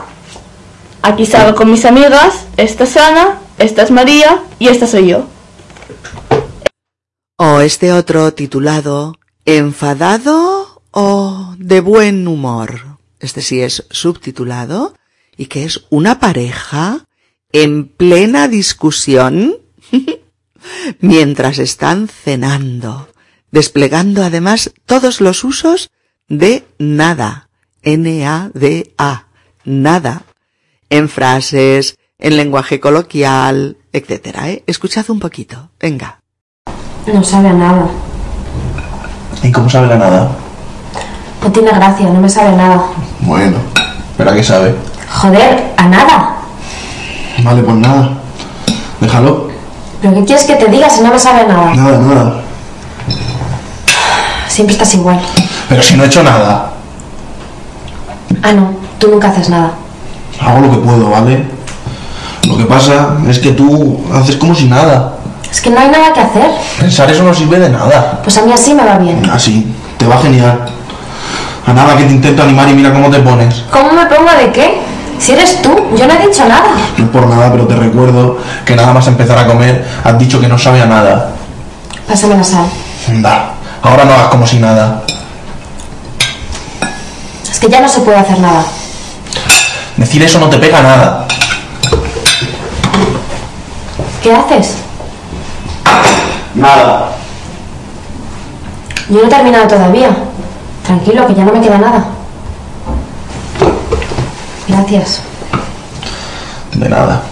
Aquí 1.01 1.25
salgo 1.25 1.55
con 1.55 1.71
mis 1.71 1.85
amigas. 1.85 2.45
Esta 2.57 2.83
es 2.83 2.97
Ana, 2.97 3.37
esta 3.57 3.83
es 3.83 3.91
María 3.91 4.43
y 4.59 4.67
esta 4.67 4.87
soy 4.87 5.09
yo. 5.09 5.27
O 7.37 7.61
este 7.61 7.91
otro 7.91 8.33
titulado 8.33 9.17
¿Enfadado 9.45 10.81
o 10.91 11.55
de 11.57 11.79
buen 11.79 12.27
humor? 12.27 12.97
Este 13.19 13.41
sí 13.41 13.61
es 13.61 13.85
subtitulado 13.89 14.95
y 15.37 15.45
que 15.45 15.63
es 15.63 15.85
una 15.89 16.19
pareja 16.19 17.05
en 17.51 17.87
plena 17.87 18.47
discusión 18.47 19.57
mientras 20.99 21.59
están 21.59 22.07
cenando, 22.07 23.09
desplegando 23.51 24.23
además 24.23 24.73
todos 24.85 25.21
los 25.21 25.43
usos 25.43 25.91
de 26.27 26.65
nada, 26.77 27.49
N-A-D-A, 27.83 29.27
nada, 29.63 30.23
en 30.89 31.09
frases, 31.09 31.96
en 32.19 32.37
lenguaje 32.37 32.79
coloquial, 32.79 33.77
etcétera. 33.93 34.49
¿eh? 34.49 34.63
Escuchad 34.67 35.09
un 35.09 35.19
poquito, 35.19 35.69
venga. 35.79 36.19
No 37.11 37.23
sabe 37.23 37.49
a 37.49 37.53
nada. 37.53 37.87
¿Y 39.43 39.51
cómo 39.51 39.69
sabe 39.69 39.87
la 39.87 39.97
nada? 39.97 40.31
No 41.43 41.51
tiene 41.51 41.71
gracia, 41.71 42.09
no 42.09 42.19
me 42.19 42.29
sabe 42.29 42.49
a 42.49 42.57
nada. 42.57 42.83
Bueno, 43.21 43.57
¿pero 44.17 44.31
a 44.31 44.33
qué 44.33 44.43
sabe? 44.43 44.75
Joder, 45.09 45.73
a 45.77 45.87
nada. 45.87 46.35
Vale, 47.43 47.61
pues 47.61 47.77
nada. 47.77 48.09
Déjalo. 48.99 49.49
¿Pero 50.01 50.13
qué 50.15 50.25
quieres 50.25 50.43
que 50.45 50.55
te 50.55 50.67
diga 50.69 50.89
si 50.89 51.01
no 51.01 51.11
me 51.11 51.19
sabe 51.19 51.41
a 51.41 51.47
nada? 51.47 51.73
Nada, 51.75 51.97
nada. 51.99 52.41
Siempre 54.47 54.73
estás 54.73 54.93
igual. 54.95 55.21
Pero 55.69 55.83
si 55.83 55.95
no 55.95 56.03
he 56.03 56.07
hecho 56.07 56.23
nada. 56.23 56.71
Ah, 58.41 58.53
no, 58.53 58.75
tú 58.97 59.07
nunca 59.09 59.29
haces 59.29 59.49
nada. 59.49 59.71
Hago 60.39 60.61
lo 60.61 60.71
que 60.71 60.77
puedo, 60.77 61.09
¿vale? 61.09 61.56
Lo 62.47 62.57
que 62.57 62.63
pasa 62.63 63.17
es 63.29 63.39
que 63.39 63.51
tú 63.51 63.99
haces 64.13 64.37
como 64.37 64.55
si 64.55 64.65
nada. 64.65 65.13
Es 65.51 65.61
que 65.61 65.69
no 65.69 65.79
hay 65.79 65.89
nada 65.89 66.13
que 66.13 66.21
hacer. 66.21 66.49
Pensar 66.79 67.11
eso 67.11 67.23
no 67.23 67.33
sirve 67.33 67.59
de 67.59 67.69
nada. 67.69 68.19
Pues 68.23 68.37
a 68.37 68.43
mí 68.43 68.51
así 68.51 68.73
me 68.73 68.85
va 68.85 68.97
bien. 68.97 69.29
Así, 69.29 69.73
te 69.97 70.07
va 70.07 70.17
genial. 70.17 70.65
A 71.65 71.73
nada 71.73 71.97
que 71.97 72.05
te 72.05 72.13
intento 72.13 72.43
animar 72.43 72.69
y 72.69 72.73
mira 72.73 72.93
cómo 72.93 73.09
te 73.09 73.19
pones. 73.19 73.63
¿Cómo 73.69 73.91
me 73.91 74.05
pongo 74.05 74.31
de 74.31 74.51
qué? 74.51 74.81
Si 75.19 75.33
eres 75.33 75.61
tú, 75.61 75.75
yo 75.97 76.07
no 76.07 76.13
he 76.13 76.27
dicho 76.27 76.47
nada. 76.47 76.71
No 76.97 77.05
es 77.05 77.09
por 77.09 77.27
nada, 77.27 77.51
pero 77.51 77.67
te 77.67 77.75
recuerdo 77.75 78.37
que 78.65 78.75
nada 78.75 78.93
más 78.93 79.07
empezar 79.07 79.37
a 79.37 79.47
comer 79.47 79.85
has 80.03 80.17
dicho 80.17 80.39
que 80.39 80.47
no 80.47 80.57
sabe 80.57 80.81
a 80.81 80.85
nada. 80.85 81.31
Pásame 82.07 82.37
la 82.37 82.43
sal. 82.43 82.65
Da, 83.21 83.51
ahora 83.81 84.05
no 84.05 84.13
hagas 84.13 84.27
como 84.27 84.47
si 84.47 84.59
nada. 84.59 85.03
Es 87.49 87.59
que 87.59 87.67
ya 87.67 87.81
no 87.81 87.89
se 87.89 88.01
puede 88.01 88.17
hacer 88.17 88.39
nada. 88.39 88.63
Decir 89.97 90.23
eso 90.23 90.39
no 90.39 90.47
te 90.47 90.57
pega 90.57 90.81
nada. 90.81 91.27
¿Qué 94.27 94.33
haces? 94.33 94.75
Nada. 96.53 97.15
Yo 99.09 99.21
no 99.21 99.25
he 99.25 99.29
terminado 99.29 99.69
todavía. 99.69 100.17
Tranquilo, 100.83 101.25
que 101.27 101.33
ya 101.33 101.45
no 101.45 101.53
me 101.53 101.61
queda 101.61 101.77
nada. 101.77 102.09
Gracias. 104.67 105.21
De 106.75 106.89
nada. 106.89 107.23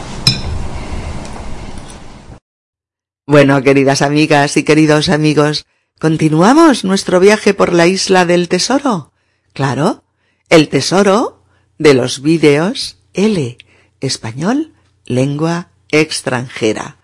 Bueno, 3.27 3.61
queridas 3.61 4.01
amigas 4.01 4.55
y 4.55 4.63
queridos 4.63 5.09
amigos, 5.09 5.65
¿continuamos 5.99 6.85
nuestro 6.85 7.19
viaje 7.19 7.53
por 7.53 7.73
la 7.73 7.87
isla 7.87 8.25
del 8.25 8.47
tesoro? 8.47 9.11
Claro, 9.51 10.05
el 10.47 10.69
tesoro 10.69 11.43
de 11.77 11.93
los 11.93 12.21
vídeos 12.21 12.99
L, 13.13 13.57
español, 13.99 14.71
lengua 15.03 15.71
extranjera, 16.01 16.97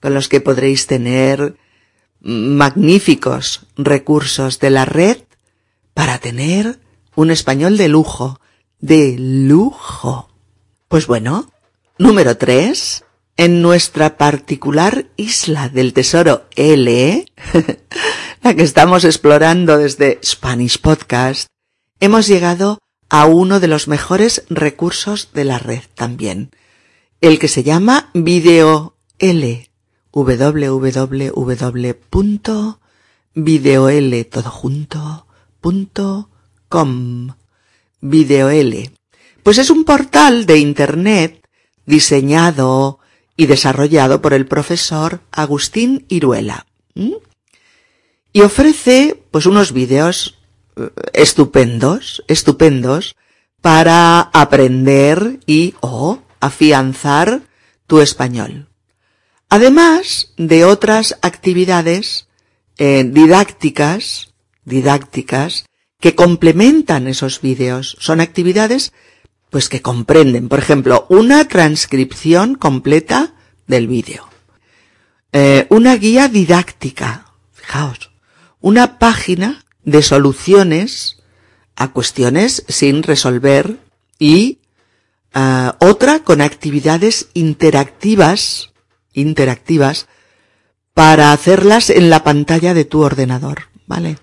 con 0.00 0.14
los 0.14 0.28
que 0.28 0.40
podréis 0.40 0.86
tener 0.86 1.56
magníficos 2.20 3.66
recursos 3.76 4.58
de 4.58 4.70
la 4.70 4.84
red 4.84 5.18
para 5.92 6.18
tener 6.18 6.78
un 7.14 7.30
español 7.30 7.76
de 7.76 7.88
lujo, 7.88 8.40
de 8.80 9.16
lujo. 9.18 10.28
Pues 10.88 11.06
bueno, 11.06 11.50
número 11.98 12.36
tres, 12.36 13.04
en 13.36 13.62
nuestra 13.62 14.16
particular 14.16 15.06
isla 15.16 15.68
del 15.68 15.92
tesoro 15.92 16.46
L, 16.56 17.26
la 18.42 18.54
que 18.54 18.62
estamos 18.62 19.04
explorando 19.04 19.78
desde 19.78 20.18
Spanish 20.24 20.80
Podcast, 20.80 21.48
hemos 22.00 22.26
llegado 22.26 22.78
a 23.10 23.26
uno 23.26 23.60
de 23.60 23.68
los 23.68 23.88
mejores 23.88 24.44
recursos 24.48 25.30
de 25.34 25.44
la 25.44 25.58
red 25.58 25.82
también, 25.94 26.50
el 27.26 27.38
que 27.38 27.48
se 27.48 27.62
llama 27.62 28.10
Video 28.12 28.96
L, 29.18 29.70
www.videol.com. 30.12 31.34
Videol. 38.02 38.90
Pues 39.42 39.56
es 39.56 39.70
un 39.70 39.84
portal 39.84 40.44
de 40.44 40.58
internet 40.58 41.48
diseñado 41.86 42.98
y 43.38 43.46
desarrollado 43.46 44.20
por 44.20 44.34
el 44.34 44.44
profesor 44.46 45.20
Agustín 45.32 46.04
Iruela. 46.08 46.66
Y 48.34 48.42
ofrece 48.42 49.22
pues 49.30 49.46
unos 49.46 49.72
vídeos 49.72 50.36
estupendos, 51.14 52.22
estupendos 52.28 53.16
para 53.62 54.20
aprender 54.20 55.40
y 55.46 55.72
o 55.80 56.18
afianzar 56.44 57.42
tu 57.86 58.00
español. 58.00 58.68
Además 59.48 60.32
de 60.36 60.64
otras 60.64 61.16
actividades 61.22 62.28
eh, 62.76 63.04
didácticas, 63.04 64.34
didácticas, 64.64 65.64
que 66.00 66.14
complementan 66.14 67.06
esos 67.08 67.40
vídeos. 67.40 67.96
Son 67.98 68.20
actividades, 68.20 68.92
pues 69.48 69.68
que 69.68 69.80
comprenden, 69.80 70.48
por 70.48 70.58
ejemplo, 70.58 71.06
una 71.08 71.48
transcripción 71.48 72.56
completa 72.56 73.34
del 73.66 73.86
vídeo. 73.86 74.28
Eh, 75.32 75.66
una 75.70 75.96
guía 75.96 76.28
didáctica, 76.28 77.32
fijaos, 77.52 78.10
una 78.60 78.98
página 78.98 79.64
de 79.82 80.02
soluciones 80.02 81.22
a 81.76 81.92
cuestiones 81.92 82.64
sin 82.68 83.02
resolver 83.02 83.78
y 84.18 84.58
uh, 85.34 85.72
otra 85.80 86.20
con 86.20 86.40
actividades 86.40 87.28
interactivas, 87.34 88.72
interactivas, 89.12 90.08
para 90.92 91.32
hacerlas 91.32 91.90
en 91.90 92.10
la 92.10 92.22
pantalla 92.22 92.74
de 92.74 92.84
tu 92.84 93.02
ordenador, 93.02 93.68
¿vale? 93.86 94.18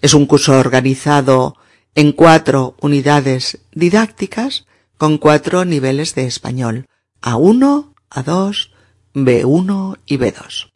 Es 0.00 0.14
un 0.14 0.26
curso 0.26 0.58
organizado 0.58 1.56
en 1.94 2.12
cuatro 2.12 2.76
unidades 2.80 3.58
didácticas 3.72 4.66
con 4.96 5.18
cuatro 5.18 5.64
niveles 5.64 6.14
de 6.14 6.26
español, 6.26 6.86
A1, 7.20 7.94
A2, 8.10 8.70
B1 9.14 9.98
y 10.06 10.18
B2. 10.18 10.70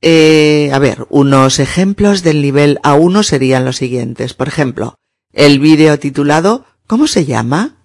Eh, 0.00 0.70
a 0.72 0.78
ver, 0.78 1.06
unos 1.08 1.58
ejemplos 1.58 2.22
del 2.22 2.42
nivel 2.42 2.78
A1 2.82 3.22
serían 3.22 3.64
los 3.64 3.76
siguientes. 3.76 4.34
Por 4.34 4.48
ejemplo, 4.48 4.96
el 5.32 5.58
vídeo 5.58 5.98
titulado 5.98 6.66
¿Cómo 6.86 7.06
se 7.06 7.24
llama? 7.24 7.76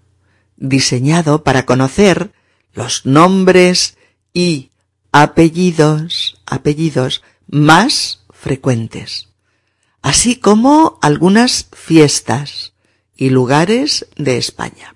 Diseñado 0.60 1.44
para 1.44 1.66
conocer 1.66 2.32
los 2.74 3.06
nombres 3.06 3.98
y 4.34 4.70
apellidos, 5.12 6.40
apellidos 6.46 7.24
más 7.48 8.26
frecuentes, 8.30 9.30
así 10.02 10.36
como 10.36 11.00
algunas 11.02 11.70
fiestas 11.74 12.74
y 13.16 13.32
lugares 13.32 14.08
de 14.18 14.38
España. 14.38 14.96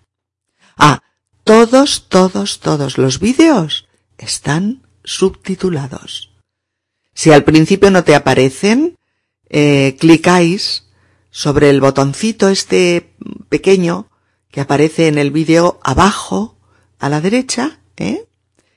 Ah, 0.78 1.02
todos, 1.44 2.08
todos, 2.10 2.60
todos 2.60 2.98
los 2.98 3.20
vídeos 3.20 3.88
están 4.18 4.88
subtitulados. 5.04 6.32
Si 7.14 7.32
al 7.32 7.44
principio 7.44 7.92
no 7.92 8.04
te 8.04 8.16
aparecen, 8.16 8.98
eh, 9.50 9.98
clicáis 10.00 10.86
sobre 11.32 11.70
el 11.70 11.82
botoncito 11.82 12.50
este 12.50 13.14
pequeño 13.50 14.10
que 14.54 14.62
aparece 14.62 15.08
en 15.08 15.18
el 15.18 15.32
vídeo 15.32 15.80
abajo 15.84 16.56
a 17.00 17.10
la 17.10 17.22
derecha, 17.22 17.80
¿eh? 17.98 18.28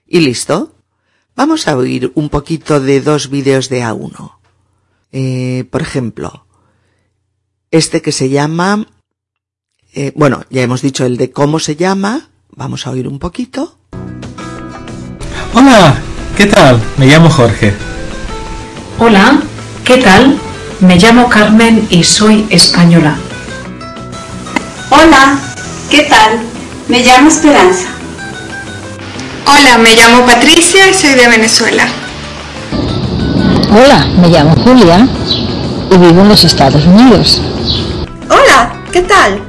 Y 0.07 0.21
listo. 0.21 0.73
Vamos 1.37 1.69
a 1.69 1.77
oír 1.77 2.13
un 2.15 2.31
poquito 2.31 2.81
de 2.81 3.03
dos 3.03 3.29
vídeos 3.29 3.69
de 3.69 3.83
A1. 3.83 4.39
Eh, 5.13 5.65
por 5.71 5.83
ejemplo, 5.83 6.47
este 7.71 8.01
que 8.01 8.11
se 8.11 8.31
llama, 8.31 8.87
eh, 9.93 10.13
bueno, 10.17 10.45
ya 10.49 10.63
hemos 10.63 10.81
dicho 10.81 11.05
el 11.05 11.19
de 11.19 11.31
cómo 11.31 11.59
se 11.59 11.77
llama, 11.77 12.31
vamos 12.49 12.87
a 12.87 12.93
oír 12.93 13.07
un 13.07 13.19
poquito. 13.19 13.79
Hola, 15.53 16.01
¿qué 16.39 16.47
tal? 16.47 16.81
Me 16.97 17.07
llamo 17.07 17.29
Jorge. 17.29 17.75
Hola, 18.99 19.43
¿qué 19.85 19.99
tal? 19.99 20.41
Me 20.81 20.97
llamo 20.97 21.29
Carmen 21.29 21.87
y 21.91 22.03
soy 22.03 22.47
española. 22.49 23.19
Hola, 24.89 25.39
¿qué 25.91 26.03
tal? 26.03 26.41
Me 26.89 27.01
llamo 27.01 27.29
Esperanza. 27.29 27.89
Hola, 29.47 29.79
me 29.79 29.95
llamo 29.95 30.27
Patricia 30.27 30.89
y 30.91 30.95
soy 30.95 31.15
de 31.15 31.29
Venezuela. 31.29 31.85
Hola, 33.71 34.07
me 34.21 34.29
llamo 34.29 34.55
Julia 34.63 35.07
y 35.91 35.97
vivo 35.97 36.23
en 36.23 36.29
los 36.29 36.45
Estados 36.45 36.85
Unidos. 36.85 37.41
Hola, 38.29 38.73
¿qué 38.93 39.03
tal? 39.03 39.41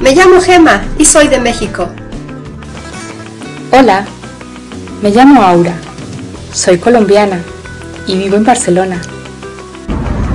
Me 0.00 0.14
llamo 0.14 0.40
Gema 0.40 0.82
y 0.98 1.04
soy 1.04 1.28
de 1.28 1.38
México. 1.38 1.88
Hola, 3.70 4.04
me 5.02 5.10
llamo 5.10 5.42
Aura, 5.42 5.74
soy 6.52 6.78
colombiana 6.78 7.38
y 8.06 8.16
vivo 8.16 8.36
en 8.36 8.44
Barcelona. 8.44 9.00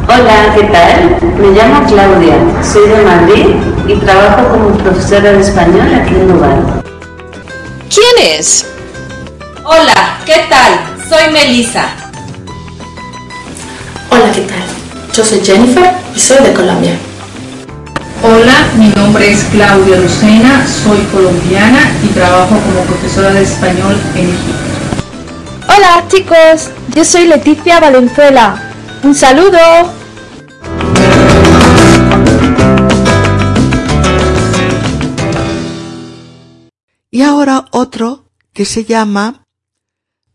Hola, 0.07 0.53
¿qué 0.55 0.63
tal? 0.65 1.17
Me 1.39 1.51
llamo 1.51 1.85
Claudia, 1.87 2.35
soy 2.63 2.87
de 2.89 3.01
Madrid 3.01 3.70
y 3.91 3.95
trabajo 3.97 4.47
como 4.49 4.77
profesora 4.77 5.33
de 5.33 5.41
español 5.41 5.93
aquí 5.93 6.15
en 6.15 6.27
Dubai. 6.27 6.55
¿Quién 7.89 8.37
es? 8.37 8.65
Hola, 9.65 10.17
¿qué 10.25 10.45
tal? 10.49 10.79
Soy 11.09 11.33
Melissa. 11.33 11.87
Hola, 14.09 14.31
¿qué 14.33 14.41
tal? 14.41 14.63
Yo 15.13 15.25
soy 15.25 15.41
Jennifer 15.43 15.91
y 16.15 16.19
soy 16.19 16.43
de 16.43 16.53
Colombia. 16.53 16.93
Hola, 18.23 18.53
mi 18.77 18.89
nombre 18.89 19.31
es 19.31 19.43
Claudia 19.45 19.97
Lucena, 19.97 20.65
soy 20.67 20.99
colombiana 21.11 21.91
y 22.03 22.07
trabajo 22.09 22.55
como 22.59 22.83
profesora 22.85 23.33
de 23.33 23.41
español 23.41 23.97
en 24.15 24.29
Egipto. 24.29 25.03
Hola 25.67 26.03
chicos, 26.07 26.69
yo 26.95 27.03
soy 27.03 27.27
Leticia 27.27 27.79
Valenzuela. 27.79 28.55
Un 29.03 29.15
saludo. 29.15 29.59
Y 37.13 37.23
ahora 37.23 37.65
otro 37.71 38.31
que 38.53 38.63
se 38.63 38.85
llama 38.85 39.43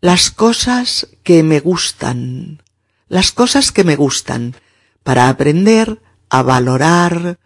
Las 0.03 0.31
cosas 0.31 1.09
que 1.25 1.43
me 1.43 1.61
gustan. 1.61 2.62
Las 3.09 3.33
cosas 3.33 3.73
que 3.73 3.83
me 3.83 3.97
gustan 3.97 4.55
para 5.03 5.31
aprender 5.31 6.03
a 6.29 6.43
valorar, 6.43 7.39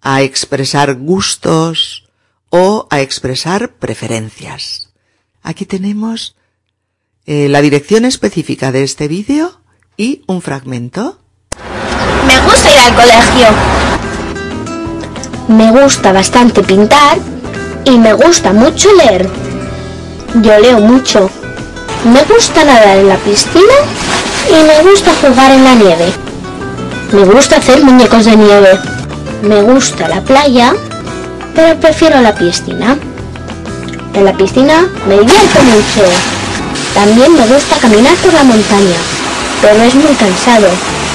a 0.00 0.22
expresar 0.22 0.94
gustos 0.94 2.08
o 2.50 2.88
a 2.90 3.00
expresar 3.02 3.74
preferencias. 3.74 4.92
Aquí 5.42 5.64
tenemos 5.64 6.34
eh, 7.24 7.48
la 7.48 7.60
dirección 7.60 8.04
específica 8.04 8.72
de 8.72 8.82
este 8.82 9.06
vídeo 9.06 9.60
y 9.96 10.24
un 10.26 10.42
fragmento. 10.42 11.20
Me 12.26 12.40
gusta 12.40 12.72
ir 12.72 12.78
al 12.80 12.94
colegio. 12.96 13.46
Me 15.48 15.70
gusta 15.70 16.10
bastante 16.10 16.64
pintar 16.64 17.35
y 17.86 17.98
me 17.98 18.12
gusta 18.12 18.52
mucho 18.52 18.92
leer. 18.94 19.28
Yo 20.42 20.58
leo 20.58 20.80
mucho. 20.80 21.30
Me 22.04 22.22
gusta 22.24 22.64
nadar 22.64 22.98
en 22.98 23.08
la 23.08 23.16
piscina 23.16 23.74
y 24.50 24.64
me 24.64 24.90
gusta 24.90 25.12
jugar 25.20 25.52
en 25.52 25.64
la 25.64 25.74
nieve. 25.74 26.12
Me 27.12 27.24
gusta 27.24 27.56
hacer 27.56 27.82
muñecos 27.82 28.24
de 28.24 28.36
nieve. 28.36 28.78
Me 29.42 29.62
gusta 29.62 30.08
la 30.08 30.20
playa, 30.20 30.74
pero 31.54 31.78
prefiero 31.80 32.20
la 32.20 32.34
piscina. 32.34 32.98
En 34.14 34.24
la 34.24 34.32
piscina 34.32 34.88
me 35.08 35.14
divierto 35.18 35.62
mucho. 35.62 36.02
También 36.94 37.34
me 37.34 37.46
gusta 37.46 37.76
caminar 37.76 38.14
por 38.16 38.32
la 38.32 38.42
montaña, 38.42 38.98
pero 39.62 39.82
es 39.82 39.94
muy 39.94 40.14
cansado 40.14 40.68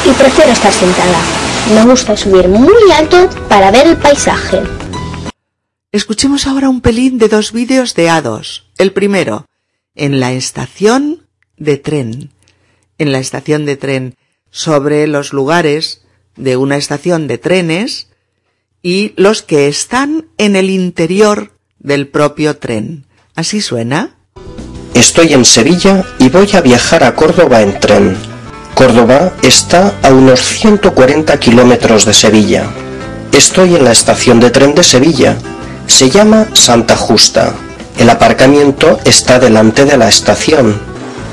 y 0.05 0.11
prefiero 0.11 0.51
estar 0.51 0.71
sentada. 0.71 1.19
Me 1.75 1.83
gusta 1.83 2.15
subir 2.15 2.47
muy 2.47 2.91
alto 2.97 3.29
para 3.49 3.71
ver 3.71 3.87
el 3.87 3.97
paisaje. 3.97 4.61
Escuchemos 5.93 6.47
ahora 6.47 6.69
un 6.69 6.79
pelín 6.79 7.17
de 7.17 7.27
dos 7.27 7.51
vídeos 7.51 7.95
de 7.95 8.07
A2. 8.09 8.63
El 8.77 8.93
primero, 8.93 9.45
en 9.93 10.21
la 10.21 10.31
estación 10.31 11.27
de 11.57 11.75
tren. 11.75 12.31
En 12.97 13.11
la 13.11 13.19
estación 13.19 13.65
de 13.65 13.75
tren, 13.75 14.15
sobre 14.49 15.05
los 15.07 15.33
lugares 15.33 16.03
de 16.37 16.55
una 16.55 16.77
estación 16.77 17.27
de 17.27 17.37
trenes 17.37 18.07
y 18.81 19.11
los 19.17 19.41
que 19.41 19.67
están 19.67 20.27
en 20.37 20.55
el 20.55 20.69
interior 20.69 21.57
del 21.77 22.07
propio 22.07 22.55
tren. 22.55 23.05
¿Así 23.35 23.59
suena? 23.59 24.15
Estoy 24.93 25.33
en 25.33 25.43
Sevilla 25.43 26.05
y 26.19 26.29
voy 26.29 26.49
a 26.53 26.61
viajar 26.61 27.03
a 27.03 27.15
Córdoba 27.15 27.63
en 27.63 27.77
tren. 27.81 28.15
Córdoba 28.75 29.33
está 29.43 29.99
a 30.03 30.13
unos 30.13 30.39
140 30.39 31.37
kilómetros 31.37 32.05
de 32.05 32.13
Sevilla. 32.13 32.71
Estoy 33.33 33.75
en 33.75 33.83
la 33.83 33.91
estación 33.91 34.39
de 34.39 34.51
tren 34.51 34.73
de 34.73 34.83
Sevilla. 34.83 35.37
Se 35.91 36.09
llama 36.09 36.47
Santa 36.53 36.95
Justa. 36.95 37.53
El 37.97 38.09
aparcamiento 38.09 38.97
está 39.03 39.39
delante 39.39 39.83
de 39.83 39.97
la 39.97 40.07
estación. 40.07 40.79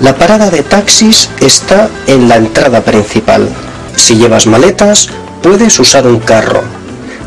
La 0.00 0.16
parada 0.16 0.50
de 0.50 0.62
taxis 0.62 1.30
está 1.40 1.88
en 2.08 2.28
la 2.28 2.36
entrada 2.36 2.80
principal. 2.82 3.48
Si 3.94 4.16
llevas 4.16 4.46
maletas, 4.46 5.10
puedes 5.42 5.78
usar 5.78 6.08
un 6.08 6.18
carro. 6.18 6.62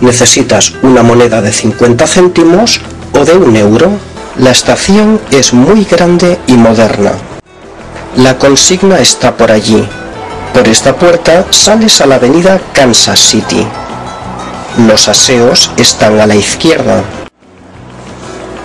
Necesitas 0.01 0.73
una 0.83 1.03
moneda 1.03 1.41
de 1.41 1.53
50 1.53 2.05
céntimos 2.05 2.81
o 3.13 3.23
de 3.23 3.37
un 3.37 3.55
euro. 3.55 3.89
La 4.37 4.51
estación 4.51 5.19
es 5.31 5.53
muy 5.53 5.85
grande 5.85 6.37
y 6.47 6.53
moderna. 6.53 7.13
La 8.17 8.37
consigna 8.37 8.99
está 8.99 9.35
por 9.37 9.51
allí. 9.51 9.87
Por 10.53 10.67
esta 10.67 10.95
puerta 10.95 11.45
sales 11.49 12.01
a 12.01 12.07
la 12.07 12.15
avenida 12.15 12.59
Kansas 12.73 13.19
City. 13.19 13.65
Los 14.85 15.07
aseos 15.07 15.71
están 15.77 16.19
a 16.19 16.27
la 16.27 16.35
izquierda. 16.35 17.03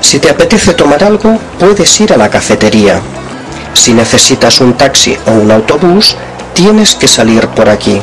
Si 0.06 0.20
te 0.20 0.30
apetece 0.30 0.72
tomar 0.72 1.02
algo, 1.02 1.36
puedes 1.58 2.00
ir 2.00 2.12
a 2.12 2.16
la 2.16 2.30
cafetería. 2.30 3.00
Si 3.74 3.92
necesitas 3.92 4.60
un 4.60 4.74
taxi 4.74 5.16
o 5.26 5.32
un 5.32 5.50
autobús, 5.50 6.14
tienes 6.54 6.94
que 6.94 7.08
salir 7.08 7.48
por 7.48 7.68
aquí. 7.68 8.00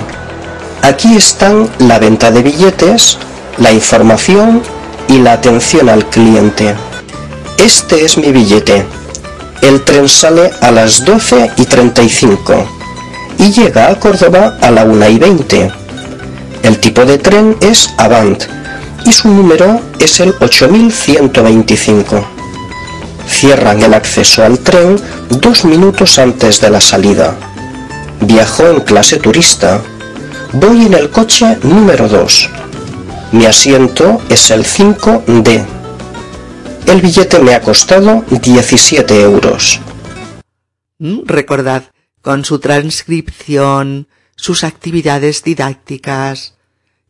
Aquí 0.82 1.16
están 1.16 1.70
la 1.80 2.00
venta 2.00 2.30
de 2.30 2.42
billetes, 2.42 3.18
la 3.58 3.72
información 3.72 4.62
y 5.08 5.20
la 5.20 5.32
atención 5.32 5.88
al 5.88 6.06
cliente. 6.10 6.76
Este 7.58 8.04
es 8.04 8.18
mi 8.18 8.34
billete. 8.34 8.86
El 9.62 9.82
tren 9.86 10.10
sale 10.10 10.52
a 10.60 10.72
las 10.72 11.06
12 11.06 11.52
y 11.56 11.64
35 11.64 12.68
y 13.38 13.52
llega 13.54 13.90
a 13.90 13.98
Córdoba 13.98 14.58
a 14.62 14.72
la 14.72 14.84
1 14.84 15.08
y 15.08 15.20
20. 15.20 15.72
El 16.64 16.80
tipo 16.80 17.06
de 17.06 17.18
tren 17.18 17.56
es 17.62 17.94
Avant 17.98 18.44
y 19.06 19.12
su 19.14 19.28
número 19.30 19.82
es 20.00 20.20
el 20.20 20.34
8125. 20.40 22.26
Cierran 23.28 23.82
el 23.82 23.94
acceso 23.94 24.44
al 24.44 24.60
tren 24.60 25.00
dos 25.30 25.66
minutos 25.66 26.20
antes 26.20 26.62
de 26.62 26.70
la 26.70 26.82
salida. 26.82 27.36
Viajo 28.22 28.68
en 28.68 28.82
clase 28.82 29.18
turista. 29.18 29.82
Voy 30.54 30.86
en 30.86 30.94
el 30.94 31.10
coche 31.10 31.58
número 31.64 32.08
2. 32.08 32.50
Mi 33.34 33.46
asiento 33.46 34.22
es 34.30 34.52
el 34.52 34.64
5D. 34.64 35.66
El 36.86 37.02
billete 37.02 37.40
me 37.40 37.56
ha 37.56 37.62
costado 37.62 38.24
17 38.30 39.22
euros. 39.22 39.80
Mm, 41.00 41.22
Recordad, 41.26 41.84
con 42.22 42.46
su 42.46 42.60
transcripción, 42.60 44.08
sus 44.36 44.64
actividades 44.64 45.44
didácticas, 45.44 46.53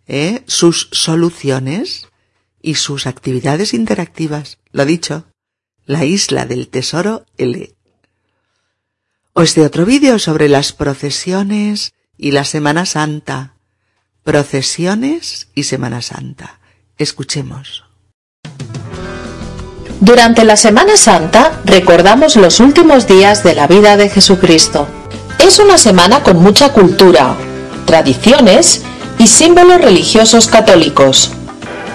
¿eh? 0.07 0.43
sus 0.47 0.89
soluciones 0.91 2.07
y 2.61 2.75
sus 2.75 3.07
actividades 3.07 3.73
interactivas. 3.73 4.57
Lo 4.71 4.85
dicho, 4.85 5.25
la 5.85 6.05
isla 6.05 6.45
del 6.45 6.69
tesoro 6.69 7.25
L. 7.37 7.73
O 9.33 9.41
este 9.41 9.61
otro 9.61 9.85
vídeo 9.85 10.19
sobre 10.19 10.47
las 10.47 10.73
procesiones 10.73 11.93
y 12.17 12.31
la 12.31 12.45
Semana 12.45 12.85
Santa. 12.85 13.56
Procesiones 14.23 15.49
y 15.56 15.63
Semana 15.63 16.01
Santa. 16.01 16.60
Escuchemos. 16.97 17.83
Durante 19.99 20.43
la 20.43 20.56
Semana 20.56 20.97
Santa 20.97 21.62
recordamos 21.65 22.35
los 22.35 22.60
últimos 22.60 23.08
días 23.08 23.43
de 23.43 23.56
la 23.56 23.67
vida 23.67 23.97
de 23.97 24.10
Jesucristo. 24.10 24.87
Es 25.39 25.60
una 25.60 25.77
semana 25.77 26.23
con 26.23 26.37
mucha 26.37 26.71
cultura, 26.71 27.35
tradiciones 27.85 28.83
y 29.17 29.27
símbolos 29.27 29.81
religiosos 29.81 30.47
católicos. 30.47 31.31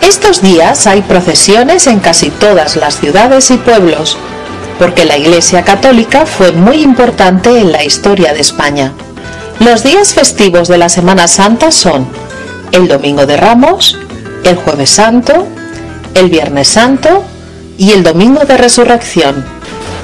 Estos 0.00 0.42
días 0.42 0.86
hay 0.86 1.02
procesiones 1.02 1.86
en 1.86 1.98
casi 1.98 2.30
todas 2.30 2.76
las 2.76 2.98
ciudades 2.98 3.50
y 3.50 3.56
pueblos, 3.56 4.16
porque 4.78 5.04
la 5.04 5.18
Iglesia 5.18 5.64
Católica 5.64 6.24
fue 6.24 6.52
muy 6.52 6.82
importante 6.82 7.58
en 7.58 7.72
la 7.72 7.84
historia 7.84 8.32
de 8.32 8.40
España. 8.40 8.92
Los 9.58 9.82
días 9.82 10.14
festivos 10.14 10.68
de 10.68 10.78
la 10.78 10.88
Semana 10.88 11.26
Santa 11.26 11.72
son 11.72 12.06
el 12.70 12.86
Domingo 12.86 13.26
de 13.26 13.36
Ramos, 13.36 13.98
el 14.44 14.56
Jueves 14.56 14.90
Santo, 14.90 15.46
el 16.14 16.30
Viernes 16.30 16.68
Santo 16.68 17.24
y 17.76 17.92
el 17.92 18.02
Domingo 18.04 18.44
de 18.44 18.56
Resurrección. 18.56 19.44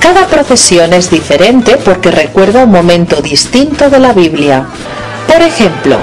Cada 0.00 0.26
procesión 0.26 0.92
es 0.92 1.10
diferente 1.10 1.76
porque 1.76 2.10
recuerda 2.10 2.64
un 2.64 2.72
momento 2.72 3.22
distinto 3.22 3.88
de 3.88 4.00
la 4.00 4.12
Biblia. 4.12 4.66
Por 5.26 5.40
ejemplo, 5.40 5.96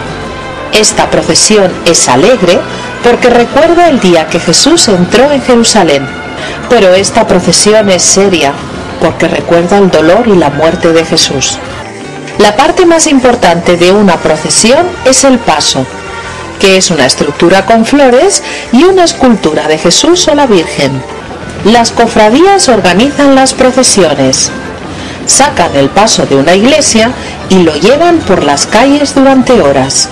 esta 0.73 1.09
procesión 1.09 1.71
es 1.85 2.07
alegre 2.07 2.59
porque 3.03 3.29
recuerda 3.29 3.89
el 3.89 3.99
día 3.99 4.27
que 4.27 4.39
Jesús 4.39 4.87
entró 4.87 5.31
en 5.31 5.41
Jerusalén. 5.41 6.07
Pero 6.69 6.93
esta 6.93 7.27
procesión 7.27 7.89
es 7.89 8.03
seria, 8.03 8.53
porque 9.01 9.27
recuerda 9.27 9.77
el 9.77 9.89
dolor 9.89 10.27
y 10.27 10.35
la 10.35 10.49
muerte 10.49 10.93
de 10.93 11.05
Jesús. 11.05 11.57
La 12.37 12.55
parte 12.55 12.85
más 12.85 13.07
importante 13.07 13.77
de 13.77 13.91
una 13.91 14.17
procesión 14.17 14.87
es 15.05 15.23
el 15.23 15.37
paso, 15.39 15.85
que 16.59 16.77
es 16.77 16.89
una 16.89 17.05
estructura 17.05 17.65
con 17.65 17.85
flores 17.85 18.41
y 18.71 18.83
una 18.83 19.03
escultura 19.03 19.67
de 19.67 19.77
Jesús 19.77 20.27
o 20.27 20.35
la 20.35 20.47
Virgen. 20.47 20.91
Las 21.65 21.91
cofradías 21.91 22.69
organizan 22.69 23.35
las 23.35 23.53
procesiones. 23.53 24.51
Sacan 25.27 25.75
el 25.75 25.89
paso 25.89 26.25
de 26.25 26.35
una 26.35 26.55
iglesia 26.55 27.11
y 27.49 27.59
lo 27.63 27.75
llevan 27.75 28.17
por 28.19 28.43
las 28.43 28.65
calles 28.65 29.13
durante 29.13 29.61
horas. 29.61 30.09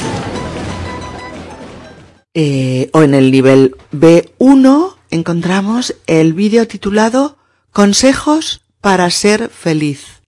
Eh, 2.41 2.89
o 2.93 3.01
en 3.01 3.15
el 3.15 3.31
nivel 3.31 3.75
B1 3.91 4.95
encontramos 5.09 5.95
el 6.07 6.33
vídeo 6.33 6.65
titulado 6.69 7.35
Consejos 7.73 8.61
para 8.79 9.09
ser 9.09 9.49
feliz. 9.49 10.21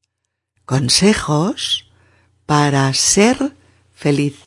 Consejos 0.66 1.90
para 2.46 2.94
ser 2.94 3.56
feliz, 3.94 4.44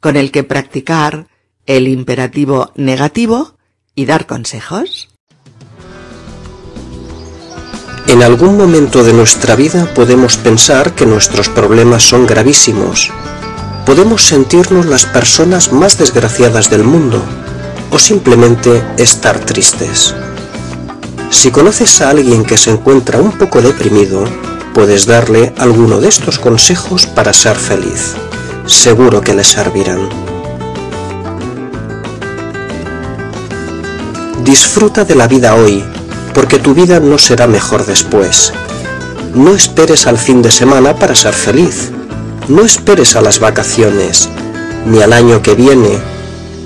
con 0.00 0.18
el 0.18 0.30
que 0.30 0.44
practicar 0.44 1.28
el 1.64 1.88
imperativo 1.88 2.72
negativo 2.74 3.56
y 3.94 4.04
dar 4.04 4.26
consejos. 4.26 5.08
En 8.06 8.22
algún 8.22 8.58
momento 8.58 9.02
de 9.02 9.14
nuestra 9.14 9.56
vida 9.56 9.94
podemos 9.94 10.36
pensar 10.36 10.94
que 10.94 11.06
nuestros 11.06 11.48
problemas 11.48 12.02
son 12.02 12.26
gravísimos. 12.26 13.10
Podemos 13.88 14.22
sentirnos 14.22 14.84
las 14.84 15.06
personas 15.06 15.72
más 15.72 15.96
desgraciadas 15.96 16.68
del 16.68 16.84
mundo 16.84 17.22
o 17.90 17.98
simplemente 17.98 18.84
estar 18.98 19.38
tristes. 19.38 20.14
Si 21.30 21.50
conoces 21.50 22.02
a 22.02 22.10
alguien 22.10 22.44
que 22.44 22.58
se 22.58 22.70
encuentra 22.70 23.18
un 23.18 23.32
poco 23.32 23.62
deprimido, 23.62 24.26
puedes 24.74 25.06
darle 25.06 25.54
alguno 25.56 26.02
de 26.02 26.08
estos 26.08 26.38
consejos 26.38 27.06
para 27.06 27.32
ser 27.32 27.56
feliz. 27.56 28.12
Seguro 28.66 29.22
que 29.22 29.32
le 29.32 29.42
servirán. 29.42 30.10
Disfruta 34.44 35.06
de 35.06 35.14
la 35.14 35.26
vida 35.26 35.54
hoy, 35.54 35.82
porque 36.34 36.58
tu 36.58 36.74
vida 36.74 37.00
no 37.00 37.16
será 37.16 37.46
mejor 37.46 37.86
después. 37.86 38.52
No 39.34 39.54
esperes 39.54 40.06
al 40.06 40.18
fin 40.18 40.42
de 40.42 40.50
semana 40.50 40.94
para 40.94 41.14
ser 41.14 41.32
feliz. 41.32 41.90
No 42.48 42.64
esperes 42.64 43.14
a 43.14 43.20
las 43.20 43.40
vacaciones, 43.40 44.26
ni 44.86 45.02
al 45.02 45.12
año 45.12 45.42
que 45.42 45.54
viene, 45.54 45.98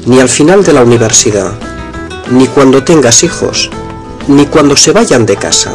ni 0.06 0.20
al 0.20 0.28
final 0.28 0.62
de 0.62 0.72
la 0.72 0.84
universidad, 0.84 1.54
ni 2.30 2.46
cuando 2.46 2.84
tengas 2.84 3.24
hijos, 3.24 3.68
ni 4.28 4.46
cuando 4.46 4.76
se 4.76 4.92
vayan 4.92 5.26
de 5.26 5.34
casa. 5.34 5.72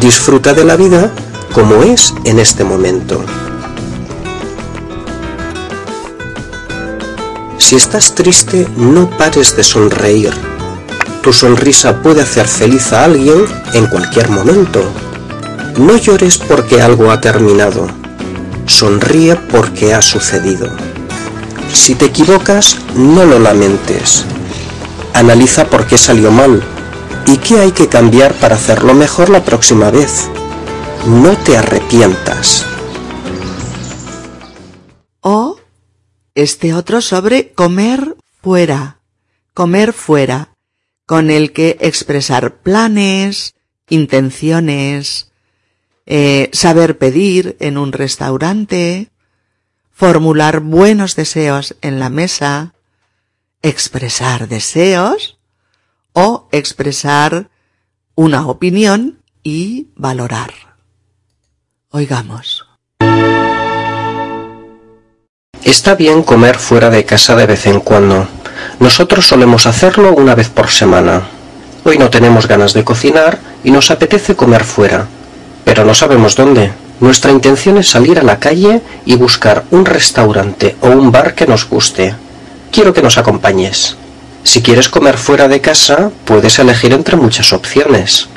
Disfruta 0.00 0.54
de 0.54 0.64
la 0.64 0.74
vida 0.74 1.12
como 1.52 1.84
es 1.84 2.12
en 2.24 2.40
este 2.40 2.64
momento. 2.64 3.22
Si 7.58 7.76
estás 7.76 8.16
triste, 8.16 8.66
no 8.76 9.08
pares 9.08 9.54
de 9.54 9.62
sonreír. 9.62 10.32
Tu 11.22 11.32
sonrisa 11.32 12.02
puede 12.02 12.22
hacer 12.22 12.48
feliz 12.48 12.92
a 12.92 13.04
alguien 13.04 13.44
en 13.72 13.86
cualquier 13.86 14.30
momento. 14.30 14.82
No 15.78 15.96
llores 15.96 16.38
porque 16.38 16.82
algo 16.82 17.12
ha 17.12 17.20
terminado. 17.20 17.99
Sonríe 18.70 19.34
porque 19.34 19.92
ha 19.94 20.00
sucedido. 20.00 20.70
Si 21.74 21.96
te 21.96 22.06
equivocas, 22.06 22.78
no 22.94 23.24
lo 23.24 23.40
lamentes. 23.40 24.24
Analiza 25.12 25.66
por 25.66 25.86
qué 25.88 25.98
salió 25.98 26.30
mal 26.30 26.62
y 27.26 27.36
qué 27.38 27.58
hay 27.58 27.72
que 27.72 27.88
cambiar 27.88 28.32
para 28.34 28.54
hacerlo 28.54 28.94
mejor 28.94 29.28
la 29.28 29.44
próxima 29.44 29.90
vez. 29.90 30.28
No 31.04 31.36
te 31.36 31.58
arrepientas. 31.58 32.64
O 35.20 35.58
este 36.36 36.72
otro 36.72 37.00
sobre 37.00 37.52
comer 37.52 38.16
fuera, 38.40 39.00
comer 39.52 39.92
fuera, 39.92 40.54
con 41.06 41.30
el 41.30 41.52
que 41.52 41.76
expresar 41.80 42.58
planes, 42.58 43.56
intenciones, 43.88 45.29
eh, 46.12 46.50
saber 46.52 46.98
pedir 46.98 47.56
en 47.60 47.78
un 47.78 47.92
restaurante, 47.92 49.10
formular 49.92 50.58
buenos 50.58 51.14
deseos 51.14 51.76
en 51.82 52.00
la 52.00 52.10
mesa, 52.10 52.74
expresar 53.62 54.48
deseos 54.48 55.38
o 56.12 56.48
expresar 56.50 57.48
una 58.16 58.48
opinión 58.48 59.20
y 59.44 59.86
valorar. 59.94 60.52
Oigamos. 61.90 62.66
Está 65.62 65.94
bien 65.94 66.24
comer 66.24 66.58
fuera 66.58 66.90
de 66.90 67.04
casa 67.04 67.36
de 67.36 67.46
vez 67.46 67.68
en 67.68 67.78
cuando. 67.78 68.26
Nosotros 68.80 69.28
solemos 69.28 69.64
hacerlo 69.66 70.12
una 70.12 70.34
vez 70.34 70.48
por 70.48 70.72
semana. 70.72 71.28
Hoy 71.84 71.98
no 71.98 72.10
tenemos 72.10 72.48
ganas 72.48 72.72
de 72.72 72.82
cocinar 72.82 73.38
y 73.62 73.70
nos 73.70 73.92
apetece 73.92 74.34
comer 74.34 74.64
fuera, 74.64 75.06
pero 75.64 75.84
no 75.84 75.94
sabemos 75.94 76.36
dónde. 76.36 76.70
Nuestra 77.00 77.30
intención 77.30 77.78
es 77.78 77.88
salir 77.88 78.18
a 78.18 78.22
la 78.22 78.38
calle 78.38 78.82
y 79.06 79.16
buscar 79.16 79.64
un 79.70 79.86
restaurante 79.86 80.76
o 80.80 80.88
un 80.88 81.10
bar 81.10 81.34
que 81.34 81.46
nos 81.46 81.68
guste. 81.68 82.14
Quiero 82.70 82.92
que 82.92 83.02
nos 83.02 83.16
acompañes. 83.16 83.96
Si 84.44 84.62
quieres 84.62 84.88
comer 84.88 85.16
fuera 85.16 85.48
de 85.48 85.60
casa, 85.60 86.10
puedes 86.24 86.58
elegir 86.58 86.92
entre 86.92 87.16
muchas 87.16 87.52
opciones. 87.52 88.28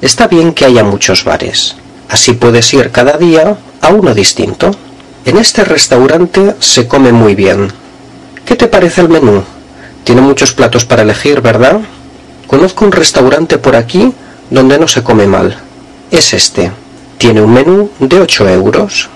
Está 0.00 0.28
bien 0.28 0.52
que 0.52 0.64
haya 0.64 0.84
muchos 0.84 1.24
bares. 1.24 1.76
Así 2.08 2.32
puedes 2.32 2.72
ir 2.72 2.90
cada 2.90 3.18
día 3.18 3.56
a 3.80 3.88
uno 3.88 4.14
distinto. 4.14 4.70
En 5.24 5.36
este 5.36 5.64
restaurante 5.64 6.54
se 6.60 6.86
come 6.86 7.12
muy 7.12 7.34
bien. 7.34 7.72
¿Qué 8.44 8.56
te 8.56 8.68
parece 8.68 9.00
el 9.00 9.08
menú? 9.08 9.42
Tiene 10.04 10.22
muchos 10.22 10.52
platos 10.52 10.84
para 10.84 11.02
elegir, 11.02 11.40
¿verdad? 11.40 11.80
Conozco 12.46 12.84
un 12.84 12.92
restaurante 12.92 13.58
por 13.58 13.76
aquí 13.76 14.12
donde 14.50 14.78
no 14.78 14.88
se 14.88 15.02
come 15.02 15.26
mal. 15.26 15.67
Es 16.10 16.32
este. 16.32 16.72
Tiene 17.18 17.42
un 17.42 17.52
menú 17.52 17.90
de 17.98 18.20
8 18.20 18.48
euros. 18.48 19.10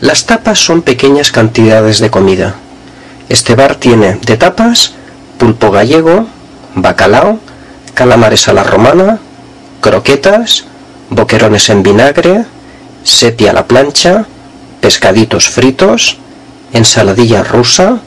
Las 0.00 0.26
tapas 0.26 0.60
son 0.60 0.82
pequeñas 0.82 1.32
cantidades 1.32 1.98
de 1.98 2.10
comida. 2.10 2.54
Este 3.28 3.56
bar 3.56 3.74
tiene 3.74 4.14
de 4.14 4.36
tapas 4.36 4.92
pulpo 5.38 5.70
gallego, 5.70 6.26
bacalao, 6.74 7.40
calamares 7.94 8.46
a 8.48 8.52
la 8.52 8.62
romana, 8.62 9.18
croquetas, 9.80 10.64
boquerones 11.10 11.68
en 11.68 11.82
vinagre, 11.82 12.44
sepia 13.02 13.50
a 13.50 13.54
la 13.54 13.66
plancha, 13.66 14.24
pescaditos 14.80 15.48
fritos, 15.48 16.18
ensaladilla 16.72 17.42
rusa, 17.42 17.98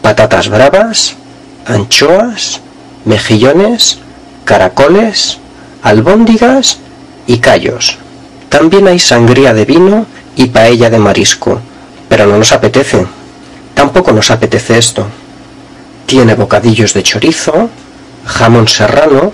patatas 0.00 0.48
bravas, 0.48 1.16
anchoas, 1.66 2.60
mejillones, 3.04 3.98
caracoles, 4.44 5.38
albóndigas 5.82 6.78
y 7.30 7.38
callos. 7.38 7.96
También 8.48 8.88
hay 8.88 8.98
sangría 8.98 9.54
de 9.54 9.64
vino 9.64 10.04
y 10.34 10.46
paella 10.46 10.90
de 10.90 10.98
marisco, 10.98 11.60
pero 12.08 12.26
no 12.26 12.36
nos 12.36 12.50
apetece. 12.50 13.06
Tampoco 13.72 14.10
nos 14.10 14.32
apetece 14.32 14.76
esto. 14.76 15.06
Tiene 16.06 16.34
bocadillos 16.34 16.92
de 16.92 17.04
chorizo, 17.04 17.70
jamón 18.24 18.66
serrano, 18.66 19.32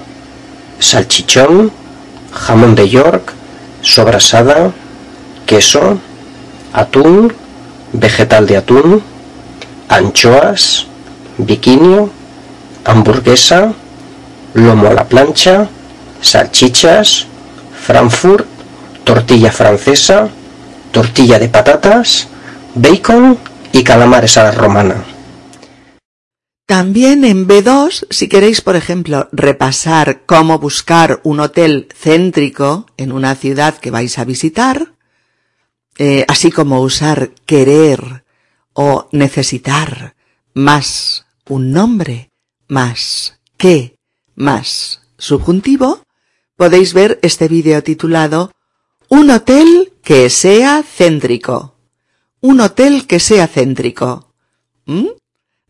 salchichón, 0.78 1.72
jamón 2.32 2.74
de 2.74 2.86
York, 2.86 3.32
sobrasada, 3.80 4.72
queso, 5.46 5.98
atún, 6.74 7.32
vegetal 7.94 8.46
de 8.46 8.58
atún, 8.58 9.02
anchoas, 9.88 10.86
biquinio, 11.38 12.10
hamburguesa, 12.84 13.72
lomo 14.52 14.88
a 14.88 14.92
la 14.92 15.04
plancha, 15.04 15.66
salchichas, 16.20 17.28
Frankfurt, 17.86 18.46
tortilla 19.04 19.52
francesa, 19.52 20.28
tortilla 20.90 21.38
de 21.38 21.48
patatas, 21.48 22.26
bacon 22.74 23.38
y 23.70 23.84
calamares 23.84 24.36
a 24.36 24.42
la 24.42 24.50
romana. 24.50 25.04
También 26.66 27.24
en 27.24 27.46
B2, 27.46 28.08
si 28.10 28.28
queréis, 28.28 28.60
por 28.60 28.74
ejemplo, 28.74 29.28
repasar 29.30 30.22
cómo 30.26 30.58
buscar 30.58 31.20
un 31.22 31.38
hotel 31.38 31.86
céntrico 31.94 32.86
en 32.96 33.12
una 33.12 33.36
ciudad 33.36 33.78
que 33.78 33.92
vais 33.92 34.18
a 34.18 34.24
visitar, 34.24 34.94
eh, 35.96 36.24
así 36.26 36.50
como 36.50 36.80
usar 36.80 37.30
querer 37.46 38.24
o 38.72 39.08
necesitar 39.12 40.16
más 40.54 41.26
un 41.48 41.70
nombre, 41.70 42.32
más 42.66 43.38
que, 43.56 43.94
más 44.34 45.02
subjuntivo, 45.18 46.05
podéis 46.56 46.94
ver 46.94 47.18
este 47.22 47.48
vídeo 47.48 47.82
titulado 47.82 48.52
Un 49.08 49.30
hotel 49.30 49.92
que 50.02 50.30
sea 50.30 50.82
céntrico. 50.82 51.76
Un 52.40 52.60
hotel 52.60 53.06
que 53.06 53.20
sea 53.20 53.46
céntrico. 53.46 54.34
¿Mm? 54.86 55.08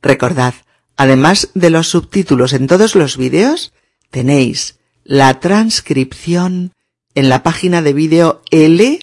Recordad, 0.02 0.54
además 0.96 1.50
de 1.54 1.70
los 1.70 1.88
subtítulos 1.88 2.52
en 2.52 2.66
todos 2.66 2.94
los 2.94 3.16
vídeos, 3.16 3.72
tenéis 4.10 4.78
la 5.04 5.40
transcripción 5.40 6.72
en 7.14 7.28
la 7.28 7.42
página 7.42 7.82
de 7.82 7.92
vídeo 7.92 8.42
L 8.50 9.00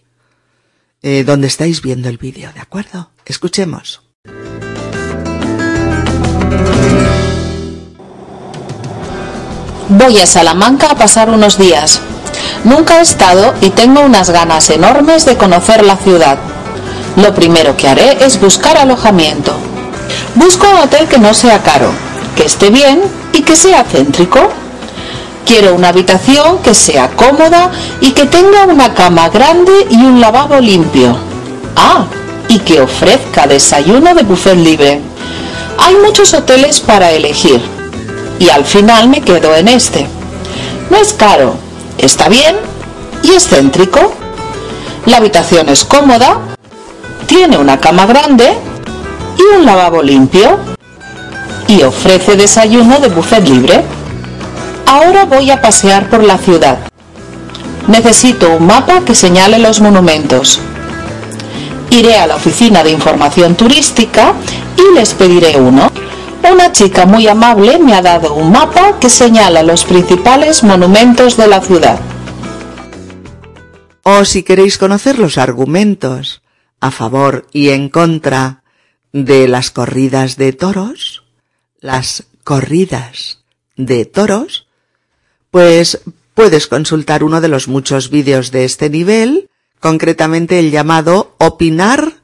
eh, 1.02 1.24
donde 1.26 1.48
estáis 1.48 1.82
viendo 1.82 2.08
el 2.08 2.18
vídeo, 2.18 2.52
¿de 2.54 2.62
acuerdo? 2.62 3.12
Escuchemos. 3.26 4.03
Voy 9.90 10.18
a 10.20 10.26
Salamanca 10.26 10.88
a 10.92 10.96
pasar 10.96 11.30
unos 11.30 11.58
días. 11.58 12.00
Nunca 12.64 13.00
he 13.00 13.02
estado 13.02 13.54
y 13.60 13.70
tengo 13.70 14.00
unas 14.02 14.30
ganas 14.30 14.70
enormes 14.70 15.26
de 15.26 15.36
conocer 15.36 15.84
la 15.84 15.98
ciudad. 15.98 16.38
Lo 17.18 17.34
primero 17.34 17.76
que 17.76 17.90
haré 17.90 18.24
es 18.26 18.40
buscar 18.40 18.78
alojamiento. 18.78 19.54
Busco 20.36 20.68
un 20.70 20.78
hotel 20.78 21.08
que 21.08 21.20
no 21.20 21.34
sea 21.34 21.62
caro, 21.62 21.92
que 22.36 22.46
esté 22.46 22.70
bien 22.70 23.02
y 23.34 23.42
que 23.42 23.58
sea 23.58 23.84
céntrico. 23.84 24.40
Quiero 25.46 25.76
una 25.76 25.90
habitación 25.90 26.60
que 26.60 26.74
sea 26.74 27.10
cómoda 27.10 27.70
y 28.00 28.12
que 28.12 28.26
tenga 28.26 28.64
una 28.64 28.94
cama 28.94 29.28
grande 29.28 29.86
y 29.90 29.98
un 29.98 30.22
lavabo 30.22 30.62
limpio. 30.62 31.18
Ah, 31.76 32.06
y 32.48 32.60
que 32.60 32.80
ofrezca 32.80 33.48
desayuno 33.48 34.16
de 34.16 34.24
buffet 34.24 34.56
libre. 34.56 35.02
Hay 35.78 35.96
muchos 35.98 36.34
hoteles 36.34 36.80
para 36.80 37.12
elegir 37.12 37.83
y 38.40 38.50
al 38.50 38.66
final 38.66 39.08
me 39.10 39.22
quedo 39.22 39.56
en 39.56 39.68
este. 39.68 40.08
No 40.90 40.98
es 40.98 41.14
caro, 41.14 41.56
está 41.98 42.30
bien 42.30 42.56
y 43.24 43.32
es 43.32 43.48
céntrico. 43.48 44.14
La 45.06 45.18
habitación 45.18 45.70
es 45.70 45.84
cómoda, 45.84 46.38
tiene 47.26 47.58
una 47.58 47.80
cama 47.80 48.06
grande 48.06 48.58
y 49.38 49.56
un 49.58 49.66
lavabo 49.66 50.02
limpio 50.02 50.60
y 51.68 51.82
ofrece 51.84 52.36
desayuno 52.36 53.00
de 53.00 53.10
buffet 53.10 53.48
libre. 53.48 53.84
Ahora 54.86 55.26
voy 55.26 55.50
a 55.50 55.62
pasear 55.62 56.10
por 56.10 56.24
la 56.24 56.38
ciudad. 56.38 56.78
Necesito 57.88 58.56
un 58.56 58.68
mapa 58.68 59.02
que 59.02 59.16
señale 59.16 59.60
los 59.60 59.82
monumentos. 59.82 60.60
Iré 61.90 62.18
a 62.18 62.28
la 62.28 62.36
oficina 62.36 62.84
de 62.84 62.92
información 62.92 63.56
turística 63.56 64.34
y 64.78 64.96
les 64.96 65.14
pediré 65.14 65.60
uno. 65.60 65.92
Una 66.52 66.72
chica 66.72 67.06
muy 67.06 67.28
amable 67.28 67.80
me 67.80 67.94
ha 67.96 68.02
dado 68.02 68.34
un 68.34 68.52
mapa 68.52 69.00
que 69.00 69.10
señala 69.10 69.64
los 69.64 69.86
principales 69.86 70.64
monumentos 70.64 71.38
de 71.38 71.48
la 71.48 71.62
ciudad. 71.62 72.00
O 74.04 74.26
si 74.26 74.44
queréis 74.44 74.78
conocer 74.78 75.20
los 75.20 75.38
argumentos 75.38 76.42
a 76.82 76.92
favor 76.92 77.48
y 77.54 77.70
en 77.70 77.88
contra 77.90 78.64
de 79.14 79.48
las 79.48 79.72
corridas 79.72 80.36
de 80.36 80.52
toros, 80.52 81.24
las 81.80 82.26
corridas 82.44 83.40
de 83.78 84.06
toros, 84.06 84.68
pues 85.50 86.02
puedes 86.34 86.68
consultar 86.68 87.24
uno 87.24 87.40
de 87.40 87.48
los 87.48 87.68
muchos 87.68 88.10
vídeos 88.10 88.52
de 88.52 88.66
este 88.66 88.90
nivel, 88.90 89.50
concretamente 89.80 90.60
el 90.60 90.72
llamado 90.72 91.36
Opinar 91.38 92.24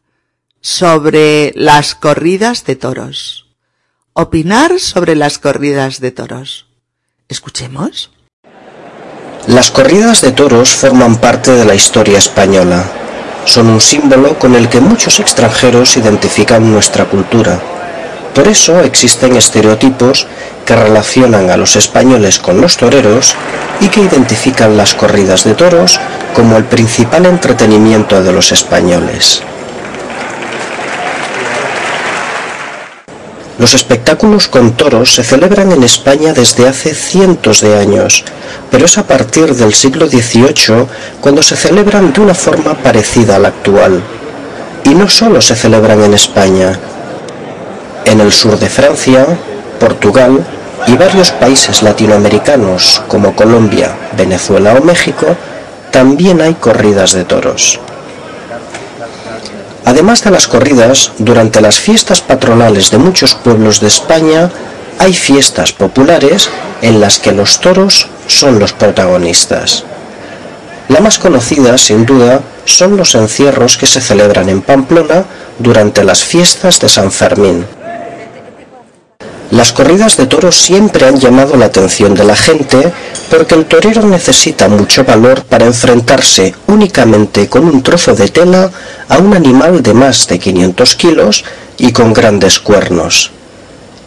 sobre 0.62 1.54
las 1.56 1.96
corridas 1.96 2.66
de 2.66 2.76
toros. 2.76 3.49
Opinar 4.22 4.82
sobre 4.82 5.16
las 5.16 5.38
corridas 5.38 6.02
de 6.02 6.12
toros. 6.12 6.66
Escuchemos. 7.30 8.12
Las 9.48 9.72
corridas 9.72 10.20
de 10.20 10.34
toros 10.34 10.72
forman 10.72 11.22
parte 11.22 11.52
de 11.52 11.64
la 11.64 11.74
historia 11.74 12.18
española. 12.18 12.84
Son 13.46 13.68
un 13.68 13.80
símbolo 13.80 14.38
con 14.38 14.56
el 14.56 14.68
que 14.68 14.82
muchos 14.82 15.22
extranjeros 15.22 15.96
identifican 15.96 16.70
nuestra 16.70 17.06
cultura. 17.06 17.62
Por 18.36 18.50
eso 18.50 18.82
existen 18.82 19.38
estereotipos 19.38 20.28
que 20.66 20.76
relacionan 20.76 21.50
a 21.50 21.56
los 21.56 21.78
españoles 21.78 22.40
con 22.40 22.60
los 22.60 22.76
toreros 22.76 23.36
y 23.80 23.88
que 23.88 24.02
identifican 24.02 24.76
las 24.76 24.96
corridas 24.96 25.46
de 25.46 25.54
toros 25.54 25.98
como 26.36 26.58
el 26.58 26.66
principal 26.66 27.26
entretenimiento 27.26 28.22
de 28.22 28.34
los 28.34 28.52
españoles. 28.52 29.42
Los 33.60 33.74
espectáculos 33.74 34.48
con 34.48 34.72
toros 34.72 35.14
se 35.14 35.22
celebran 35.22 35.74
en 35.74 35.84
España 35.84 36.32
desde 36.32 36.66
hace 36.66 36.96
cientos 36.96 37.60
de 37.60 37.78
años, 37.78 38.24
pero 38.72 38.86
es 38.86 38.98
a 38.98 39.06
partir 39.06 39.54
del 39.54 39.74
siglo 39.74 40.08
XVIII 40.08 40.88
cuando 41.20 41.44
se 41.44 41.58
celebran 41.58 42.14
de 42.14 42.22
una 42.22 42.34
forma 42.34 42.74
parecida 42.76 43.36
a 43.36 43.40
la 43.40 43.50
actual. 43.50 44.02
Y 44.86 44.96
no 44.96 45.10
solo 45.10 45.42
se 45.42 45.58
celebran 45.58 46.02
en 46.02 46.14
España. 46.14 46.80
En 48.06 48.22
el 48.22 48.32
sur 48.32 48.58
de 48.58 48.70
Francia, 48.70 49.26
Portugal 49.78 50.40
y 50.88 50.96
varios 50.96 51.32
países 51.32 51.84
latinoamericanos 51.84 53.02
como 53.10 53.36
Colombia, 53.36 53.94
Venezuela 54.18 54.74
o 54.80 54.86
México, 54.86 55.36
también 55.92 56.40
hay 56.40 56.54
corridas 56.54 57.12
de 57.12 57.26
toros. 57.26 57.78
Además 59.86 60.24
de 60.24 60.32
las 60.32 60.48
corridas, 60.48 61.12
durante 61.18 61.62
las 61.62 61.80
fiestas 61.80 62.22
patronales 62.22 62.92
de 62.92 62.98
muchos 62.98 63.36
pueblos 63.36 63.80
de 63.80 63.88
España 63.88 64.52
hay 64.98 65.14
fiestas 65.14 65.72
populares 65.72 66.50
en 66.82 67.00
las 67.00 67.20
que 67.20 67.32
los 67.32 67.60
toros 67.62 68.08
son 68.28 68.60
los 68.60 68.74
protagonistas. 68.74 69.86
La 70.90 71.00
más 71.00 71.20
conocida, 71.20 71.78
sin 71.78 72.06
duda, 72.06 72.42
son 72.66 72.98
los 72.98 73.16
encierros 73.16 73.78
que 73.78 73.86
se 73.86 74.02
celebran 74.02 74.50
en 74.50 74.62
Pamplona 74.62 75.24
durante 75.58 76.04
las 76.04 76.24
fiestas 76.24 76.80
de 76.80 76.90
San 76.90 77.12
Fermín. 77.12 77.66
Las 79.52 79.74
corridas 79.74 80.16
de 80.16 80.28
toros 80.28 80.56
siempre 80.56 81.08
han 81.08 81.20
llamado 81.20 81.58
la 81.58 81.66
atención 81.66 82.14
de 82.14 82.24
la 82.24 82.36
gente 82.36 82.94
porque 83.32 83.56
el 83.56 83.66
torero 83.66 84.04
necesita 84.04 84.68
mucho 84.68 85.04
valor 85.04 85.44
para 85.44 85.66
enfrentarse 85.66 86.54
únicamente 86.68 87.50
con 87.50 87.66
un 87.66 87.82
trozo 87.82 88.14
de 88.14 88.28
tela 88.28 88.70
a 89.08 89.18
un 89.18 89.34
animal 89.34 89.82
de 89.82 89.94
más 89.96 90.28
de 90.28 90.38
500 90.38 90.96
kilos 90.96 91.44
y 91.80 91.92
con 91.92 92.14
grandes 92.14 92.60
cuernos. 92.60 93.32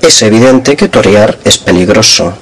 Es 0.00 0.22
evidente 0.22 0.76
que 0.76 0.88
torear 0.88 1.36
es 1.44 1.58
peligroso, 1.58 2.34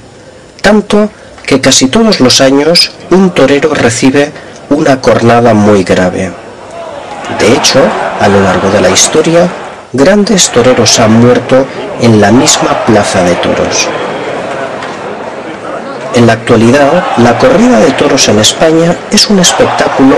tanto 0.60 1.10
que 1.46 1.60
casi 1.60 1.86
todos 1.86 2.20
los 2.20 2.42
años 2.42 2.90
un 3.10 3.30
torero 3.30 3.72
recibe 3.72 4.30
una 4.68 5.00
cornada 5.00 5.54
muy 5.54 5.84
grave. 5.84 6.32
De 7.38 7.52
hecho, 7.54 7.80
a 8.20 8.28
lo 8.28 8.42
largo 8.42 8.70
de 8.70 8.80
la 8.82 8.90
historia, 8.90 9.48
grandes 9.92 10.50
toreros 10.50 10.98
han 11.00 11.20
muerto 11.20 11.66
en 12.00 12.20
la 12.20 12.30
misma 12.30 12.84
plaza 12.84 13.22
de 13.24 13.34
toros. 13.36 13.88
En 16.14 16.26
la 16.26 16.34
actualidad, 16.34 17.16
la 17.18 17.38
corrida 17.38 17.80
de 17.80 17.92
toros 17.92 18.28
en 18.28 18.38
España 18.40 18.96
es 19.12 19.30
un 19.30 19.38
espectáculo 19.38 20.16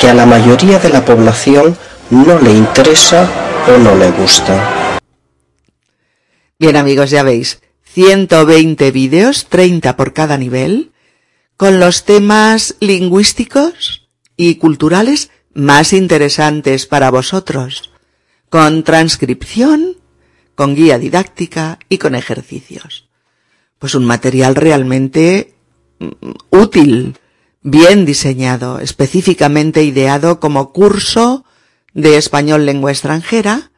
que 0.00 0.08
a 0.08 0.14
la 0.14 0.26
mayoría 0.26 0.78
de 0.78 0.88
la 0.88 1.04
población 1.04 1.76
no 2.10 2.38
le 2.38 2.52
interesa 2.52 3.28
o 3.68 3.78
no 3.78 3.96
le 3.96 4.10
gusta. 4.10 4.54
Bien 6.58 6.76
amigos, 6.76 7.10
ya 7.10 7.22
veis, 7.22 7.60
120 7.94 8.90
vídeos, 8.92 9.46
30 9.48 9.96
por 9.96 10.12
cada 10.12 10.36
nivel, 10.38 10.92
con 11.56 11.80
los 11.80 12.04
temas 12.04 12.76
lingüísticos 12.80 14.08
y 14.36 14.56
culturales 14.56 15.30
más 15.54 15.92
interesantes 15.92 16.86
para 16.86 17.10
vosotros, 17.10 17.91
con 18.52 18.84
transcripción 18.84 19.96
con 20.54 20.74
guía 20.74 20.98
didáctica 20.98 21.78
y 21.88 21.96
con 21.96 22.14
ejercicios. 22.14 23.08
Pues 23.78 23.94
un 23.94 24.04
material 24.04 24.56
realmente 24.56 25.54
mm, 25.98 26.10
útil, 26.50 27.16
bien 27.62 28.04
diseñado, 28.04 28.78
específicamente 28.78 29.84
ideado 29.84 30.38
como 30.38 30.70
curso 30.74 31.46
de 31.94 32.18
español 32.18 32.66
lengua 32.66 32.90
extranjera 32.90 33.70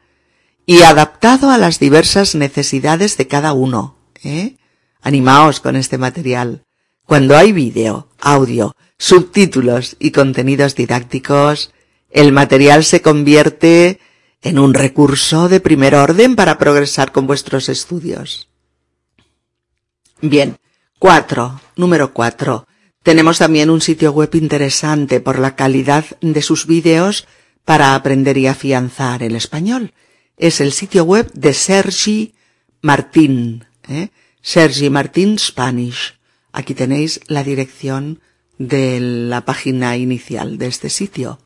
y 0.65 0.81
adaptado 0.81 1.51
a 1.51 1.57
las 1.57 1.79
diversas 1.79 2.35
necesidades 2.35 3.15
de 3.15 3.29
cada 3.29 3.53
uno. 3.53 3.95
¿eh? 4.25 4.57
Animaos 5.01 5.61
con 5.61 5.77
este 5.77 5.97
material. 5.97 6.65
Cuando 7.05 7.37
hay 7.37 7.53
vídeo, 7.53 8.09
audio, 8.19 8.75
subtítulos 8.97 9.95
y 9.99 10.11
contenidos 10.11 10.75
didácticos, 10.75 11.71
el 12.09 12.33
material 12.33 12.83
se 12.83 13.01
convierte 13.01 14.01
en 14.41 14.59
un 14.59 14.73
recurso 14.73 15.49
de 15.49 15.59
primer 15.59 15.95
orden 15.95 16.35
para 16.35 16.57
progresar 16.57 17.11
con 17.11 17.27
vuestros 17.27 17.69
estudios. 17.69 18.47
Bien, 20.21 20.57
cuatro, 20.99 21.61
número 21.75 22.13
cuatro. 22.13 22.67
Tenemos 23.03 23.37
también 23.37 23.69
un 23.69 23.81
sitio 23.81 24.11
web 24.11 24.29
interesante 24.33 25.19
por 25.19 25.39
la 25.39 25.55
calidad 25.55 26.05
de 26.21 26.41
sus 26.41 26.65
vídeos 26.65 27.27
para 27.63 27.95
aprender 27.95 28.37
y 28.37 28.47
afianzar 28.47 29.23
el 29.23 29.35
español. 29.35 29.93
Es 30.37 30.61
el 30.61 30.71
sitio 30.71 31.03
web 31.03 31.31
de 31.33 31.53
Sergi 31.53 32.35
Martín, 32.81 33.65
¿eh? 33.87 34.09
Sergi 34.41 34.89
Martín 34.89 35.39
Spanish. 35.39 36.19
Aquí 36.51 36.73
tenéis 36.73 37.19
la 37.27 37.43
dirección 37.43 38.21
de 38.57 38.99
la 38.99 39.45
página 39.45 39.97
inicial 39.97 40.57
de 40.57 40.67
este 40.67 40.89
sitio 40.89 41.39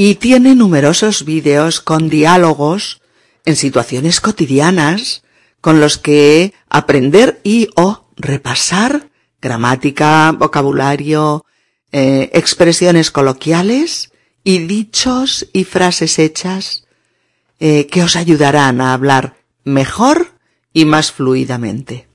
y 0.00 0.14
tiene 0.14 0.54
numerosos 0.54 1.24
vídeos 1.24 1.80
con 1.80 2.08
diálogos 2.08 3.00
en 3.44 3.56
situaciones 3.56 4.20
cotidianas 4.20 5.24
con 5.60 5.80
los 5.80 5.98
que 5.98 6.52
aprender 6.68 7.40
y 7.42 7.68
o 7.74 8.06
repasar 8.16 9.10
gramática, 9.42 10.30
vocabulario, 10.30 11.44
eh, 11.90 12.30
expresiones 12.32 13.10
coloquiales 13.10 14.12
y 14.44 14.58
dichos 14.60 15.48
y 15.52 15.64
frases 15.64 16.20
hechas 16.20 16.84
eh, 17.58 17.88
que 17.88 18.04
os 18.04 18.14
ayudarán 18.14 18.80
a 18.80 18.92
hablar 18.92 19.34
mejor 19.64 20.28
y 20.72 20.84
más 20.84 21.10
fluidamente. 21.10 22.06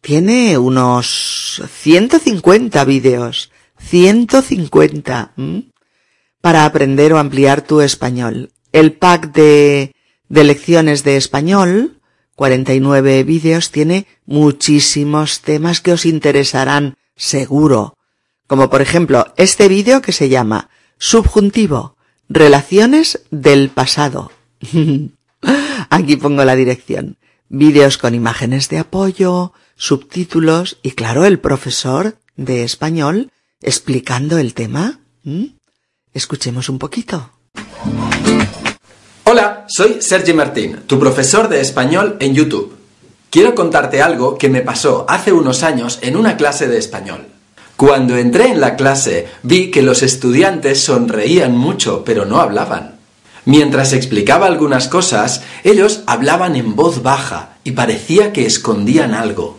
Tiene 0.00 0.56
unos 0.56 1.64
150 1.80 2.84
vídeos, 2.84 3.50
150, 3.80 5.32
para 6.42 6.66
aprender 6.66 7.14
o 7.14 7.18
ampliar 7.18 7.62
tu 7.62 7.80
español. 7.80 8.50
El 8.72 8.92
pack 8.92 9.32
de, 9.32 9.94
de 10.28 10.44
lecciones 10.44 11.04
de 11.04 11.16
español, 11.16 12.00
49 12.34 13.24
vídeos, 13.24 13.70
tiene 13.70 14.06
muchísimos 14.26 15.40
temas 15.40 15.80
que 15.80 15.92
os 15.92 16.04
interesarán 16.04 16.96
seguro. 17.16 17.96
Como 18.46 18.68
por 18.68 18.82
ejemplo 18.82 19.32
este 19.38 19.68
vídeo 19.68 20.02
que 20.02 20.12
se 20.12 20.28
llama 20.28 20.68
Subjuntivo, 20.98 21.96
Relaciones 22.28 23.20
del 23.30 23.68
pasado. 23.68 24.32
Aquí 25.90 26.16
pongo 26.16 26.44
la 26.44 26.56
dirección. 26.56 27.18
Vídeos 27.48 27.98
con 27.98 28.14
imágenes 28.14 28.68
de 28.68 28.78
apoyo, 28.78 29.52
subtítulos 29.76 30.78
y 30.82 30.92
claro, 30.92 31.24
el 31.26 31.38
profesor 31.38 32.16
de 32.36 32.64
español 32.64 33.30
explicando 33.60 34.38
el 34.38 34.54
tema. 34.54 35.00
¿Mm? 35.24 35.44
Escuchemos 36.14 36.68
un 36.68 36.78
poquito. 36.78 37.30
Hola, 39.24 39.64
soy 39.68 40.02
Sergi 40.02 40.34
Martín, 40.34 40.80
tu 40.86 40.98
profesor 40.98 41.48
de 41.48 41.60
español 41.60 42.16
en 42.20 42.34
YouTube. 42.34 42.76
Quiero 43.30 43.54
contarte 43.54 44.02
algo 44.02 44.36
que 44.36 44.50
me 44.50 44.60
pasó 44.60 45.06
hace 45.08 45.32
unos 45.32 45.62
años 45.62 45.98
en 46.02 46.16
una 46.16 46.36
clase 46.36 46.68
de 46.68 46.76
español. 46.76 47.28
Cuando 47.76 48.18
entré 48.18 48.48
en 48.48 48.60
la 48.60 48.76
clase 48.76 49.28
vi 49.42 49.70
que 49.70 49.80
los 49.80 50.02
estudiantes 50.02 50.82
sonreían 50.82 51.56
mucho, 51.56 52.04
pero 52.04 52.26
no 52.26 52.40
hablaban. 52.40 52.96
Mientras 53.46 53.94
explicaba 53.94 54.46
algunas 54.46 54.88
cosas, 54.88 55.42
ellos 55.64 56.02
hablaban 56.06 56.54
en 56.54 56.76
voz 56.76 57.02
baja 57.02 57.56
y 57.64 57.72
parecía 57.72 58.34
que 58.34 58.44
escondían 58.44 59.14
algo. 59.14 59.58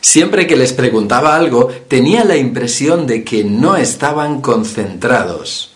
Siempre 0.00 0.46
que 0.46 0.56
les 0.56 0.72
preguntaba 0.72 1.34
algo, 1.34 1.66
tenía 1.88 2.24
la 2.24 2.36
impresión 2.36 3.06
de 3.06 3.24
que 3.24 3.42
no 3.42 3.76
estaban 3.76 4.40
concentrados. 4.40 5.67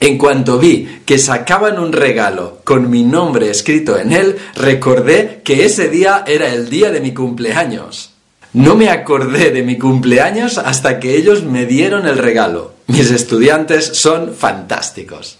En 0.00 0.18
cuanto 0.18 0.58
vi 0.58 1.00
que 1.06 1.18
sacaban 1.18 1.78
un 1.78 1.92
regalo 1.92 2.58
con 2.64 2.90
mi 2.90 3.02
nombre 3.02 3.50
escrito 3.50 3.98
en 3.98 4.12
él, 4.12 4.36
recordé 4.54 5.40
que 5.42 5.64
ese 5.64 5.88
día 5.88 6.22
era 6.26 6.52
el 6.52 6.68
día 6.68 6.90
de 6.90 7.00
mi 7.00 7.14
cumpleaños. 7.14 8.10
No 8.52 8.74
me 8.74 8.90
acordé 8.90 9.50
de 9.50 9.62
mi 9.62 9.78
cumpleaños 9.78 10.58
hasta 10.58 11.00
que 11.00 11.16
ellos 11.16 11.44
me 11.44 11.66
dieron 11.66 12.06
el 12.06 12.18
regalo. 12.18 12.74
Mis 12.86 13.10
estudiantes 13.10 13.84
son 13.84 14.34
fantásticos. 14.34 15.38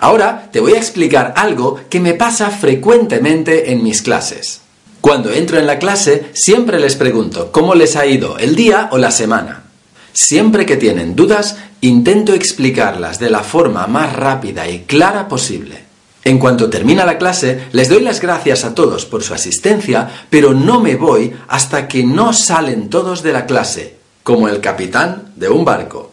Ahora 0.00 0.48
te 0.52 0.60
voy 0.60 0.74
a 0.74 0.78
explicar 0.78 1.34
algo 1.36 1.80
que 1.88 2.00
me 2.00 2.14
pasa 2.14 2.50
frecuentemente 2.50 3.72
en 3.72 3.82
mis 3.82 4.02
clases. 4.02 4.60
Cuando 5.00 5.32
entro 5.32 5.58
en 5.58 5.66
la 5.66 5.78
clase, 5.78 6.26
siempre 6.32 6.78
les 6.78 6.94
pregunto 6.94 7.50
cómo 7.50 7.74
les 7.74 7.96
ha 7.96 8.06
ido 8.06 8.38
el 8.38 8.54
día 8.54 8.88
o 8.92 8.98
la 8.98 9.10
semana. 9.10 9.64
Siempre 10.12 10.66
que 10.66 10.76
tienen 10.76 11.16
dudas, 11.16 11.56
intento 11.80 12.34
explicarlas 12.34 13.18
de 13.18 13.30
la 13.30 13.40
forma 13.40 13.86
más 13.86 14.14
rápida 14.14 14.68
y 14.68 14.80
clara 14.80 15.28
posible. 15.28 15.84
En 16.24 16.38
cuanto 16.38 16.70
termina 16.70 17.04
la 17.04 17.18
clase, 17.18 17.64
les 17.72 17.88
doy 17.88 18.02
las 18.02 18.20
gracias 18.20 18.64
a 18.64 18.74
todos 18.74 19.06
por 19.06 19.24
su 19.24 19.34
asistencia, 19.34 20.26
pero 20.30 20.54
no 20.54 20.80
me 20.80 20.94
voy 20.94 21.32
hasta 21.48 21.88
que 21.88 22.04
no 22.04 22.32
salen 22.32 22.90
todos 22.90 23.22
de 23.22 23.32
la 23.32 23.46
clase, 23.46 23.96
como 24.22 24.48
el 24.48 24.60
capitán 24.60 25.32
de 25.34 25.48
un 25.48 25.64
barco. 25.64 26.12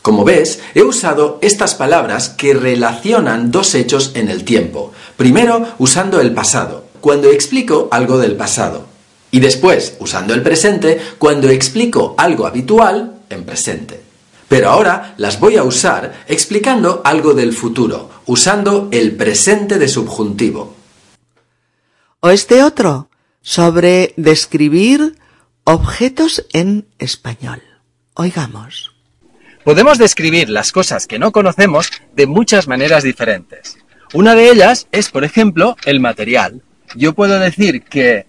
Como 0.00 0.24
ves, 0.24 0.60
he 0.74 0.82
usado 0.82 1.38
estas 1.42 1.74
palabras 1.74 2.28
que 2.30 2.54
relacionan 2.54 3.50
dos 3.50 3.74
hechos 3.74 4.12
en 4.14 4.28
el 4.28 4.44
tiempo. 4.44 4.92
Primero, 5.16 5.66
usando 5.78 6.20
el 6.20 6.32
pasado, 6.32 6.84
cuando 7.00 7.28
explico 7.28 7.88
algo 7.90 8.16
del 8.18 8.36
pasado. 8.36 8.86
Y 9.32 9.40
después, 9.40 9.96
usando 9.98 10.32
el 10.32 10.42
presente, 10.42 10.98
cuando 11.18 11.50
explico 11.50 12.14
algo 12.16 12.46
habitual 12.46 13.15
en 13.30 13.44
presente. 13.44 14.00
Pero 14.48 14.70
ahora 14.70 15.14
las 15.16 15.40
voy 15.40 15.56
a 15.56 15.64
usar 15.64 16.24
explicando 16.28 17.02
algo 17.04 17.34
del 17.34 17.52
futuro, 17.52 18.10
usando 18.26 18.88
el 18.92 19.16
presente 19.16 19.78
de 19.78 19.88
subjuntivo. 19.88 20.76
O 22.20 22.30
este 22.30 22.62
otro, 22.62 23.08
sobre 23.42 24.14
describir 24.16 25.16
objetos 25.64 26.46
en 26.52 26.86
español. 26.98 27.62
Oigamos. 28.14 28.92
Podemos 29.64 29.98
describir 29.98 30.48
las 30.48 30.70
cosas 30.70 31.08
que 31.08 31.18
no 31.18 31.32
conocemos 31.32 31.90
de 32.14 32.26
muchas 32.26 32.68
maneras 32.68 33.02
diferentes. 33.02 33.78
Una 34.14 34.36
de 34.36 34.50
ellas 34.50 34.86
es, 34.92 35.10
por 35.10 35.24
ejemplo, 35.24 35.76
el 35.84 35.98
material. 35.98 36.62
Yo 36.94 37.14
puedo 37.14 37.38
decir 37.40 37.82
que 37.82 38.26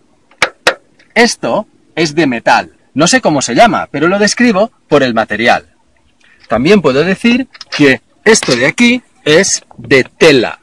esto 1.13 1.67
es 1.95 2.15
de 2.15 2.25
metal. 2.25 2.76
No 2.97 3.05
sé 3.05 3.21
cómo 3.21 3.43
se 3.43 3.53
llama, 3.53 3.87
pero 3.91 4.07
lo 4.07 4.17
describo 4.17 4.71
por 4.87 5.03
el 5.03 5.13
material. 5.13 5.67
También 6.47 6.81
puedo 6.81 7.03
decir 7.03 7.47
que 7.69 8.01
esto 8.25 8.55
de 8.55 8.65
aquí 8.65 9.03
es 9.23 9.63
de 9.77 10.03
tela. 10.03 10.61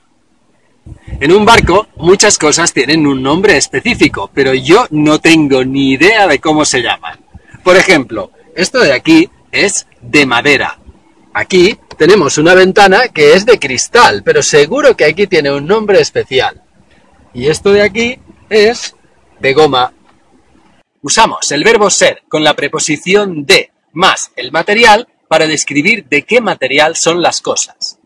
En 1.21 1.31
un 1.31 1.45
barco 1.45 1.87
muchas 1.95 2.37
cosas 2.37 2.73
tienen 2.73 3.07
un 3.07 3.23
nombre 3.23 3.57
específico, 3.57 4.33
pero 4.35 4.53
yo 4.53 4.89
no 4.91 5.21
tengo 5.21 5.65
ni 5.65 5.93
idea 5.93 6.27
de 6.27 6.41
cómo 6.41 6.65
se 6.65 6.83
llaman. 6.83 7.21
Por 7.63 7.77
ejemplo, 7.77 8.33
esto 8.57 8.81
de 8.81 8.95
aquí 8.95 9.31
es 9.53 9.87
de 10.03 10.27
madera. 10.27 10.81
Aquí 11.35 11.79
tenemos 11.97 12.37
una 12.37 12.55
ventana 12.55 13.07
que 13.15 13.35
es 13.35 13.47
de 13.47 13.61
cristal, 13.61 14.25
pero 14.25 14.43
seguro 14.43 14.97
que 14.97 15.05
aquí 15.05 15.29
tiene 15.29 15.53
un 15.53 15.69
nombre 15.69 16.01
especial. 16.01 16.63
Y 17.33 17.47
esto 17.47 17.73
de 17.73 17.83
aquí 17.83 18.19
es 18.51 18.97
de 19.39 19.55
goma. 19.55 19.93
Usamos 21.05 21.53
el 21.53 21.63
verbo 21.65 21.91
ser 21.91 22.23
con 22.31 22.43
la 22.43 22.57
preposición 22.57 23.45
de 23.45 23.71
más 23.93 24.31
el 24.37 24.51
material 24.51 25.07
para 25.29 25.47
describir 25.47 26.07
de 26.07 26.23
qué 26.23 26.41
material 26.41 26.97
son 26.97 27.21
las 27.21 27.43
cosas. 27.43 27.99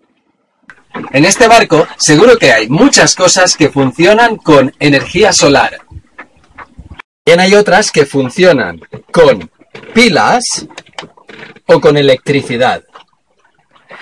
En 1.13 1.25
este 1.25 1.47
barco 1.47 1.87
seguro 1.97 2.37
que 2.37 2.53
hay 2.53 2.69
muchas 2.69 3.15
cosas 3.15 3.57
que 3.57 3.69
funcionan 3.69 4.35
con 4.35 4.75
energía 4.81 5.33
solar. 5.33 5.79
También 7.23 7.39
hay 7.39 7.55
otras 7.55 7.93
que 7.93 8.05
funcionan 8.05 8.81
con 9.13 9.49
pilas 9.95 10.67
o 11.67 11.81
con 11.81 11.97
electricidad. 11.97 12.83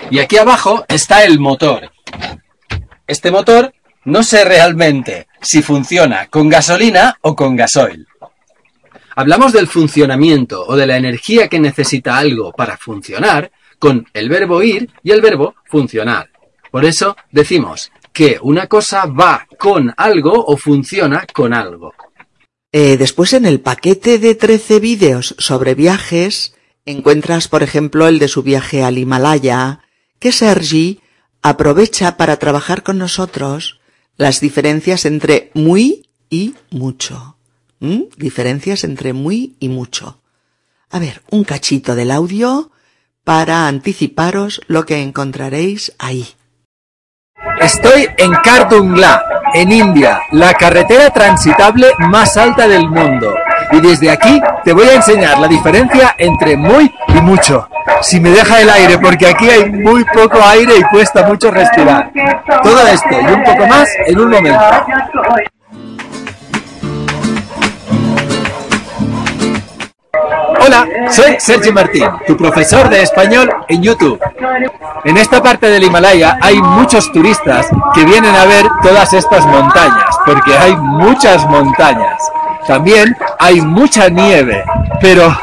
Y 0.09 0.17
aquí 0.17 0.37
abajo 0.37 0.85
está 0.87 1.23
el 1.23 1.39
motor. 1.39 1.91
Este 3.05 3.29
motor 3.29 3.75
no 4.05 4.23
sé 4.23 4.43
realmente 4.43 5.27
si 5.39 5.61
funciona 5.61 6.29
con 6.29 6.49
gasolina 6.49 7.19
o 7.21 7.35
con 7.35 7.55
gasoil. 7.55 8.07
Hablamos 9.19 9.51
del 9.51 9.65
funcionamiento 9.65 10.63
o 10.67 10.75
de 10.75 10.85
la 10.85 10.95
energía 10.95 11.47
que 11.47 11.59
necesita 11.59 12.19
algo 12.19 12.51
para 12.51 12.77
funcionar 12.77 13.51
con 13.79 14.05
el 14.13 14.29
verbo 14.29 14.61
ir 14.61 14.91
y 15.01 15.09
el 15.09 15.21
verbo 15.21 15.55
funcionar. 15.65 16.29
Por 16.69 16.85
eso 16.85 17.17
decimos 17.31 17.91
que 18.13 18.37
una 18.39 18.67
cosa 18.67 19.07
va 19.07 19.47
con 19.57 19.91
algo 19.97 20.45
o 20.45 20.55
funciona 20.55 21.25
con 21.33 21.55
algo. 21.55 21.95
Eh, 22.71 22.95
después 22.97 23.33
en 23.33 23.47
el 23.47 23.59
paquete 23.59 24.19
de 24.19 24.35
13 24.35 24.79
vídeos 24.79 25.33
sobre 25.39 25.73
viajes 25.73 26.53
encuentras, 26.85 27.47
por 27.47 27.63
ejemplo, 27.63 28.07
el 28.07 28.19
de 28.19 28.27
su 28.27 28.43
viaje 28.43 28.83
al 28.83 28.99
Himalaya, 28.99 29.79
que 30.19 30.31
Sergi 30.31 31.01
aprovecha 31.41 32.17
para 32.17 32.37
trabajar 32.37 32.83
con 32.83 32.99
nosotros 32.99 33.79
las 34.15 34.41
diferencias 34.41 35.05
entre 35.05 35.49
muy 35.55 36.07
y 36.29 36.53
mucho. 36.69 37.36
¿Mm? 37.79 38.03
Diferencias 38.17 38.83
entre 38.83 39.13
muy 39.13 39.55
y 39.59 39.69
mucho. 39.69 40.19
A 40.89 40.99
ver, 40.99 41.21
un 41.31 41.43
cachito 41.43 41.95
del 41.95 42.11
audio 42.11 42.71
para 43.23 43.67
anticiparos 43.67 44.61
lo 44.67 44.85
que 44.85 45.01
encontraréis 45.01 45.93
ahí. 45.99 46.27
Estoy 47.59 48.07
en 48.17 48.31
Kardungla, 48.43 49.21
en 49.53 49.71
India, 49.71 50.21
la 50.31 50.53
carretera 50.53 51.09
transitable 51.09 51.87
más 51.99 52.37
alta 52.37 52.67
del 52.67 52.87
mundo. 52.89 53.33
Y 53.71 53.81
desde 53.81 54.09
aquí 54.09 54.39
te 54.63 54.73
voy 54.73 54.87
a 54.87 54.95
enseñar 54.95 55.39
la 55.39 55.47
diferencia 55.47 56.15
entre 56.17 56.55
muy 56.55 56.93
y 57.09 57.21
mucho. 57.21 57.67
Si 58.01 58.19
me 58.19 58.29
deja 58.29 58.61
el 58.61 58.69
aire, 58.69 58.97
porque 58.97 59.27
aquí 59.27 59.49
hay 59.49 59.69
muy 59.71 60.05
poco 60.05 60.41
aire 60.41 60.77
y 60.77 60.83
cuesta 60.83 61.27
mucho 61.27 61.51
respirar. 61.51 62.11
Todo 62.63 62.87
esto 62.87 63.09
y 63.11 63.25
un 63.25 63.43
poco 63.43 63.67
más 63.67 63.89
en 64.05 64.19
un 64.19 64.29
momento. 64.29 64.65
Hola, 70.67 70.85
soy 71.09 71.37
Sergio 71.39 71.71
Martín, 71.71 72.03
tu 72.27 72.35
profesor 72.35 72.89
de 72.89 73.01
español 73.01 73.49
en 73.69 73.81
YouTube. 73.81 74.19
En 75.05 75.15
esta 75.15 75.41
parte 75.41 75.69
del 75.69 75.81
Himalaya 75.81 76.37
hay 76.41 76.61
muchos 76.61 77.09
turistas 77.13 77.69
que 77.93 78.03
vienen 78.03 78.35
a 78.35 78.43
ver 78.43 78.67
todas 78.83 79.13
estas 79.13 79.45
montañas, 79.45 80.09
porque 80.25 80.57
hay 80.57 80.75
muchas 80.75 81.47
montañas. 81.47 82.21
También 82.67 83.15
hay 83.39 83.61
mucha 83.61 84.09
nieve, 84.09 84.61
pero 84.99 85.33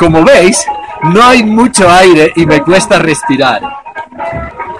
como 0.00 0.24
veis, 0.24 0.66
no 1.04 1.22
hay 1.22 1.44
mucho 1.44 1.88
aire 1.88 2.32
y 2.34 2.44
me 2.44 2.60
cuesta 2.60 2.98
respirar. 2.98 3.62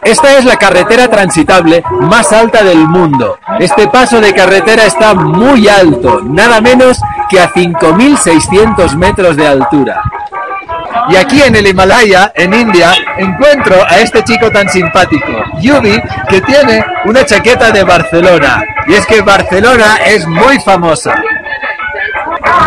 Esta 0.02 0.36
es 0.36 0.44
la 0.44 0.56
carretera 0.56 1.06
transitable 1.06 1.84
más 2.00 2.32
alta 2.32 2.64
del 2.64 2.88
mundo. 2.88 3.38
Este 3.60 3.86
paso 3.86 4.20
de 4.20 4.34
carretera 4.34 4.84
está 4.84 5.14
muy 5.14 5.68
alto, 5.68 6.22
nada 6.24 6.60
menos 6.60 7.00
que 7.32 7.40
a 7.40 7.50
5.600 7.50 8.94
metros 8.96 9.36
de 9.36 9.48
altura. 9.48 10.02
Y 11.08 11.16
aquí 11.16 11.42
en 11.42 11.56
el 11.56 11.66
Himalaya, 11.66 12.30
en 12.34 12.52
India, 12.52 12.92
encuentro 13.16 13.74
a 13.88 13.98
este 14.00 14.22
chico 14.22 14.50
tan 14.50 14.68
simpático, 14.68 15.32
Yubi, 15.60 16.00
que 16.28 16.42
tiene 16.42 16.84
una 17.06 17.24
chaqueta 17.24 17.70
de 17.70 17.84
Barcelona. 17.84 18.62
Y 18.86 18.94
es 18.94 19.06
que 19.06 19.22
Barcelona 19.22 19.96
es 20.04 20.26
muy 20.26 20.60
famosa. 20.60 21.14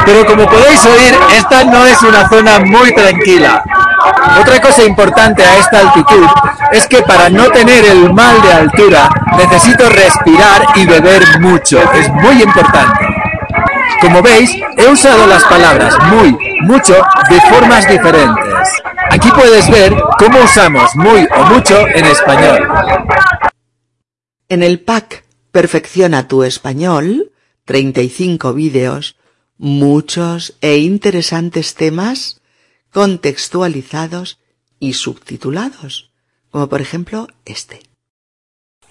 Pero 0.05 0.25
como 0.25 0.47
podéis 0.47 0.83
oír, 0.85 1.15
esta 1.37 1.63
no 1.63 1.85
es 1.85 2.01
una 2.01 2.27
zona 2.27 2.59
muy 2.59 2.93
tranquila. 2.93 3.63
Otra 4.41 4.59
cosa 4.59 4.83
importante 4.83 5.43
a 5.43 5.57
esta 5.57 5.79
altitud 5.79 6.25
es 6.71 6.87
que 6.87 7.03
para 7.03 7.29
no 7.29 7.49
tener 7.51 7.85
el 7.85 8.11
mal 8.13 8.41
de 8.41 8.53
altura 8.53 9.09
necesito 9.37 9.87
respirar 9.89 10.65
y 10.75 10.85
beber 10.85 11.39
mucho. 11.39 11.79
Es 11.93 12.09
muy 12.09 12.41
importante. 12.41 13.14
Como 14.01 14.21
veis, 14.21 14.51
he 14.77 14.87
usado 14.87 15.27
las 15.27 15.43
palabras 15.45 15.95
muy, 16.11 16.37
mucho 16.61 16.95
de 17.29 17.41
formas 17.49 17.87
diferentes. 17.87 18.69
Aquí 19.09 19.29
puedes 19.31 19.69
ver 19.69 19.95
cómo 20.19 20.43
usamos 20.43 20.95
muy 20.95 21.27
o 21.35 21.43
mucho 21.45 21.87
en 21.87 22.05
español. 22.05 22.67
En 24.49 24.63
el 24.63 24.79
pack 24.79 25.25
Perfecciona 25.55 26.27
tu 26.27 26.43
español, 26.43 27.31
35 27.63 28.53
vídeos, 28.53 29.15
muchos 29.57 30.57
e 30.59 30.79
interesantes 30.79 31.75
temas 31.75 32.41
contextualizados 32.91 34.37
y 34.79 34.93
subtitulados, 34.95 36.11
como 36.51 36.67
por 36.67 36.81
ejemplo 36.81 37.29
este. 37.45 37.84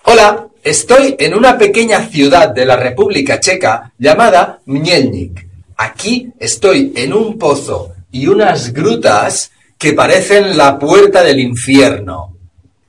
Hola, 0.04 0.48
estoy 0.62 1.16
en 1.18 1.34
una 1.34 1.56
pequeña 1.58 2.06
ciudad 2.08 2.50
de 2.50 2.66
la 2.66 2.76
República 2.76 3.40
Checa 3.40 3.92
llamada 3.98 4.60
Mnielnik. 4.66 5.46
Aquí 5.76 6.30
estoy 6.38 6.92
en 6.96 7.12
un 7.12 7.38
pozo 7.38 7.92
y 8.12 8.26
unas 8.26 8.72
grutas 8.72 9.50
que 9.78 9.92
parecen 9.92 10.56
la 10.56 10.78
puerta 10.78 11.22
del 11.22 11.40
infierno. 11.40 12.36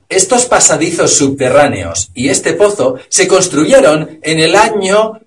Estos 0.08 0.46
pasadizos 0.46 1.14
subterráneos 1.14 2.10
y 2.14 2.28
este 2.28 2.52
pozo 2.52 2.96
se 3.08 3.26
construyeron 3.26 4.18
en 4.22 4.38
el 4.38 4.54
año... 4.54 5.20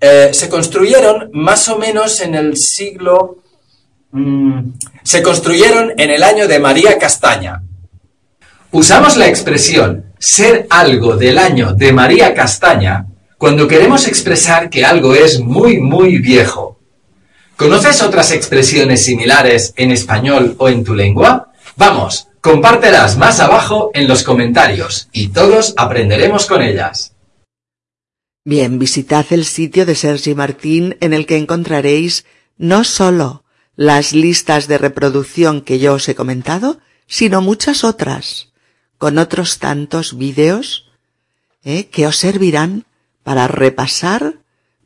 Eh, 0.00 0.30
se 0.32 0.48
construyeron 0.48 1.30
más 1.32 1.68
o 1.68 1.78
menos 1.78 2.20
en 2.20 2.34
el 2.34 2.56
siglo 2.56 3.38
Mm. 4.14 4.74
se 5.02 5.22
construyeron 5.22 5.92
en 5.98 6.08
el 6.08 6.22
año 6.22 6.46
de 6.46 6.60
María 6.60 6.98
Castaña. 6.98 7.60
Usamos 8.70 9.16
la 9.16 9.26
expresión 9.26 10.13
ser 10.26 10.66
algo 10.70 11.16
del 11.16 11.36
año 11.36 11.74
de 11.74 11.92
María 11.92 12.32
Castaña 12.32 13.06
cuando 13.36 13.68
queremos 13.68 14.08
expresar 14.08 14.70
que 14.70 14.82
algo 14.82 15.14
es 15.14 15.38
muy, 15.38 15.80
muy 15.80 16.16
viejo. 16.16 16.80
¿Conoces 17.56 18.02
otras 18.02 18.32
expresiones 18.32 19.04
similares 19.04 19.74
en 19.76 19.90
español 19.92 20.56
o 20.58 20.70
en 20.70 20.82
tu 20.82 20.94
lengua? 20.94 21.52
Vamos, 21.76 22.28
compártelas 22.40 23.18
más 23.18 23.38
abajo 23.38 23.90
en 23.92 24.08
los 24.08 24.22
comentarios 24.22 25.08
y 25.12 25.28
todos 25.28 25.74
aprenderemos 25.76 26.46
con 26.46 26.62
ellas. 26.62 27.12
Bien, 28.46 28.78
visitad 28.78 29.26
el 29.28 29.44
sitio 29.44 29.84
de 29.84 29.94
Sergi 29.94 30.34
Martín 30.34 30.96
en 31.00 31.12
el 31.12 31.26
que 31.26 31.36
encontraréis 31.36 32.24
no 32.56 32.84
solo 32.84 33.44
las 33.76 34.14
listas 34.14 34.68
de 34.68 34.78
reproducción 34.78 35.60
que 35.60 35.78
yo 35.78 35.94
os 35.94 36.08
he 36.08 36.14
comentado, 36.14 36.78
sino 37.06 37.42
muchas 37.42 37.84
otras, 37.84 38.53
con 39.04 39.18
otros 39.18 39.58
tantos 39.58 40.16
vídeos 40.16 40.86
¿eh? 41.62 41.88
que 41.92 42.06
os 42.06 42.16
servirán 42.16 42.86
para 43.22 43.48
repasar, 43.48 44.38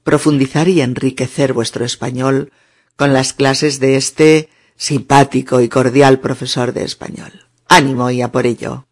profundizar 0.02 0.66
y 0.68 0.80
enriquecer 0.80 1.52
vuestro 1.52 1.84
español 1.84 2.50
con 2.96 3.12
las 3.12 3.32
clases 3.32 3.78
de 3.78 3.94
este 3.94 4.48
simpático 4.74 5.60
y 5.60 5.68
cordial 5.68 6.18
profesor 6.18 6.72
de 6.72 6.82
español. 6.82 7.46
Ánimo 7.68 8.10
y 8.10 8.20
a 8.20 8.32
por 8.32 8.46
ello. 8.46 8.88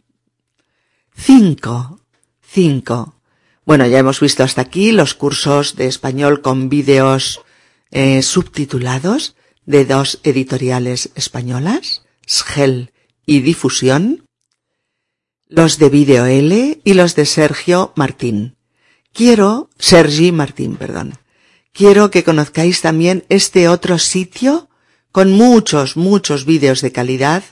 Cinco. 1.16 1.98
Cinco. 2.40 3.16
Bueno, 3.64 3.84
ya 3.88 3.98
hemos 3.98 4.20
visto 4.20 4.44
hasta 4.44 4.60
aquí 4.60 4.92
los 4.92 5.14
cursos 5.14 5.74
de 5.74 5.88
español 5.88 6.40
con 6.40 6.68
vídeos 6.68 7.40
eh, 7.90 8.22
subtitulados 8.22 9.34
de 9.64 9.86
dos 9.86 10.20
editoriales 10.22 11.10
españolas, 11.16 12.02
Schell 12.28 12.92
y 13.26 13.40
Difusión, 13.40 14.25
los 15.48 15.78
de 15.78 15.88
Video 15.88 16.26
L 16.26 16.80
y 16.82 16.94
los 16.94 17.14
de 17.14 17.24
Sergio 17.24 17.92
Martín. 17.94 18.56
Quiero, 19.12 19.70
Sergi 19.78 20.32
Martín, 20.32 20.76
perdón. 20.76 21.14
Quiero 21.72 22.10
que 22.10 22.24
conozcáis 22.24 22.80
también 22.80 23.24
este 23.28 23.68
otro 23.68 23.98
sitio 23.98 24.68
con 25.12 25.32
muchos, 25.32 25.96
muchos 25.96 26.44
vídeos 26.44 26.80
de 26.80 26.92
calidad 26.92 27.44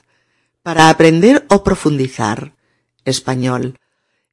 para 0.63 0.89
aprender 0.89 1.47
o 1.49 1.63
profundizar 1.63 2.55
español, 3.05 3.79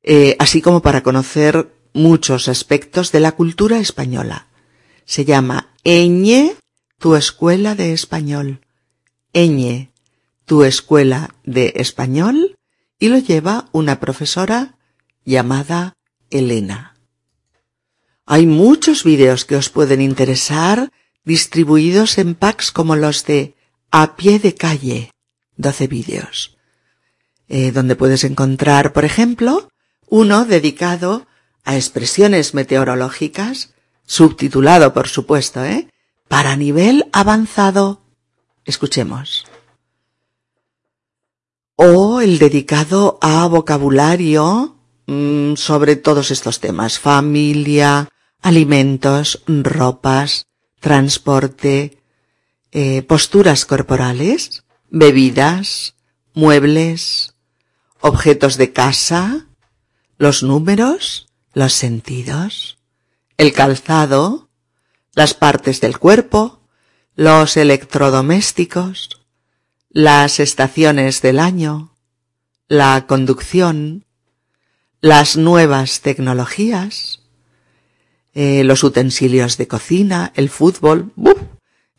eh, 0.01 0.35
así 0.39 0.61
como 0.61 0.81
para 0.81 1.03
conocer 1.03 1.71
muchos 1.93 2.47
aspectos 2.47 3.11
de 3.11 3.19
la 3.19 3.33
cultura 3.33 3.79
española. 3.79 4.47
Se 5.05 5.25
llama 5.25 5.73
Eñe 5.83 6.55
tu 6.97 7.15
escuela 7.15 7.75
de 7.75 7.93
español. 7.93 8.61
Eñe, 9.33 9.91
tu 10.45 10.63
escuela 10.63 11.35
de 11.43 11.73
español, 11.75 12.55
y 13.01 13.09
lo 13.09 13.17
lleva 13.17 13.67
una 13.71 13.99
profesora 13.99 14.77
llamada 15.25 15.97
Elena. 16.29 16.95
Hay 18.27 18.45
muchos 18.45 19.03
vídeos 19.03 19.43
que 19.43 19.55
os 19.55 19.69
pueden 19.69 20.01
interesar, 20.01 20.91
distribuidos 21.25 22.19
en 22.19 22.35
packs 22.35 22.71
como 22.71 22.95
los 22.95 23.25
de 23.25 23.55
A 23.89 24.15
pie 24.15 24.37
de 24.37 24.53
calle, 24.53 25.11
12 25.57 25.87
vídeos, 25.87 26.57
eh, 27.49 27.71
donde 27.71 27.95
puedes 27.95 28.23
encontrar, 28.23 28.93
por 28.93 29.03
ejemplo, 29.03 29.67
uno 30.07 30.45
dedicado 30.45 31.25
a 31.63 31.75
expresiones 31.75 32.53
meteorológicas, 32.53 33.73
subtitulado, 34.05 34.93
por 34.93 35.07
supuesto, 35.07 35.65
¿eh? 35.65 35.89
para 36.27 36.55
nivel 36.55 37.09
avanzado. 37.11 38.03
Escuchemos. 38.63 39.50
O 41.75 42.21
el 42.21 42.39
dedicado 42.39 43.17
a 43.21 43.47
vocabulario 43.47 44.77
mm, 45.07 45.55
sobre 45.55 45.95
todos 45.95 46.31
estos 46.31 46.59
temas. 46.59 46.99
Familia, 46.99 48.09
alimentos, 48.41 49.43
ropas, 49.47 50.47
transporte, 50.79 52.01
eh, 52.71 53.01
posturas 53.03 53.65
corporales, 53.65 54.63
bebidas, 54.89 55.95
muebles, 56.33 57.35
objetos 57.99 58.57
de 58.57 58.73
casa, 58.73 59.47
los 60.17 60.43
números, 60.43 61.27
los 61.53 61.73
sentidos, 61.73 62.77
el 63.37 63.53
calzado, 63.53 64.49
las 65.13 65.33
partes 65.33 65.81
del 65.81 65.99
cuerpo, 65.99 66.61
los 67.15 67.57
electrodomésticos, 67.57 69.20
las 69.93 70.39
estaciones 70.39 71.21
del 71.21 71.39
año, 71.39 71.97
la 72.67 73.05
conducción, 73.07 74.05
las 75.01 75.35
nuevas 75.35 75.99
tecnologías, 75.99 77.19
eh, 78.33 78.63
los 78.63 78.83
utensilios 78.85 79.57
de 79.57 79.67
cocina, 79.67 80.31
el 80.35 80.49
fútbol, 80.49 81.11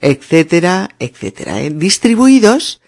etcétera, 0.01 0.97
etcétera, 0.99 1.61
eh, 1.61 1.71
distribuidos 1.71 2.81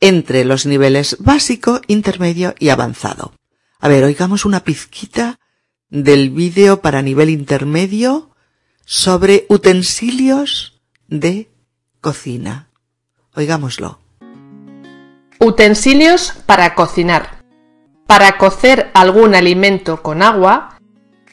entre 0.00 0.44
los 0.44 0.66
niveles 0.66 1.16
básico, 1.18 1.80
intermedio 1.86 2.54
y 2.58 2.68
avanzado. 2.68 3.34
A 3.78 3.88
ver, 3.88 4.04
oigamos 4.04 4.44
una 4.44 4.64
pizquita 4.64 5.40
del 5.88 6.30
vídeo 6.30 6.82
para 6.82 7.00
nivel 7.00 7.30
intermedio 7.30 8.34
sobre 8.84 9.46
utensilios 9.48 10.82
de 11.08 11.50
cocina. 12.00 12.68
Oigámoslo. 13.34 14.01
Utensilios 15.44 16.34
para 16.46 16.76
cocinar. 16.76 17.42
Para 18.06 18.38
cocer 18.38 18.92
algún 18.94 19.34
alimento 19.34 20.00
con 20.00 20.22
agua, 20.22 20.78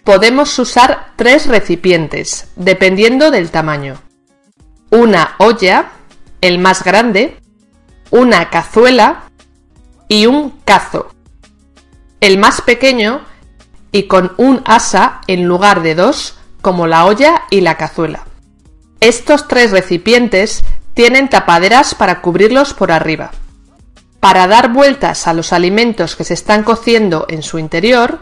podemos 0.04 0.58
usar 0.58 1.14
tres 1.16 1.46
recipientes, 1.46 2.50
dependiendo 2.56 3.30
del 3.30 3.52
tamaño. 3.52 4.02
Una 4.90 5.36
olla, 5.38 5.92
el 6.42 6.58
más 6.58 6.84
grande, 6.84 7.38
una 8.10 8.50
cazuela 8.50 9.26
y 10.08 10.26
un 10.26 10.58
cazo. 10.66 11.14
El 12.20 12.40
más 12.40 12.62
pequeño 12.62 13.22
y 13.92 14.08
con 14.08 14.34
un 14.38 14.64
asa 14.66 15.22
en 15.28 15.46
lugar 15.46 15.84
de 15.84 15.94
dos, 15.94 16.40
como 16.62 16.88
la 16.88 17.06
olla 17.06 17.44
y 17.52 17.62
la 17.62 17.78
cazuela. 17.78 18.26
Estos 19.02 19.48
tres 19.48 19.70
recipientes 19.70 20.62
tienen 20.96 21.30
tapaderas 21.30 21.94
para 21.94 22.22
cubrirlos 22.22 22.74
por 22.74 22.92
arriba. 22.92 23.30
Para 24.20 24.48
dar 24.48 24.74
vueltas 24.74 25.28
a 25.28 25.34
los 25.34 25.54
alimentos 25.54 26.16
que 26.16 26.26
se 26.26 26.34
están 26.34 26.64
cociendo 26.64 27.26
en 27.30 27.42
su 27.42 27.58
interior, 27.58 28.20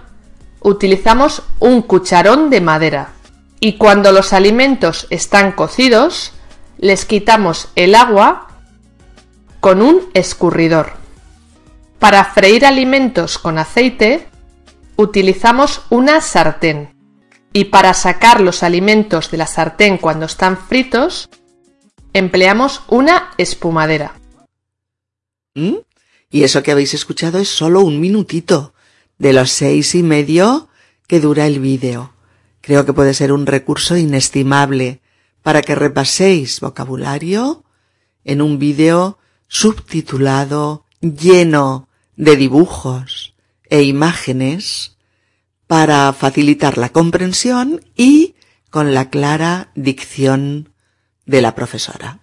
utilizamos 0.62 1.43
un 1.60 1.82
cucharón 1.82 2.50
de 2.50 2.62
madera. 2.62 3.14
Y 3.60 3.78
cuando 3.78 4.12
los 4.12 4.34
alimentos 4.34 5.08
están 5.10 5.54
cocidos, 5.54 6.34
les 6.78 7.06
quitamos 7.06 7.70
el 7.76 7.95
agua 7.95 8.48
con 9.60 9.82
un 9.82 10.10
escurridor. 10.14 10.93
Para 11.98 12.24
freír 12.26 12.66
alimentos 12.66 13.39
con 13.39 13.58
aceite, 13.58 14.28
utilizamos 14.98 15.82
una 15.89 16.22
sartén. 16.22 16.95
Y 17.54 17.66
para 17.66 17.95
sacar 17.95 18.39
los 18.39 18.62
alimentos 18.62 19.32
de 19.32 19.38
la 19.38 19.48
sartén 19.48 19.98
cuando 19.98 20.28
están 20.28 20.58
fritos, 20.58 21.28
empleamos 22.14 22.84
una 22.88 23.32
espumadera. 23.38 24.14
¿Mm? 25.56 25.78
Y 26.30 26.43
eso 26.43 26.63
que 26.63 26.71
habéis 26.71 26.93
escuchado 26.93 27.39
es 27.39 27.49
solo 27.49 27.82
un 27.82 27.99
minutito 27.99 28.73
de 29.17 29.34
los 29.34 29.51
seis 29.51 29.95
y 29.95 30.03
medio 30.03 30.67
que 31.07 31.19
dura 31.19 31.47
el 31.47 31.59
vídeo. 31.59 32.13
Creo 32.61 32.86
que 32.86 32.93
puede 32.93 33.13
ser 33.13 33.32
un 33.32 33.45
recurso 33.45 33.95
inestimable 33.95 35.01
para 35.41 35.61
que 35.61 35.75
repaséis 35.75 36.59
vocabulario 36.59 37.63
en 38.25 38.41
un 38.41 38.59
vídeo 38.59 39.17
subtitulado 39.47 40.86
lleno 40.99 41.88
de 42.17 42.36
dibujos 42.36 43.34
e 43.69 43.84
imágenes 43.84 44.97
para 45.67 46.11
facilitar 46.13 46.78
la 46.78 46.89
comprensión 46.89 47.82
y 47.95 48.36
con 48.69 48.93
la 48.93 49.09
clara 49.09 49.71
dicción 49.75 50.73
de 51.25 51.41
la 51.41 51.55
profesora. 51.55 52.19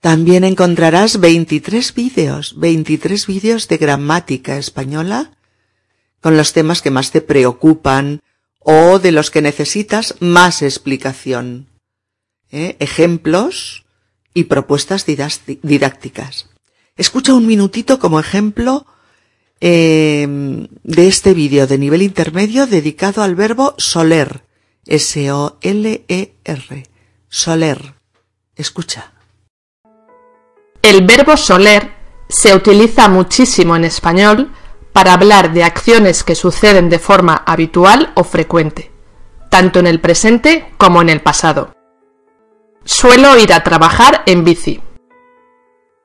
También 0.00 0.44
encontrarás 0.44 1.20
23 1.20 1.94
vídeos, 1.94 2.54
23 2.58 3.26
vídeos 3.26 3.68
de 3.68 3.76
gramática 3.76 4.56
española 4.56 5.32
con 6.20 6.36
los 6.36 6.52
temas 6.52 6.82
que 6.82 6.90
más 6.90 7.10
te 7.10 7.20
preocupan 7.20 8.20
o 8.58 8.98
de 8.98 9.12
los 9.12 9.30
que 9.30 9.42
necesitas 9.42 10.16
más 10.20 10.62
explicación. 10.62 11.68
¿eh? 12.50 12.76
Ejemplos 12.80 13.84
y 14.34 14.44
propuestas 14.44 15.06
didácticas. 15.06 16.50
Escucha 16.96 17.34
un 17.34 17.46
minutito 17.46 17.98
como 17.98 18.20
ejemplo 18.20 18.86
eh, 19.60 20.26
de 20.82 21.08
este 21.08 21.32
vídeo 21.32 21.66
de 21.66 21.78
nivel 21.78 22.02
intermedio 22.02 22.66
dedicado 22.66 23.22
al 23.22 23.34
verbo 23.34 23.74
soler. 23.78 24.42
S-O-L-E-R. 24.86 26.82
Soler. 27.28 27.94
Escucha. 28.54 29.15
El 30.86 31.04
verbo 31.04 31.36
soler 31.36 31.90
se 32.28 32.54
utiliza 32.54 33.08
muchísimo 33.08 33.74
en 33.74 33.82
español 33.82 34.52
para 34.92 35.14
hablar 35.14 35.52
de 35.52 35.64
acciones 35.64 36.22
que 36.22 36.36
suceden 36.36 36.88
de 36.90 37.00
forma 37.00 37.42
habitual 37.44 38.12
o 38.14 38.22
frecuente, 38.22 38.92
tanto 39.50 39.80
en 39.80 39.88
el 39.88 40.00
presente 40.00 40.72
como 40.78 41.02
en 41.02 41.08
el 41.08 41.22
pasado. 41.22 41.72
Suelo 42.84 43.36
ir 43.36 43.52
a 43.52 43.64
trabajar 43.64 44.22
en 44.26 44.44
bici. 44.44 44.80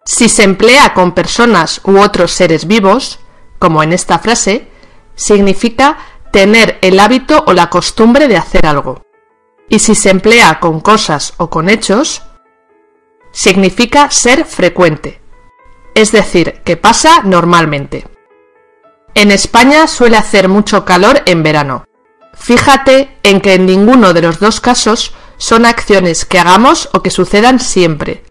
Si 0.03 0.27
se 0.27 0.41
emplea 0.41 0.95
con 0.95 1.11
personas 1.11 1.82
u 1.84 1.99
otros 1.99 2.32
seres 2.32 2.65
vivos, 2.65 3.19
como 3.59 3.84
en 3.84 3.93
esta 3.93 4.17
frase, 4.17 4.67
significa 5.13 5.99
tener 6.32 6.79
el 6.82 6.99
hábito 6.99 7.43
o 7.45 7.53
la 7.53 7.69
costumbre 7.69 8.27
de 8.27 8.38
hacer 8.38 8.65
algo. 8.65 9.03
Y 9.69 9.77
si 9.77 9.93
se 9.93 10.09
emplea 10.09 10.59
con 10.59 10.79
cosas 10.79 11.36
o 11.38 11.51
con 11.51 11.69
hechos, 11.69 12.23
significa 13.32 14.11
ser 14.11 14.45
frecuente, 14.45 15.21
es 15.95 16.11
decir, 16.11 16.61
que 16.63 16.77
pasa 16.77 17.21
normalmente. 17.23 18.07
En 19.13 19.32
España 19.32 19.88
suele 19.88 20.17
hacer 20.17 20.47
mucho 20.47 20.86
calor 20.86 21.21
en 21.25 21.43
verano. 21.43 21.86
Fíjate 22.34 23.17
en 23.23 23.41
que 23.41 23.55
en 23.55 23.65
ninguno 23.65 24.13
de 24.13 24.21
los 24.21 24.39
dos 24.39 24.61
casos 24.61 25.13
son 25.38 25.65
acciones 25.65 26.25
que 26.25 26.39
hagamos 26.39 26.89
o 26.93 27.01
que 27.01 27.09
sucedan 27.09 27.59
siempre. 27.59 28.23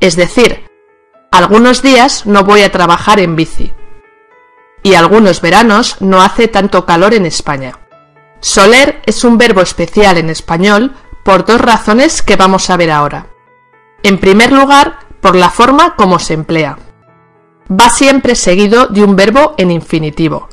Es 0.00 0.16
decir, 0.16 0.66
algunos 1.30 1.82
días 1.82 2.26
no 2.26 2.42
voy 2.42 2.62
a 2.62 2.72
trabajar 2.72 3.20
en 3.20 3.36
bici. 3.36 3.72
Y 4.82 4.94
algunos 4.94 5.40
veranos 5.40 5.96
no 6.00 6.22
hace 6.22 6.48
tanto 6.48 6.84
calor 6.86 7.14
en 7.14 7.26
España. 7.26 7.78
Soler 8.40 9.02
es 9.06 9.22
un 9.24 9.38
verbo 9.38 9.60
especial 9.60 10.16
en 10.18 10.30
español 10.30 10.96
por 11.24 11.44
dos 11.44 11.60
razones 11.60 12.22
que 12.22 12.36
vamos 12.36 12.70
a 12.70 12.76
ver 12.76 12.90
ahora. 12.90 13.29
En 14.02 14.18
primer 14.18 14.52
lugar, 14.52 15.00
por 15.20 15.36
la 15.36 15.50
forma 15.50 15.96
como 15.96 16.18
se 16.18 16.34
emplea. 16.34 16.78
Va 17.70 17.90
siempre 17.90 18.34
seguido 18.34 18.86
de 18.86 19.02
un 19.02 19.14
verbo 19.14 19.54
en 19.58 19.70
infinitivo. 19.70 20.48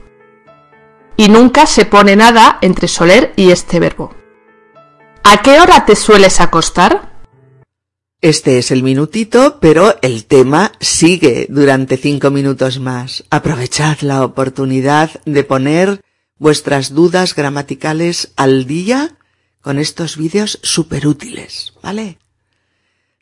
Y 1.16 1.30
nunca 1.30 1.66
se 1.66 1.86
pone 1.86 2.16
nada 2.16 2.60
entre 2.62 2.88
soler 2.88 3.34
y 3.36 3.52
este 3.52 3.80
verbo. 3.80 4.14
¿A 5.24 5.42
qué 5.42 5.60
hora 5.60 5.86
te 5.86 5.96
sueles 5.96 6.40
acostar? 6.40 7.18
Este 8.22 8.58
es 8.58 8.72
el 8.72 8.84
minutito, 8.84 9.60
pero 9.60 9.96
el 10.02 10.26
tema 10.26 10.72
sigue 10.80 11.48
durante 11.50 11.98
cinco 11.98 12.32
minutos 12.32 12.80
más. 12.80 13.24
Aprovechad 13.30 14.00
la 14.02 14.24
oportunidad 14.24 15.12
de 15.26 15.44
poner 15.44 16.02
vuestras 16.38 16.94
dudas 16.94 17.36
gramaticales 17.36 18.32
al 18.36 18.66
día 18.66 19.18
con 19.62 19.80
estos 19.80 20.18
vídeos 20.18 20.60
súper 20.64 21.08
útiles, 21.08 21.74
¿vale? 21.82 22.20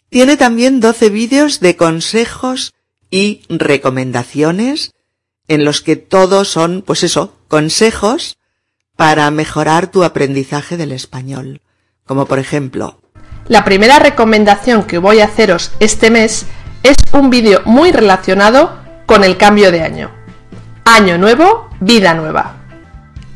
Tiene 0.10 0.38
también 0.38 0.80
12 0.80 1.10
vídeos 1.10 1.60
de 1.60 1.76
consejos 1.76 2.74
y 3.10 3.42
recomendaciones 3.50 4.92
en 5.48 5.66
los 5.66 5.82
que 5.82 5.96
todos 5.96 6.50
son, 6.50 6.84
pues 6.86 7.04
eso, 7.04 7.38
consejos 7.48 8.38
para 8.96 9.30
mejorar 9.32 9.88
tu 9.92 10.04
aprendizaje 10.04 10.78
del 10.78 10.92
español. 10.92 11.62
Como 12.06 12.26
por 12.26 12.40
ejemplo, 12.40 13.00
la 13.48 13.64
primera 13.64 14.00
recomendación 14.00 14.84
que 14.86 14.98
voy 14.98 15.20
a 15.20 15.26
haceros 15.26 15.72
este 15.80 16.10
mes 16.10 16.46
es 16.82 16.96
un 17.12 17.30
vídeo 17.30 17.62
muy 17.66 17.92
relacionado 17.92 18.80
con 19.06 19.24
el 19.24 19.38
cambio 19.38 19.72
de 19.72 19.82
año. 19.82 20.12
Año 20.84 21.18
nuevo, 21.18 21.70
vida 21.80 22.14
nueva. 22.14 22.56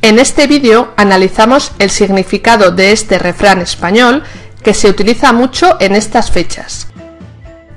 En 0.02 0.18
este 0.18 0.48
vídeo 0.48 0.94
analizamos 0.98 1.74
el 1.78 1.90
significado 1.90 2.72
de 2.72 2.92
este 2.92 3.20
refrán 3.20 3.60
español 3.60 4.24
que 4.64 4.74
se 4.74 4.90
utiliza 4.90 5.34
mucho 5.34 5.78
en 5.80 5.96
estas 5.96 6.32
fechas. 6.32 6.88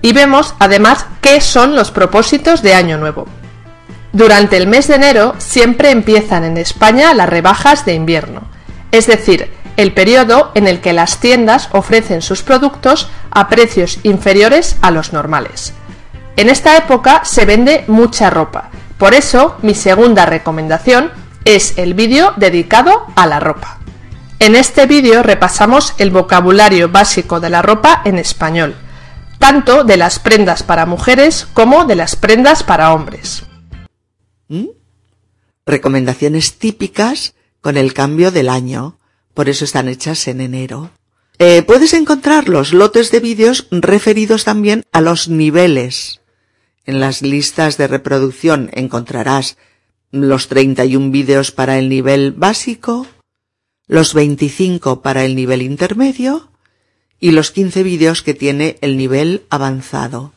Y 0.00 0.12
vemos 0.12 0.54
además 0.58 1.06
qué 1.20 1.40
son 1.40 1.76
los 1.76 1.90
propósitos 1.90 2.62
de 2.62 2.74
Año 2.74 2.98
Nuevo. 2.98 3.26
Durante 4.12 4.56
el 4.56 4.66
mes 4.66 4.88
de 4.88 4.96
enero 4.96 5.34
siempre 5.38 5.90
empiezan 5.90 6.44
en 6.44 6.58
España 6.58 7.14
las 7.14 7.28
rebajas 7.28 7.84
de 7.86 7.94
invierno, 7.94 8.42
es 8.90 9.06
decir, 9.06 9.50
el 9.76 9.94
periodo 9.94 10.50
en 10.54 10.66
el 10.66 10.80
que 10.80 10.92
las 10.92 11.18
tiendas 11.18 11.68
ofrecen 11.72 12.20
sus 12.20 12.42
productos 12.42 13.08
a 13.30 13.48
precios 13.48 13.98
inferiores 14.02 14.76
a 14.82 14.90
los 14.90 15.12
normales. 15.12 15.72
En 16.36 16.50
esta 16.50 16.76
época 16.76 17.24
se 17.24 17.46
vende 17.46 17.84
mucha 17.86 18.28
ropa, 18.28 18.70
por 18.98 19.14
eso 19.14 19.56
mi 19.62 19.74
segunda 19.74 20.26
recomendación 20.26 21.10
es 21.44 21.78
el 21.78 21.94
vídeo 21.94 22.34
dedicado 22.36 23.06
a 23.16 23.26
la 23.26 23.40
ropa. 23.40 23.81
En 24.42 24.56
este 24.56 24.86
vídeo 24.86 25.22
repasamos 25.22 25.94
el 25.98 26.10
vocabulario 26.10 26.88
básico 26.88 27.38
de 27.38 27.48
la 27.48 27.62
ropa 27.62 28.02
en 28.04 28.18
español, 28.18 28.74
tanto 29.38 29.84
de 29.84 29.96
las 29.96 30.18
prendas 30.18 30.64
para 30.64 30.84
mujeres 30.84 31.46
como 31.54 31.84
de 31.84 31.94
las 31.94 32.16
prendas 32.16 32.64
para 32.64 32.92
hombres. 32.92 33.44
¿Mm? 34.48 34.70
Recomendaciones 35.64 36.58
típicas 36.58 37.36
con 37.60 37.76
el 37.76 37.94
cambio 37.94 38.32
del 38.32 38.48
año, 38.48 38.98
por 39.32 39.48
eso 39.48 39.64
están 39.64 39.86
hechas 39.86 40.26
en 40.26 40.40
enero. 40.40 40.90
Eh, 41.38 41.62
puedes 41.62 41.94
encontrar 41.94 42.48
los 42.48 42.72
lotes 42.72 43.12
de 43.12 43.20
vídeos 43.20 43.68
referidos 43.70 44.42
también 44.42 44.82
a 44.90 45.00
los 45.00 45.28
niveles. 45.28 46.20
En 46.84 46.98
las 46.98 47.22
listas 47.22 47.76
de 47.76 47.86
reproducción 47.86 48.70
encontrarás 48.72 49.56
los 50.10 50.48
31 50.48 51.12
vídeos 51.12 51.52
para 51.52 51.78
el 51.78 51.88
nivel 51.88 52.32
básico, 52.32 53.06
los 53.86 54.14
25 54.14 55.02
para 55.02 55.24
el 55.24 55.34
nivel 55.34 55.62
intermedio 55.62 56.48
y 57.20 57.30
los 57.30 57.50
15 57.50 57.82
vídeos 57.82 58.22
que 58.22 58.34
tiene 58.34 58.78
el 58.80 58.96
nivel 58.96 59.44
avanzado. 59.50 60.32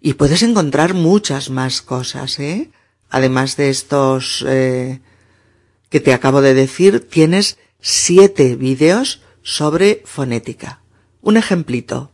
Y 0.00 0.14
puedes 0.14 0.42
encontrar 0.42 0.94
muchas 0.94 1.50
más 1.50 1.82
cosas, 1.82 2.38
¿eh? 2.38 2.70
Además 3.10 3.56
de 3.56 3.68
estos 3.70 4.44
eh, 4.48 5.00
que 5.90 6.00
te 6.00 6.14
acabo 6.14 6.40
de 6.40 6.54
decir, 6.54 7.06
tienes 7.08 7.58
siete 7.80 8.56
vídeos 8.56 9.20
sobre 9.42 10.02
fonética. 10.06 10.80
un 11.20 11.36
ejemplito 11.36 12.10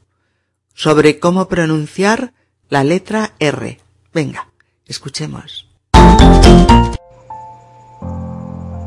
sobre 0.75 1.19
cómo 1.19 1.49
pronunciar 1.49 2.35
la 2.69 2.85
letra 2.85 3.35
R. 3.41 3.81
Venga, 4.13 4.53
escuchemos. 4.87 5.68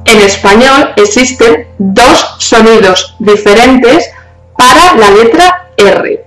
En 0.05 0.21
español 0.21 0.93
existen 0.95 1.67
dos 1.77 2.35
sonidos 2.39 3.15
diferentes 3.19 4.09
para 4.57 4.95
la 4.95 5.11
letra 5.11 5.69
R. 5.77 6.25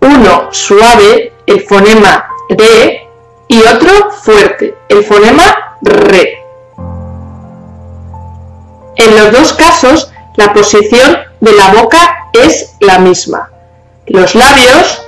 Uno 0.00 0.48
suave, 0.52 1.32
el 1.46 1.60
fonema 1.62 2.28
R, 2.48 3.08
y 3.48 3.62
otro 3.62 4.10
fuerte, 4.10 4.74
el 4.88 5.04
fonema 5.04 5.76
RE. 5.82 6.38
En 8.96 9.16
los 9.16 9.32
dos 9.32 9.52
casos, 9.54 10.12
la 10.36 10.52
posición 10.52 11.18
de 11.40 11.52
la 11.52 11.68
boca 11.68 12.30
es 12.32 12.76
la 12.80 12.98
misma. 12.98 13.50
Los 14.06 14.34
labios 14.34 15.02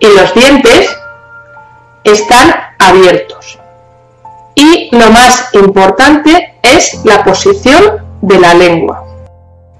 y 0.00 0.06
los 0.08 0.34
dientes 0.34 0.96
están 2.04 2.54
abiertos. 2.78 3.57
Y 4.58 4.88
lo 4.90 5.08
más 5.12 5.50
importante 5.52 6.58
es 6.62 7.04
la 7.04 7.22
posición 7.22 8.04
de 8.20 8.40
la 8.40 8.54
lengua. 8.54 9.04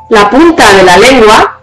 La 0.09 0.31
punta 0.31 0.73
de 0.73 0.85
la 0.85 0.97
lengua 0.97 1.59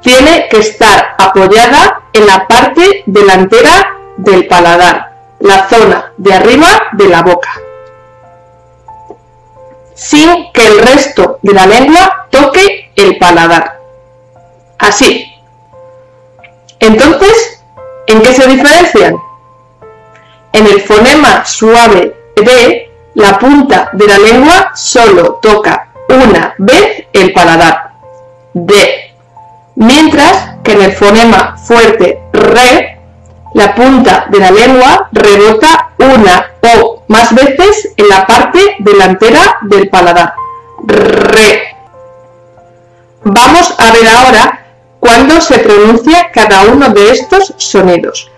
tiene 0.00 0.48
que 0.48 0.60
estar 0.60 1.14
apoyada 1.18 2.04
en 2.14 2.26
la 2.26 2.48
parte 2.48 3.02
delantera 3.04 3.98
del 4.16 4.46
paladar, 4.46 5.12
la 5.40 5.68
zona 5.68 6.14
de 6.16 6.32
arriba 6.32 6.68
de 6.92 7.08
la 7.08 7.20
boca, 7.20 7.50
sin 9.94 10.50
que 10.52 10.66
el 10.66 10.78
resto 10.78 11.38
de 11.42 11.52
la 11.52 11.66
lengua 11.66 12.28
toque 12.30 12.92
el 12.96 13.18
paladar. 13.18 13.78
Así. 14.78 15.34
Entonces, 16.80 17.62
¿en 18.06 18.22
qué 18.22 18.32
se 18.32 18.46
diferencian? 18.46 19.27
En 20.58 20.66
el 20.66 20.80
fonema 20.80 21.44
suave 21.44 22.16
D, 22.34 22.90
la 23.14 23.38
punta 23.38 23.90
de 23.92 24.08
la 24.08 24.18
lengua 24.18 24.72
solo 24.74 25.38
toca 25.40 25.86
una 26.08 26.52
vez 26.58 27.04
el 27.12 27.32
paladar. 27.32 27.92
D. 28.54 29.14
Mientras 29.76 30.56
que 30.64 30.72
en 30.72 30.82
el 30.82 30.92
fonema 30.94 31.56
fuerte 31.56 32.20
RE, 32.32 32.98
la 33.54 33.72
punta 33.72 34.26
de 34.30 34.38
la 34.40 34.50
lengua 34.50 35.08
rebota 35.12 35.90
una 35.98 36.50
o 36.74 37.04
más 37.06 37.32
veces 37.32 37.92
en 37.96 38.08
la 38.08 38.26
parte 38.26 38.58
delantera 38.80 39.58
del 39.62 39.88
paladar. 39.88 40.34
Re. 40.88 41.76
Vamos 43.22 43.76
a 43.78 43.92
ver 43.92 44.08
ahora 44.08 44.66
cuándo 44.98 45.40
se 45.40 45.60
pronuncia 45.60 46.32
cada 46.32 46.62
uno 46.62 46.88
de 46.88 47.12
estos 47.12 47.54
sonidos. 47.58 48.32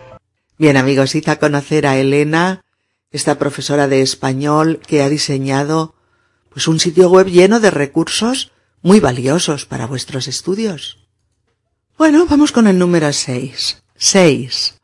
Bien 0.60 0.76
amigos, 0.76 1.14
hice 1.14 1.30
a 1.30 1.38
conocer 1.38 1.86
a 1.86 1.96
Elena, 1.96 2.66
esta 3.10 3.38
profesora 3.38 3.88
de 3.88 4.02
español 4.02 4.78
que 4.86 5.02
ha 5.02 5.08
diseñado 5.08 5.94
pues 6.50 6.68
un 6.68 6.78
sitio 6.78 7.08
web 7.08 7.28
lleno 7.28 7.60
de 7.60 7.70
recursos 7.70 8.52
muy 8.82 9.00
valiosos 9.00 9.64
para 9.64 9.86
vuestros 9.86 10.28
estudios. 10.28 10.98
Bueno, 11.96 12.26
vamos 12.28 12.52
con 12.52 12.66
el 12.66 12.78
número 12.78 13.10
6. 13.10 13.82
6. 13.96 14.74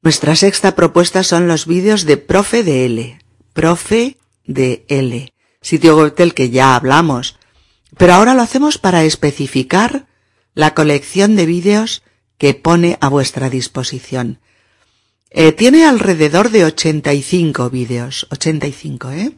Nuestra 0.00 0.36
sexta 0.36 0.76
propuesta 0.76 1.24
son 1.24 1.48
los 1.48 1.66
vídeos 1.66 2.04
de 2.04 2.16
Profe 2.16 2.62
de 2.62 2.86
L. 2.86 3.18
Profe 3.52 4.16
de 4.46 4.84
L. 4.86 5.34
Sitio 5.60 5.96
web 5.96 6.14
del 6.14 6.34
que 6.34 6.50
ya 6.50 6.76
hablamos. 6.76 7.36
Pero 7.98 8.12
ahora 8.12 8.34
lo 8.34 8.42
hacemos 8.42 8.78
para 8.78 9.02
especificar 9.02 10.06
la 10.54 10.72
colección 10.72 11.34
de 11.34 11.46
vídeos 11.46 12.04
que 12.38 12.54
pone 12.54 12.96
a 13.00 13.08
vuestra 13.08 13.50
disposición. 13.50 14.38
Eh, 15.36 15.50
tiene 15.50 15.84
alrededor 15.84 16.50
de 16.50 16.64
85 16.64 17.68
vídeos. 17.68 18.28
85, 18.30 19.10
¿eh? 19.10 19.32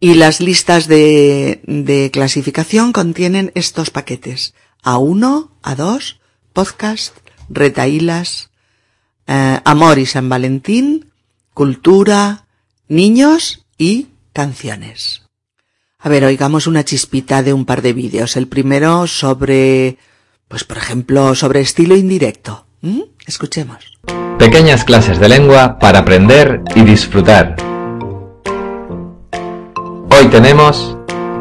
Y 0.00 0.14
las 0.14 0.40
listas 0.40 0.88
de, 0.88 1.60
de 1.68 2.10
clasificación 2.10 2.92
contienen 2.92 3.52
estos 3.54 3.90
paquetes. 3.90 4.54
A1, 4.82 5.50
A2, 5.62 6.18
podcast, 6.52 7.16
retailas, 7.48 8.50
eh, 9.28 9.60
Amor 9.64 10.00
y 10.00 10.06
San 10.06 10.28
Valentín, 10.28 11.12
Cultura, 11.54 12.48
Niños 12.88 13.66
y 13.78 14.08
Canciones. 14.32 15.22
A 16.00 16.08
ver, 16.08 16.24
oigamos 16.24 16.66
una 16.66 16.84
chispita 16.84 17.44
de 17.44 17.52
un 17.52 17.66
par 17.66 17.82
de 17.82 17.92
vídeos. 17.92 18.36
El 18.36 18.48
primero 18.48 19.06
sobre, 19.06 19.96
pues 20.48 20.64
por 20.64 20.76
ejemplo, 20.76 21.36
sobre 21.36 21.60
estilo 21.60 21.94
indirecto. 21.94 22.66
¿Mm? 22.84 23.00
Escuchemos. 23.26 23.78
Pequeñas 24.38 24.84
clases 24.84 25.18
de 25.18 25.30
lengua 25.30 25.78
para 25.78 26.00
aprender 26.00 26.60
y 26.74 26.82
disfrutar. 26.82 27.56
Hoy 30.10 30.26
tenemos 30.30 30.94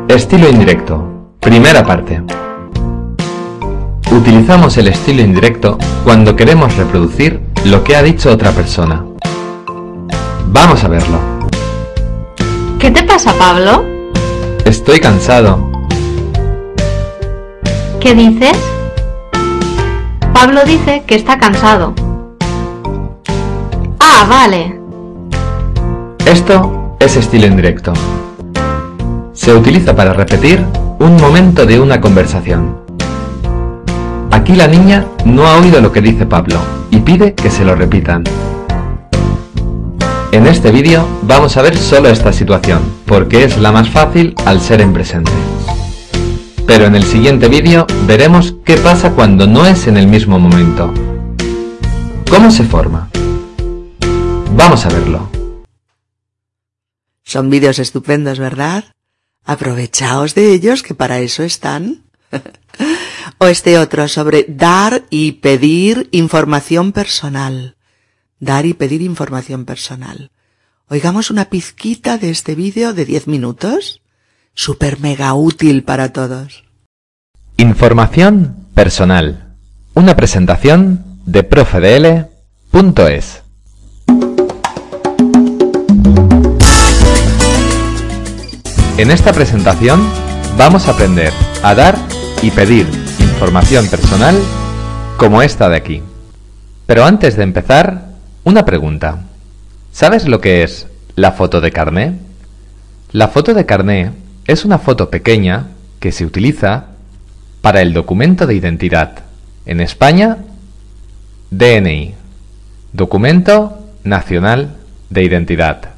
estilo 0.08 0.48
indirecto, 0.48 1.06
primera 1.42 1.84
parte. 1.84 2.24
Utilizamos 4.10 4.78
el 4.78 4.88
estilo 4.88 5.22
indirecto 5.22 5.78
cuando 6.06 6.34
queremos 6.38 6.78
reproducir 6.78 7.42
lo 7.66 7.84
que 7.84 7.98
ha 7.98 8.04
dicho 8.04 8.32
otra 8.32 8.52
persona. 8.52 9.04
Vamos 10.48 10.82
a 10.86 10.88
verlo. 10.88 11.20
¿Qué 12.80 12.90
te 12.90 13.04
pasa, 13.04 13.34
Pablo? 13.34 13.84
Estoy 14.64 15.02
cansado. 15.02 15.70
¿Qué 18.00 18.16
dices? 18.16 18.73
Pablo 20.44 20.66
dice 20.66 21.04
que 21.08 21.16
está 21.16 21.40
cansado. 21.40 21.94
Ah, 23.98 24.26
vale. 24.28 24.78
Esto 26.26 26.98
es 27.00 27.16
estilo 27.16 27.48
indirecto. 27.48 27.94
Se 29.32 29.54
utiliza 29.54 29.96
para 29.96 30.12
repetir 30.12 30.62
un 31.00 31.16
momento 31.16 31.66
de 31.66 31.80
una 31.80 32.02
conversación. 32.02 32.76
Aquí 34.32 34.54
la 34.58 34.68
niña 34.68 35.06
no 35.24 35.48
ha 35.48 35.60
oído 35.60 35.80
lo 35.80 35.94
que 35.94 36.02
dice 36.02 36.26
Pablo 36.26 36.58
y 36.92 36.98
pide 36.98 37.36
que 37.36 37.50
se 37.50 37.64
lo 37.64 37.76
repitan. 37.76 38.26
En 40.34 40.46
este 40.46 40.72
vídeo 40.72 41.08
vamos 41.22 41.56
a 41.56 41.62
ver 41.62 41.78
solo 41.78 42.10
esta 42.10 42.34
situación, 42.34 42.82
porque 43.06 43.46
es 43.46 43.58
la 43.60 43.72
más 43.72 43.90
fácil 43.90 44.36
al 44.46 44.60
ser 44.60 44.82
en 44.82 44.92
presente. 44.92 45.32
Pero 46.66 46.86
en 46.86 46.96
el 46.96 47.04
siguiente 47.04 47.50
vídeo 47.50 47.86
veremos 48.08 48.56
qué 48.64 48.78
pasa 48.78 49.12
cuando 49.12 49.48
no 49.48 49.66
es 49.66 49.88
en 49.88 49.98
el 49.98 50.08
mismo 50.08 50.40
momento. 50.40 50.94
¿Cómo 52.30 52.52
se 52.52 52.64
forma? 52.64 53.10
Vamos 54.56 54.86
a 54.86 54.90
verlo. 54.90 55.30
Son 57.24 57.50
vídeos 57.50 57.80
estupendos, 57.80 58.40
¿verdad? 58.40 58.86
Aprovechaos 59.44 60.36
de 60.36 60.54
ellos, 60.54 60.84
que 60.84 60.94
para 60.94 61.20
eso 61.20 61.44
están. 61.44 62.04
o 63.40 63.48
este 63.48 63.78
otro 63.78 64.08
sobre 64.08 64.46
dar 64.48 65.04
y 65.10 65.34
pedir 65.34 66.08
información 66.12 66.92
personal. 66.92 67.76
Dar 68.40 68.66
y 68.66 68.74
pedir 68.74 69.02
información 69.02 69.66
personal. 69.66 70.32
Oigamos 70.88 71.32
una 71.32 71.46
pizquita 71.46 72.18
de 72.18 72.30
este 72.30 72.56
vídeo 72.56 72.94
de 72.94 73.06
10 73.06 73.28
minutos. 73.28 74.03
Super 74.56 75.00
mega 75.00 75.34
útil 75.34 75.84
para 75.84 76.14
todos. 76.14 76.64
Información 77.58 78.68
personal. 78.76 79.56
Una 79.96 80.16
presentación 80.16 81.04
de 81.26 81.42
profedl.es. 81.44 83.42
En 88.98 89.10
esta 89.10 89.34
presentación 89.34 90.08
vamos 90.56 90.88
a 90.88 90.92
aprender 90.92 91.34
a 91.64 91.74
dar 91.74 91.98
y 92.44 92.52
pedir 92.52 92.86
información 93.20 93.88
personal 93.88 94.40
como 95.18 95.42
esta 95.42 95.68
de 95.68 95.78
aquí. 95.78 96.04
Pero 96.86 97.06
antes 97.06 97.36
de 97.38 97.44
empezar, 97.44 98.10
una 98.44 98.66
pregunta. 98.66 99.24
¿Sabes 99.92 100.28
lo 100.28 100.40
que 100.40 100.62
es 100.62 100.86
la 101.16 101.32
foto 101.32 101.60
de 101.60 101.72
carné? 101.72 102.20
La 103.12 103.30
foto 103.30 103.56
de 103.56 103.66
carné 103.66 104.23
es 104.46 104.66
una 104.66 104.78
foto 104.78 105.10
pequeña 105.10 105.68
que 106.00 106.12
se 106.12 106.26
utiliza 106.26 106.88
para 107.62 107.82
el 107.82 107.94
documento 107.94 108.46
de 108.46 108.56
identidad. 108.56 109.24
En 109.66 109.80
España, 109.80 110.38
DNI, 111.50 112.16
Documento 112.92 113.80
Nacional 114.04 114.76
de 115.10 115.24
Identidad. 115.24 115.92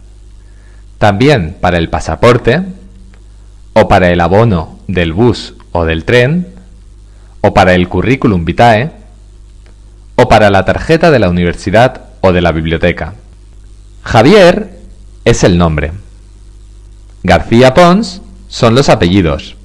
También 0.99 1.57
para 1.59 1.77
el 1.77 1.89
pasaporte 1.89 2.61
o 3.73 3.87
para 3.87 4.09
el 4.11 4.21
abono 4.21 4.79
del 4.87 5.11
bus 5.11 5.55
o 5.71 5.83
del 5.85 6.05
tren, 6.05 6.47
o 7.41 7.53
para 7.53 7.73
el 7.73 7.89
currículum 7.89 8.45
vitae, 8.45 8.91
o 10.15 10.29
para 10.29 10.49
la 10.49 10.63
tarjeta 10.63 11.11
de 11.11 11.19
la 11.19 11.29
universidad 11.29 12.05
o 12.21 12.31
de 12.31 12.41
la 12.41 12.53
biblioteca. 12.53 13.15
Javier 14.03 14.79
es 15.25 15.43
el 15.43 15.57
nombre. 15.57 15.91
García 17.23 17.73
Pons 17.73 18.21
son 18.55 18.73
los 18.73 18.87
apellidos. 18.87 19.57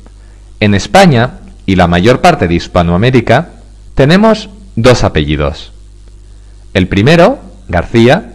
En 0.58 0.74
España 0.74 1.38
y 1.64 1.76
la 1.76 1.86
mayor 1.86 2.20
parte 2.20 2.48
de 2.48 2.54
Hispanoamérica 2.54 3.50
tenemos 3.94 4.48
dos 4.74 5.04
apellidos. 5.04 5.70
El 6.74 6.88
primero, 6.88 7.38
García, 7.68 8.32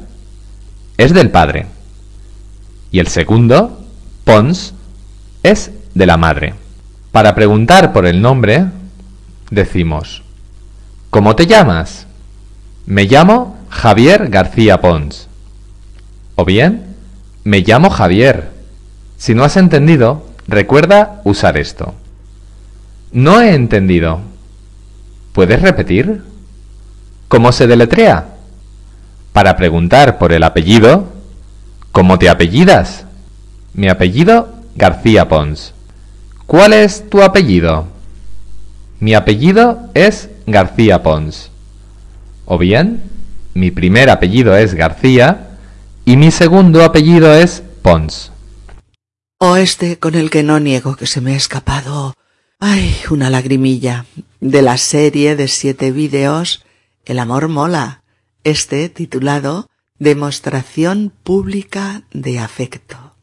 es 0.97 1.13
del 1.13 1.29
padre. 1.29 1.67
Y 2.89 2.99
el 2.99 3.07
segundo, 3.07 3.83
Pons, 4.23 4.73
es 5.43 5.71
de 5.93 6.05
la 6.05 6.15
madre. 6.15 6.53
Para 7.11 7.35
preguntar 7.35 7.91
por 7.91 8.05
el 8.05 8.21
nombre, 8.21 8.67
decimos, 9.51 10.23
¿cómo 11.09 11.35
te 11.35 11.47
llamas? 11.47 12.07
Me 12.85 13.03
llamo 13.03 13.57
Javier 13.67 14.29
García 14.29 14.79
Pons. 14.79 15.27
O 16.35 16.45
bien, 16.45 16.95
me 17.43 17.59
llamo 17.59 17.89
Javier. 17.89 18.51
Si 19.17 19.35
no 19.35 19.43
has 19.43 19.57
entendido, 19.57 20.24
recuerda 20.47 21.21
usar 21.23 21.57
esto. 21.57 21.93
No 23.11 23.41
he 23.41 23.53
entendido. 23.53 24.19
¿Puedes 25.33 25.61
repetir? 25.61 26.23
¿Cómo 27.27 27.51
se 27.51 27.67
deletrea? 27.67 28.25
Para 29.33 29.57
preguntar 29.57 30.17
por 30.17 30.31
el 30.31 30.43
apellido, 30.43 31.11
¿cómo 31.91 32.19
te 32.19 32.29
apellidas? 32.29 33.05
Mi 33.73 33.89
apellido 33.89 34.49
García 34.75 35.27
Pons. 35.27 35.73
¿Cuál 36.45 36.73
es 36.73 37.09
tu 37.09 37.21
apellido? 37.21 37.87
Mi 38.99 39.13
apellido 39.13 39.89
es 39.93 40.29
García 40.45 41.03
Pons. 41.03 41.49
O 42.45 42.57
bien, 42.57 43.01
mi 43.53 43.71
primer 43.71 44.09
apellido 44.09 44.55
es 44.55 44.73
García 44.73 45.49
y 46.05 46.17
mi 46.17 46.31
segundo 46.31 46.83
apellido 46.83 47.33
es 47.33 47.63
Pons. 47.81 48.31
O 49.37 49.57
este 49.57 49.99
con 49.99 50.15
el 50.15 50.29
que 50.29 50.43
no 50.43 50.61
niego 50.61 50.95
que 50.95 51.07
se 51.07 51.19
me 51.19 51.33
ha 51.33 51.35
escapado, 51.35 52.13
ay, 52.59 52.95
una 53.09 53.29
lagrimilla, 53.29 54.05
de 54.39 54.61
la 54.61 54.77
serie 54.77 55.35
de 55.35 55.49
siete 55.49 55.91
vídeos 55.91 56.63
El 57.03 57.19
amor 57.19 57.49
mola, 57.49 58.03
este 58.45 58.87
titulado 58.87 59.69
Demostración 59.99 61.11
pública 61.23 62.03
de 62.11 62.39
afecto. 62.39 63.15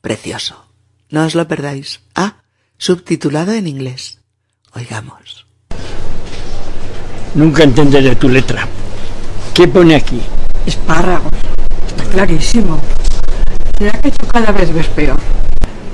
Precioso. 0.00 0.66
No 1.10 1.24
os 1.24 1.34
lo 1.34 1.46
perdáis. 1.46 2.00
Ah, 2.14 2.42
subtitulado 2.76 3.52
en 3.52 3.66
inglés. 3.66 4.20
Oigamos. 4.74 5.46
Nunca 7.34 7.62
entenderé 7.62 8.16
tu 8.16 8.28
letra. 8.28 8.68
¿Qué 9.54 9.68
pone 9.68 9.94
aquí? 9.94 10.20
Espárragos. 10.66 11.32
Está 11.86 12.04
clarísimo. 12.10 12.80
¿Será 13.78 13.98
que 14.00 14.10
tú 14.10 14.26
cada 14.26 14.52
vez 14.52 14.72
ves 14.72 14.86
peor? 14.88 15.20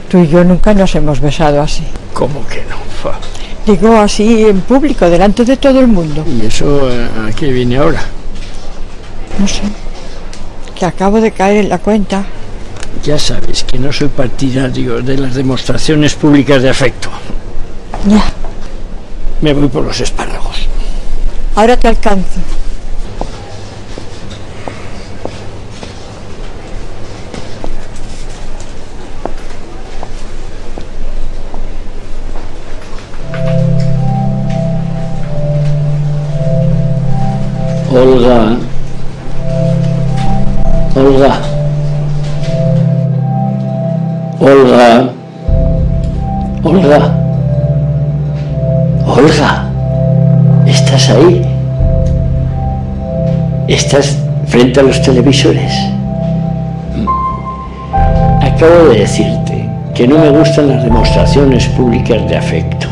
Tú 0.09 0.19
y 0.19 0.29
yo 0.29 0.43
nunca 0.43 0.73
nos 0.73 0.95
hemos 0.95 1.21
besado 1.21 1.61
así. 1.61 1.85
¿Cómo 2.15 2.47
que 2.47 2.65
no? 2.65 2.77
Fa? 3.03 3.19
Digo 3.67 3.99
así 3.99 4.47
en 4.47 4.63
público, 4.63 5.09
delante 5.11 5.45
de 5.45 5.59
todo 5.59 5.81
el 5.81 5.89
mundo. 5.89 6.25
¿Y 6.27 6.47
eso 6.47 6.91
eh, 6.91 7.09
a 7.29 7.31
qué 7.33 7.53
viene 7.53 7.77
ahora? 7.77 8.01
No 9.39 9.47
sé. 9.47 9.63
Que 10.75 10.87
acabo 10.87 11.21
de 11.21 11.33
caer 11.33 11.59
en 11.59 11.69
la 11.69 11.79
cuenta. 11.79 12.25
Ya 13.05 13.19
sabes 13.19 13.65
que 13.65 13.79
no 13.79 13.93
soy 13.93 14.09
partidario 14.09 15.03
de 15.03 15.19
las 15.19 15.35
demostraciones 15.35 16.15
públicas 16.15 16.63
de 16.63 16.71
afecto. 16.71 17.11
Ya. 18.07 18.25
Me 19.43 19.53
voy 19.53 19.69
por 19.69 19.85
los 19.85 20.01
espárragos. 20.01 20.57
Ahora 21.55 21.77
te 21.77 21.89
alcanzo. 21.89 22.41
Olga. 37.99 38.57
Olga. 40.95 41.33
Olga. 44.39 45.09
Olga. 46.63 47.01
Olga. 49.05 49.65
¿Estás 50.65 51.11
ahí? 51.11 51.43
¿Estás 53.67 54.17
frente 54.47 54.79
a 54.79 54.85
los 54.85 55.03
televisores? 55.03 55.73
Acabo 58.41 58.91
de 58.91 59.01
decirte 59.01 59.69
que 59.95 60.07
no 60.07 60.19
me 60.19 60.31
gustan 60.31 60.69
las 60.69 60.85
demostraciones 60.85 61.67
públicas 61.71 62.29
de 62.29 62.37
afecto. 62.37 62.87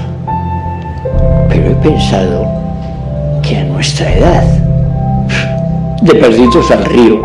Pero 1.48 1.70
he 1.70 1.74
pensado 1.76 2.44
que 3.42 3.59
a 3.59 3.64
nuestra 3.66 4.12
edad, 4.12 4.65
de 6.07 6.14
perdidos 6.14 6.70
al 6.70 6.84
río, 6.84 7.22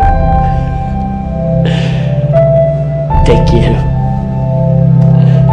te 3.24 3.44
quiero. 3.48 3.92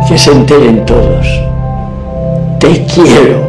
Que 0.07 0.17
se 0.17 0.31
enteren 0.31 0.85
todos. 0.87 1.27
Te 2.59 2.83
quiero. 2.85 3.47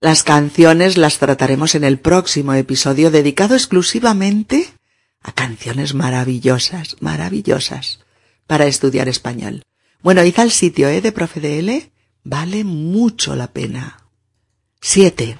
Las 0.00 0.22
canciones 0.22 0.96
las 0.96 1.18
trataremos 1.18 1.74
en 1.74 1.84
el 1.84 1.98
próximo 1.98 2.54
episodio 2.54 3.10
dedicado 3.10 3.54
exclusivamente 3.54 4.68
a 5.22 5.32
canciones 5.32 5.94
maravillosas, 5.94 6.96
maravillosas, 7.00 8.00
para 8.46 8.66
estudiar 8.66 9.08
español. 9.08 9.62
Bueno, 10.02 10.24
id 10.24 10.38
al 10.38 10.50
sitio 10.50 10.88
¿eh? 10.88 11.00
de 11.00 11.12
Profe 11.12 11.90
vale 12.22 12.64
mucho 12.64 13.34
la 13.36 13.48
pena. 13.48 14.03
7. 14.86 15.38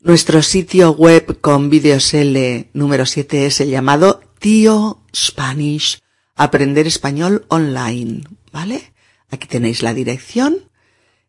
Nuestro 0.00 0.40
sitio 0.40 0.92
web 0.92 1.38
con 1.42 1.68
vídeos 1.68 2.14
L 2.14 2.70
número 2.72 3.04
7 3.04 3.44
es 3.44 3.60
el 3.60 3.68
llamado 3.68 4.22
Tío 4.38 5.02
Spanish, 5.14 6.00
aprender 6.34 6.86
español 6.86 7.44
online, 7.48 8.22
¿vale? 8.52 8.94
Aquí 9.28 9.46
tenéis 9.48 9.82
la 9.82 9.92
dirección. 9.92 10.70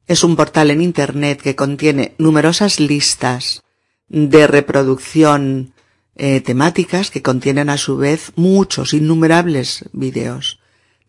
Es 0.08 0.24
un 0.24 0.38
portal 0.38 0.72
en 0.72 0.80
Internet 0.80 1.42
que 1.42 1.58
contiene 1.58 2.16
numerosas 2.18 2.80
listas 2.80 3.64
de 4.08 4.48
reproducción 4.48 5.74
eh, 6.16 6.40
temáticas 6.40 7.12
que 7.12 7.22
contienen 7.22 7.70
a 7.70 7.78
su 7.78 7.98
vez 7.98 8.32
muchos, 8.38 8.94
innumerables 8.94 9.84
vídeos 9.92 10.62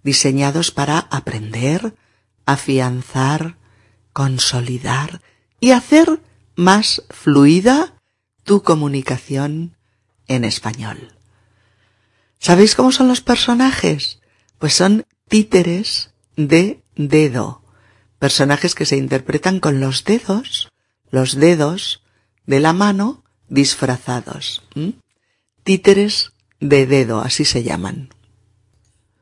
diseñados 0.03 0.73
para 0.73 0.99
aprender, 0.99 1.95
afianzar, 2.47 3.59
consolidar 4.13 5.21
y 5.61 5.71
hacer 5.71 6.21
más 6.55 7.03
fluida 7.11 7.95
tu 8.45 8.63
comunicación 8.63 9.77
en 10.29 10.45
español. 10.45 11.13
¿Sabéis 12.39 12.75
cómo 12.75 12.93
son 12.93 13.09
los 13.09 13.21
personajes? 13.21 14.21
Pues 14.59 14.75
son 14.75 15.05
títeres 15.29 16.11
de 16.37 16.83
dedo. 16.95 17.63
Personajes 18.19 18.75
que 18.75 18.87
se 18.87 18.97
interpretan 18.97 19.61
con 19.61 19.81
los 19.81 20.05
dedos, 20.05 20.73
los 21.11 21.37
dedos 21.37 22.03
de 22.47 22.61
la 22.61 22.73
mano 22.73 23.25
disfrazados. 23.49 24.63
Títeres 25.65 26.33
de 26.61 26.87
dedo, 26.87 27.21
así 27.21 27.45
se 27.45 27.63
llaman. 27.63 28.11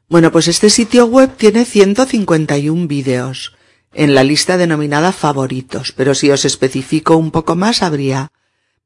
Bueno, 0.08 0.30
pues 0.30 0.48
este 0.48 0.70
sitio 0.70 1.06
web 1.06 1.36
tiene 1.36 1.64
151 1.64 2.86
vídeos 2.86 3.56
en 3.94 4.14
la 4.14 4.24
lista 4.24 4.56
denominada 4.56 5.12
favoritos, 5.12 5.92
pero 5.92 6.14
si 6.14 6.30
os 6.30 6.44
especifico 6.44 7.16
un 7.16 7.30
poco 7.30 7.56
más 7.56 7.82
habría 7.82 8.32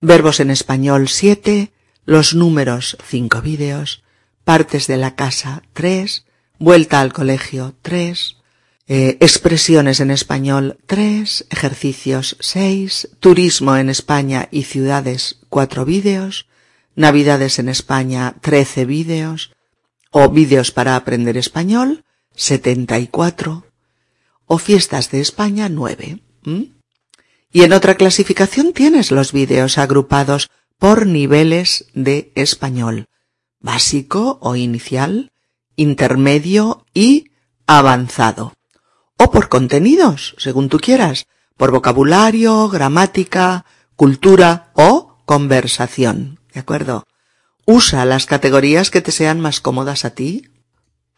verbos 0.01 0.41
en 0.41 0.51
español 0.51 1.09
7, 1.09 1.73
los 2.05 2.35
números 2.35 2.97
5 3.05 3.43
vídeos, 3.43 4.03
partes 4.45 4.87
de 4.87 4.97
la 4.97 5.15
casa 5.15 5.63
3, 5.73 6.25
vuelta 6.59 7.01
al 7.01 7.13
colegio 7.13 7.75
3, 7.83 8.37
eh, 8.87 9.19
expresiones 9.21 10.01
en 10.01 10.11
español 10.11 10.79
3, 10.87 11.47
ejercicios 11.51 12.37
6, 12.41 13.11
turismo 13.21 13.77
en 13.77 13.91
España 13.91 14.49
y 14.51 14.63
ciudades 14.63 15.41
4 15.51 15.85
vídeos, 15.85 16.47
navidades 16.95 17.59
en 17.59 17.69
España 17.69 18.37
13 18.41 18.87
vídeos, 18.87 19.53
o 20.11 20.31
vídeos 20.31 20.71
para 20.71 20.97
aprender 20.97 21.37
español 21.37 22.05
74, 22.35 23.68
o 24.49 24.59
fiestas 24.59 25.13
de 25.13 25.21
España 25.21 25.69
9. 25.69 26.21
¿m? 26.45 26.73
Y 27.53 27.63
en 27.63 27.73
otra 27.73 27.95
clasificación 27.95 28.73
tienes 28.73 29.13
los 29.13 29.33
vídeos 29.33 29.79
agrupados 29.79 30.51
por 30.79 31.07
niveles 31.07 31.87
de 31.95 32.33
español, 32.35 33.07
básico 33.61 34.39
o 34.41 34.57
inicial, 34.57 35.33
intermedio 35.77 36.85
y 36.93 37.31
avanzado. 37.67 38.55
O 39.17 39.31
por 39.31 39.49
contenidos, 39.49 40.35
según 40.39 40.69
tú 40.69 40.79
quieras, 40.79 41.27
por 41.57 41.71
vocabulario, 41.71 42.69
gramática, 42.69 43.65
cultura 43.97 44.71
o 44.75 45.19
conversación. 45.27 46.39
¿De 46.55 46.61
acuerdo? 46.61 47.05
Usa 47.67 48.05
las 48.05 48.27
categorías 48.27 48.91
que 48.91 49.03
te 49.03 49.13
sean 49.13 49.41
más 49.41 49.61
cómodas 49.61 50.05
a 50.05 50.11
ti. 50.11 50.49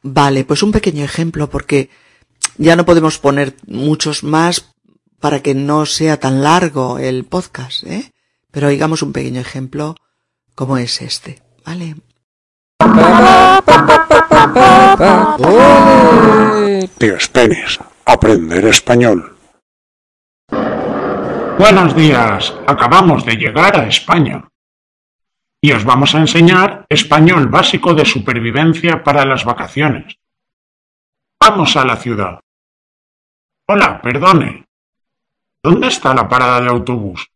Vale, 0.02 0.44
pues 0.44 0.62
un 0.62 0.72
pequeño 0.72 1.04
ejemplo 1.04 1.50
porque 1.50 1.90
ya 2.58 2.76
no 2.76 2.84
podemos 2.84 3.18
poner 3.18 3.56
muchos 3.66 4.24
más 4.24 4.74
para 5.20 5.40
que 5.40 5.54
no 5.54 5.86
sea 5.86 6.18
tan 6.18 6.42
largo 6.42 6.98
el 6.98 7.24
podcast, 7.24 7.84
¿eh? 7.84 8.12
Pero 8.50 8.68
oigamos 8.68 9.02
un 9.02 9.12
pequeño 9.12 9.40
ejemplo 9.40 9.94
como 10.54 10.76
es 10.78 11.00
este, 11.02 11.42
¿vale? 11.64 11.96
Tío 16.98 17.20
Spenis, 17.20 17.78
aprender 18.04 18.64
español. 18.66 19.36
Buenos 21.58 21.94
días, 21.94 22.54
acabamos 22.66 23.24
de 23.24 23.36
llegar 23.36 23.78
a 23.78 23.86
España. 23.86 24.48
Y 25.62 25.72
os 25.72 25.84
vamos 25.84 26.14
a 26.14 26.18
enseñar 26.18 26.86
español 26.88 27.48
básico 27.48 27.92
de 27.92 28.06
supervivencia 28.06 29.04
para 29.04 29.26
las 29.26 29.44
vacaciones. 29.44 30.16
Vamos 31.42 31.74
a 31.74 31.86
la 31.86 31.96
ciudad. 31.96 32.38
Hola, 33.66 34.00
perdone. 34.02 34.66
¿Dónde 35.62 35.88
está 35.88 36.12
la 36.14 36.28
parada 36.28 36.60
de 36.60 36.68
autobús? 36.68 37.26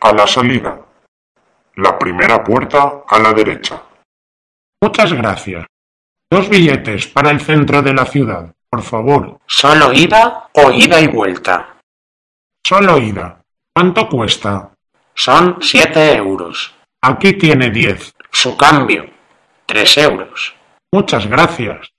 A 0.00 0.12
la 0.12 0.26
salida. 0.26 0.84
La 1.76 1.96
primera 1.96 2.42
puerta 2.42 3.04
a 3.06 3.18
la 3.20 3.32
derecha. 3.32 3.80
Muchas 4.82 5.12
gracias. 5.12 5.64
Dos 6.28 6.48
billetes 6.48 7.06
para 7.06 7.30
el 7.30 7.40
centro 7.40 7.82
de 7.82 7.94
la 7.94 8.04
ciudad, 8.04 8.52
por 8.68 8.82
favor. 8.82 9.38
¿Solo 9.46 9.92
ida 9.92 10.48
o 10.52 10.72
ida 10.72 11.00
y 11.00 11.06
vuelta? 11.06 11.76
Solo 12.66 12.98
ida. 12.98 13.40
¿Cuánto 13.72 14.08
cuesta? 14.08 14.74
Son 15.14 15.58
siete 15.60 16.16
euros. 16.16 16.74
Aquí 17.00 17.34
tiene 17.34 17.70
diez. 17.70 18.12
Su 18.30 18.56
cambio. 18.56 19.08
Tres 19.66 19.96
euros. 19.98 20.54
Muchas 20.90 21.26
gracias. 21.28 21.92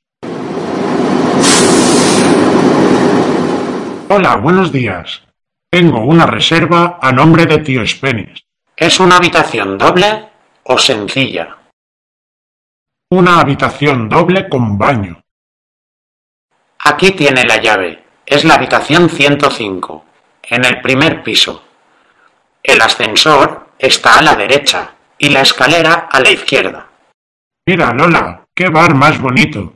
Hola, 4.15 4.35
buenos 4.35 4.71
días. 4.71 5.23
Tengo 5.71 6.01
una 6.01 6.27
reserva 6.27 6.99
a 7.01 7.11
nombre 7.11 7.47
de 7.47 7.57
tío 7.57 7.83
Spenis. 7.83 8.45
¿Es 8.77 8.99
una 8.99 9.17
habitación 9.17 9.75
doble 9.75 10.29
o 10.65 10.77
sencilla? 10.77 11.57
Una 13.09 13.39
habitación 13.39 14.07
doble 14.07 14.47
con 14.47 14.77
baño. 14.77 15.19
Aquí 16.77 17.09
tiene 17.13 17.43
la 17.43 17.57
llave. 17.57 18.03
Es 18.23 18.45
la 18.45 18.53
habitación 18.53 19.09
105, 19.09 20.05
en 20.43 20.63
el 20.63 20.79
primer 20.79 21.23
piso. 21.23 21.63
El 22.61 22.81
ascensor 22.81 23.69
está 23.79 24.19
a 24.19 24.21
la 24.21 24.35
derecha 24.35 24.93
y 25.17 25.29
la 25.29 25.41
escalera 25.41 26.07
a 26.11 26.19
la 26.19 26.29
izquierda. 26.29 26.87
Mira, 27.65 27.91
Lola, 27.95 28.45
qué 28.53 28.69
bar 28.69 28.93
más 28.93 29.19
bonito. 29.19 29.73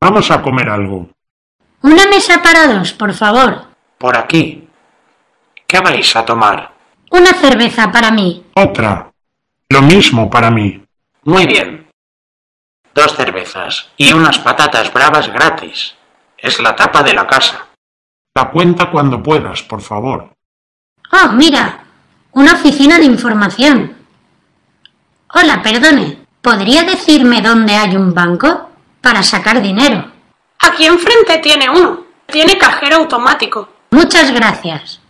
Vamos 0.00 0.30
a 0.30 0.40
comer 0.40 0.68
algo. 0.68 1.08
Una 1.80 2.06
mesa 2.06 2.40
para 2.44 2.68
dos, 2.68 2.92
por 2.92 3.12
favor. 3.12 3.71
Por 4.02 4.16
aquí. 4.16 4.68
¿Qué 5.64 5.78
vais 5.78 6.16
a 6.16 6.24
tomar? 6.24 6.72
Una 7.12 7.32
cerveza 7.34 7.92
para 7.92 8.10
mí. 8.10 8.44
Otra. 8.56 9.12
Lo 9.68 9.80
mismo 9.80 10.28
para 10.28 10.50
mí. 10.50 10.84
Muy 11.22 11.46
bien. 11.46 11.88
Dos 12.92 13.14
cervezas 13.14 13.90
y 13.96 14.12
unas 14.12 14.40
patatas 14.40 14.92
bravas 14.92 15.32
gratis. 15.32 15.94
Es 16.36 16.58
la 16.58 16.74
tapa 16.74 17.04
de 17.04 17.14
la 17.14 17.28
casa. 17.28 17.68
La 18.34 18.50
cuenta 18.50 18.90
cuando 18.90 19.22
puedas, 19.22 19.62
por 19.62 19.80
favor. 19.80 20.34
Oh, 21.12 21.28
mira. 21.34 21.84
Una 22.32 22.54
oficina 22.54 22.98
de 22.98 23.04
información. 23.04 23.98
Hola, 25.32 25.62
perdone. 25.62 26.26
¿Podría 26.40 26.82
decirme 26.82 27.40
dónde 27.40 27.76
hay 27.76 27.94
un 27.94 28.12
banco? 28.12 28.68
Para 29.00 29.22
sacar 29.22 29.62
dinero. 29.62 30.10
Aquí 30.58 30.86
enfrente 30.86 31.38
tiene 31.38 31.70
uno. 31.70 32.02
Tiene 32.26 32.58
cajero 32.58 32.96
automático. 32.96 33.68
Muchas 33.92 34.32
gracias. 34.32 35.00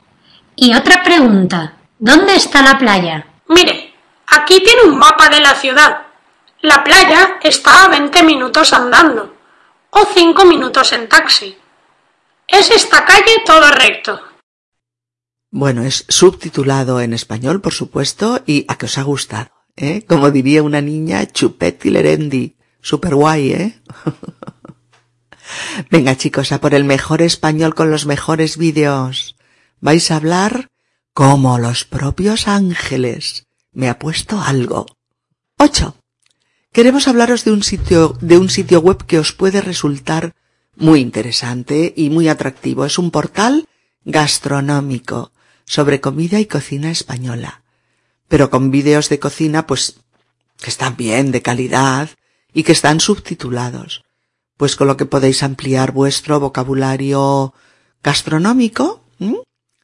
Y 0.57 0.75
otra 0.75 1.03
pregunta. 1.05 1.77
¿Dónde 2.01 2.35
está 2.35 2.63
la 2.63 2.79
playa? 2.79 3.27
Mire, 3.49 3.95
aquí 4.27 4.61
tiene 4.61 4.83
un 4.83 4.99
mapa 4.99 5.29
de 5.29 5.41
la 5.41 5.55
ciudad. 5.55 6.03
La 6.63 6.83
playa 6.83 7.39
está 7.43 7.85
a 7.85 7.89
20 7.89 8.23
minutos 8.25 8.73
andando 8.73 9.37
o 9.91 10.05
5 10.05 10.45
minutos 10.47 10.93
en 10.93 11.09
taxi. 11.09 11.57
Es 12.49 12.71
esta 12.73 13.05
calle 13.05 13.43
todo 13.47 13.71
recto. 13.71 14.21
Bueno, 15.53 15.83
es 15.83 16.05
subtitulado 16.09 17.01
en 17.01 17.13
español, 17.13 17.61
por 17.61 17.75
supuesto, 17.75 18.43
y 18.47 18.65
a 18.67 18.77
que 18.79 18.87
os 18.87 18.99
ha 18.99 19.03
gustado, 19.03 19.51
¿eh? 19.77 20.05
Como 20.09 20.31
diría 20.31 20.63
una 20.63 20.81
niña, 20.81 21.27
chupet 21.27 21.85
lerendi. 21.85 22.57
Super 22.81 23.15
guay, 23.15 23.53
¿eh? 23.53 23.83
Venga 25.91 26.17
chicos, 26.17 26.53
a 26.53 26.61
por 26.61 26.75
el 26.75 26.85
mejor 26.85 27.23
español 27.23 27.75
con 27.75 27.91
los 27.91 28.07
mejores 28.07 28.57
vídeos. 28.57 29.37
Vais 29.81 30.11
a 30.11 30.17
hablar 30.17 30.69
como 31.15 31.59
los 31.59 31.85
propios 31.85 32.49
ángeles. 32.49 33.47
Me 33.73 33.89
ha 33.89 33.99
puesto 33.99 34.41
algo. 34.41 34.87
8. 35.59 35.97
Queremos 36.73 37.09
hablaros 37.09 37.45
de 37.45 37.53
un 37.53 37.63
sitio, 37.63 38.17
de 38.21 38.39
un 38.39 38.49
sitio 38.49 38.81
web 38.81 39.05
que 39.07 39.19
os 39.19 39.33
puede 39.33 39.61
resultar 39.61 40.35
muy 40.77 41.01
interesante 41.01 41.93
y 41.97 42.11
muy 42.11 42.29
atractivo. 42.29 42.85
Es 42.85 42.99
un 42.99 43.11
portal 43.11 43.69
gastronómico 44.05 45.33
sobre 45.67 46.01
comida 46.01 46.41
y 46.41 46.47
cocina 46.47 46.91
española. 46.91 47.63
Pero 48.29 48.51
con 48.51 48.71
vídeos 48.71 49.09
de 49.09 49.19
cocina, 49.19 49.67
pues, 49.67 49.97
que 50.59 50.71
están 50.71 50.97
bien, 50.97 51.33
de 51.33 51.43
calidad, 51.43 52.11
y 52.55 52.63
que 52.63 52.73
están 52.73 53.01
subtitulados 53.01 54.03
pues 54.63 54.77
con 54.77 54.87
lo 54.87 54.97
que 54.97 55.07
podéis 55.07 55.43
ampliar 55.43 55.91
vuestro 55.91 56.39
vocabulario 56.39 57.53
gastronómico, 58.01 59.03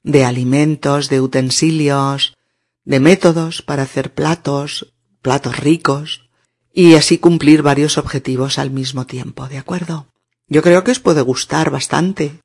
de 0.04 0.24
alimentos, 0.24 1.08
de 1.08 1.20
utensilios, 1.20 2.36
de 2.84 3.00
métodos 3.00 3.60
para 3.60 3.82
hacer 3.82 4.14
platos, 4.14 4.94
platos 5.20 5.56
ricos, 5.56 6.30
y 6.72 6.94
así 6.94 7.18
cumplir 7.18 7.62
varios 7.62 7.98
objetivos 7.98 8.60
al 8.60 8.70
mismo 8.70 9.04
tiempo, 9.04 9.48
¿de 9.48 9.58
acuerdo? 9.58 10.06
Yo 10.46 10.62
creo 10.62 10.84
que 10.84 10.92
os 10.92 11.00
puede 11.00 11.22
gustar 11.22 11.70
bastante. 11.70 12.38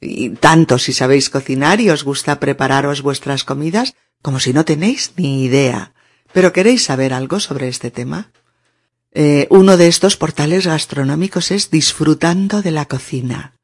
Y 0.00 0.30
tanto 0.30 0.78
si 0.78 0.94
sabéis 0.94 1.28
cocinar 1.28 1.82
y 1.82 1.90
os 1.90 2.02
gusta 2.02 2.40
prepararos 2.40 3.02
vuestras 3.02 3.44
comidas, 3.44 3.94
como 4.22 4.40
si 4.40 4.54
no 4.54 4.64
tenéis 4.64 5.12
ni 5.18 5.44
idea. 5.44 5.92
Pero 6.32 6.54
queréis 6.54 6.82
saber 6.82 7.12
algo 7.12 7.40
sobre 7.40 7.68
este 7.68 7.90
tema. 7.90 8.30
Eh, 9.12 9.46
uno 9.50 9.76
de 9.76 9.88
estos 9.88 10.16
portales 10.16 10.66
gastronómicos 10.66 11.50
es 11.50 11.70
Disfrutando 11.70 12.62
de 12.62 12.70
la 12.70 12.84
Cocina. 12.84 13.54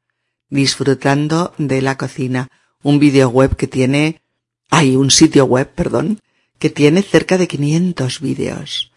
Disfrutando 0.49 1.53
de 1.57 1.81
la 1.81 1.97
Cocina. 1.97 2.49
Un 2.81 2.99
vídeo 2.99 3.29
web 3.29 3.55
que 3.55 3.67
tiene, 3.67 4.21
hay 4.69 4.95
un 4.95 5.11
sitio 5.11 5.45
web, 5.45 5.69
perdón, 5.73 6.19
que 6.59 6.69
tiene 6.69 7.01
cerca 7.01 7.37
de 7.37 7.47
500 7.47 8.21
vídeos. 8.21 8.91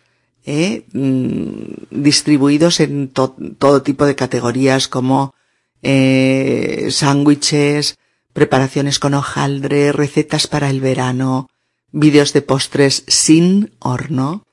¿eh? 0.46 0.84
Mm, 0.92 2.02
distribuidos 2.02 2.80
en 2.80 3.08
todo 3.08 3.82
tipo 3.82 4.06
de 4.06 4.14
categorías 4.14 4.88
como 4.88 5.34
eh, 5.82 6.88
sándwiches, 6.90 7.98
preparaciones 8.32 8.98
con 8.98 9.14
hojaldre, 9.14 9.92
recetas 9.92 10.46
para 10.46 10.70
el 10.70 10.80
verano, 10.80 11.50
vídeos 11.92 12.32
de 12.32 12.42
postres 12.42 13.04
sin 13.06 13.72
horno, 13.78 14.44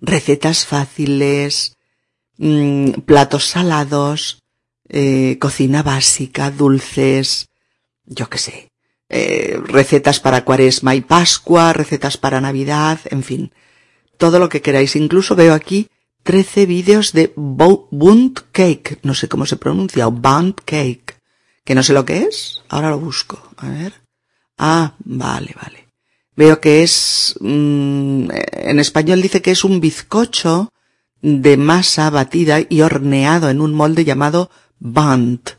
recetas 0.00 0.66
fáciles, 0.66 1.76
mmm, 2.38 2.90
platos 3.04 3.48
salados, 3.48 4.42
eh, 4.88 5.38
cocina 5.40 5.82
básica, 5.82 6.50
dulces, 6.50 7.48
yo 8.04 8.28
qué 8.28 8.38
sé, 8.38 8.70
eh, 9.08 9.58
recetas 9.64 10.20
para 10.20 10.44
cuaresma 10.44 10.94
y 10.94 11.00
pascua, 11.00 11.72
recetas 11.72 12.16
para 12.16 12.40
navidad, 12.40 13.00
en 13.10 13.22
fin, 13.22 13.52
todo 14.16 14.38
lo 14.38 14.48
que 14.48 14.62
queráis. 14.62 14.96
Incluso 14.96 15.36
veo 15.36 15.54
aquí 15.54 15.88
13 16.22 16.66
vídeos 16.66 17.12
de 17.12 17.32
Bunt 17.36 18.40
Cake, 18.52 18.98
no 19.02 19.14
sé 19.14 19.28
cómo 19.28 19.46
se 19.46 19.56
pronuncia, 19.56 20.08
o 20.08 20.12
Cake, 20.64 21.14
que 21.64 21.74
no 21.74 21.82
sé 21.82 21.92
lo 21.92 22.04
que 22.04 22.22
es, 22.22 22.62
ahora 22.68 22.90
lo 22.90 22.98
busco, 22.98 23.50
a 23.56 23.68
ver. 23.68 24.02
Ah, 24.58 24.94
vale, 25.04 25.54
vale. 25.54 25.85
Veo 26.36 26.60
que 26.60 26.82
es, 26.82 27.34
mmm, 27.40 28.28
en 28.30 28.78
español 28.78 29.22
dice 29.22 29.40
que 29.40 29.52
es 29.52 29.64
un 29.64 29.80
bizcocho 29.80 30.70
de 31.22 31.56
masa 31.56 32.10
batida 32.10 32.60
y 32.68 32.82
horneado 32.82 33.48
en 33.48 33.62
un 33.62 33.72
molde 33.72 34.04
llamado 34.04 34.50
Bunt, 34.78 35.52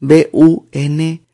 B-U-N-D-T, 0.00 1.26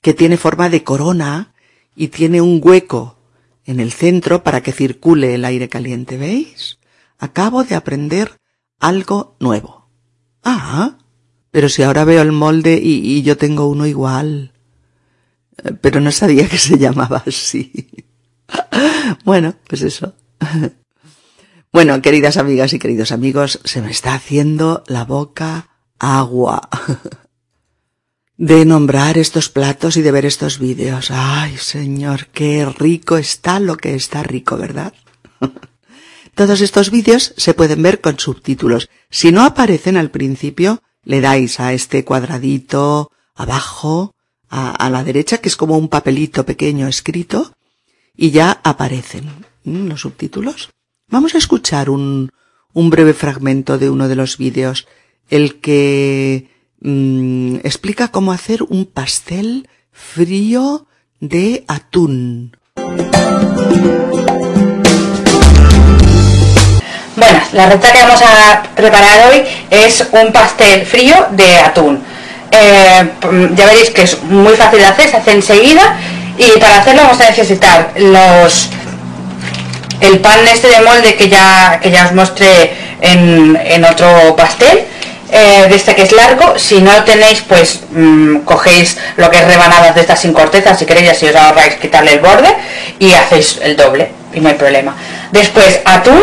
que 0.00 0.14
tiene 0.14 0.36
forma 0.36 0.68
de 0.68 0.84
corona 0.84 1.54
y 1.96 2.06
tiene 2.08 2.40
un 2.40 2.60
hueco 2.62 3.18
en 3.66 3.80
el 3.80 3.90
centro 3.90 4.44
para 4.44 4.62
que 4.62 4.70
circule 4.70 5.34
el 5.34 5.44
aire 5.44 5.68
caliente, 5.68 6.16
¿veis? 6.16 6.78
Acabo 7.18 7.64
de 7.64 7.74
aprender 7.74 8.38
algo 8.78 9.36
nuevo. 9.40 9.88
Ah, 10.44 10.98
pero 11.50 11.68
si 11.68 11.82
ahora 11.82 12.04
veo 12.04 12.22
el 12.22 12.30
molde 12.30 12.78
y 12.80 13.20
yo 13.22 13.36
tengo 13.36 13.66
uno 13.66 13.86
igual 13.86 14.52
pero 15.80 16.00
no 16.00 16.12
sabía 16.12 16.48
que 16.48 16.58
se 16.58 16.78
llamaba 16.78 17.22
así. 17.26 17.88
bueno, 19.24 19.54
pues 19.68 19.82
eso. 19.82 20.14
Bueno, 21.72 22.00
queridas 22.00 22.38
amigas 22.38 22.72
y 22.72 22.78
queridos 22.78 23.12
amigos, 23.12 23.60
se 23.64 23.82
me 23.82 23.90
está 23.90 24.14
haciendo 24.14 24.82
la 24.86 25.04
boca 25.04 25.68
agua 25.98 26.68
de 28.38 28.64
nombrar 28.64 29.18
estos 29.18 29.48
platos 29.48 29.96
y 29.96 30.02
de 30.02 30.12
ver 30.12 30.24
estos 30.24 30.58
vídeos. 30.58 31.10
Ay, 31.10 31.56
señor, 31.58 32.28
qué 32.28 32.64
rico 32.64 33.18
está 33.18 33.60
lo 33.60 33.76
que 33.76 33.94
está 33.94 34.22
rico, 34.22 34.56
¿verdad? 34.56 34.94
Todos 36.34 36.60
estos 36.60 36.90
vídeos 36.90 37.34
se 37.36 37.52
pueden 37.52 37.82
ver 37.82 38.00
con 38.00 38.18
subtítulos. 38.18 38.88
Si 39.10 39.32
no 39.32 39.42
aparecen 39.42 39.96
al 39.96 40.10
principio, 40.10 40.82
le 41.02 41.20
dais 41.20 41.58
a 41.58 41.72
este 41.72 42.04
cuadradito 42.04 43.10
abajo, 43.34 44.14
a, 44.50 44.90
la 44.90 45.04
derecha, 45.04 45.38
que 45.38 45.48
es 45.48 45.56
como 45.56 45.76
un 45.76 45.88
papelito 45.88 46.44
pequeño 46.44 46.88
escrito, 46.88 47.52
y 48.16 48.30
ya 48.30 48.60
aparecen 48.64 49.24
los 49.64 50.00
subtítulos. 50.00 50.70
Vamos 51.08 51.34
a 51.34 51.38
escuchar 51.38 51.90
un, 51.90 52.30
un 52.72 52.90
breve 52.90 53.14
fragmento 53.14 53.78
de 53.78 53.90
uno 53.90 54.08
de 54.08 54.16
los 54.16 54.38
vídeos, 54.38 54.86
el 55.30 55.60
que 55.60 56.48
mm, 56.80 57.56
explica 57.64 58.08
cómo 58.08 58.32
hacer 58.32 58.62
un 58.62 58.86
pastel 58.86 59.68
frío 59.92 60.86
de 61.20 61.64
atún. 61.68 62.56
Bueno, 67.16 67.40
la 67.52 67.66
receta 67.66 67.92
que 67.92 68.02
vamos 68.02 68.22
a 68.22 68.62
preparar 68.76 69.32
hoy 69.32 69.42
es 69.70 70.06
un 70.12 70.32
pastel 70.32 70.86
frío 70.86 71.14
de 71.32 71.58
atún. 71.58 72.00
Eh, 72.50 73.10
ya 73.54 73.66
veréis 73.66 73.90
que 73.90 74.02
es 74.02 74.22
muy 74.22 74.54
fácil 74.54 74.80
de 74.80 74.86
hacer, 74.86 75.10
se 75.10 75.16
hace 75.16 75.32
enseguida. 75.32 75.96
Y 76.38 76.58
para 76.58 76.78
hacerlo 76.78 77.02
vamos 77.02 77.20
a 77.20 77.30
necesitar 77.30 77.92
los 77.96 78.70
el 80.00 80.20
pan 80.20 80.46
este 80.46 80.68
de 80.68 80.80
molde 80.80 81.14
que 81.16 81.28
ya, 81.28 81.80
que 81.82 81.90
ya 81.90 82.06
os 82.06 82.12
mostré 82.12 82.72
en, 83.00 83.84
otro 83.84 84.36
pastel, 84.36 84.84
eh, 85.30 85.66
de 85.68 85.76
este 85.76 85.94
que 85.94 86.02
es 86.02 86.12
largo, 86.12 86.58
si 86.58 86.80
no 86.80 86.92
lo 86.92 87.04
tenéis 87.04 87.42
pues 87.42 87.80
mm, 87.90 88.38
cogéis 88.38 88.96
lo 89.16 89.30
que 89.30 89.38
es 89.38 89.44
rebanadas 89.44 89.94
de 89.94 90.00
estas 90.00 90.20
sin 90.20 90.32
corteza, 90.32 90.74
si 90.74 90.86
queréis 90.86 91.10
así 91.10 91.26
os 91.26 91.36
ahorráis 91.36 91.74
quitarle 91.74 92.14
el 92.14 92.20
borde 92.20 92.54
y 92.98 93.12
hacéis 93.12 93.58
el 93.62 93.76
doble 93.76 94.10
y 94.32 94.40
no 94.40 94.48
hay 94.48 94.54
problema. 94.54 94.96
Después 95.32 95.80
atún, 95.84 96.22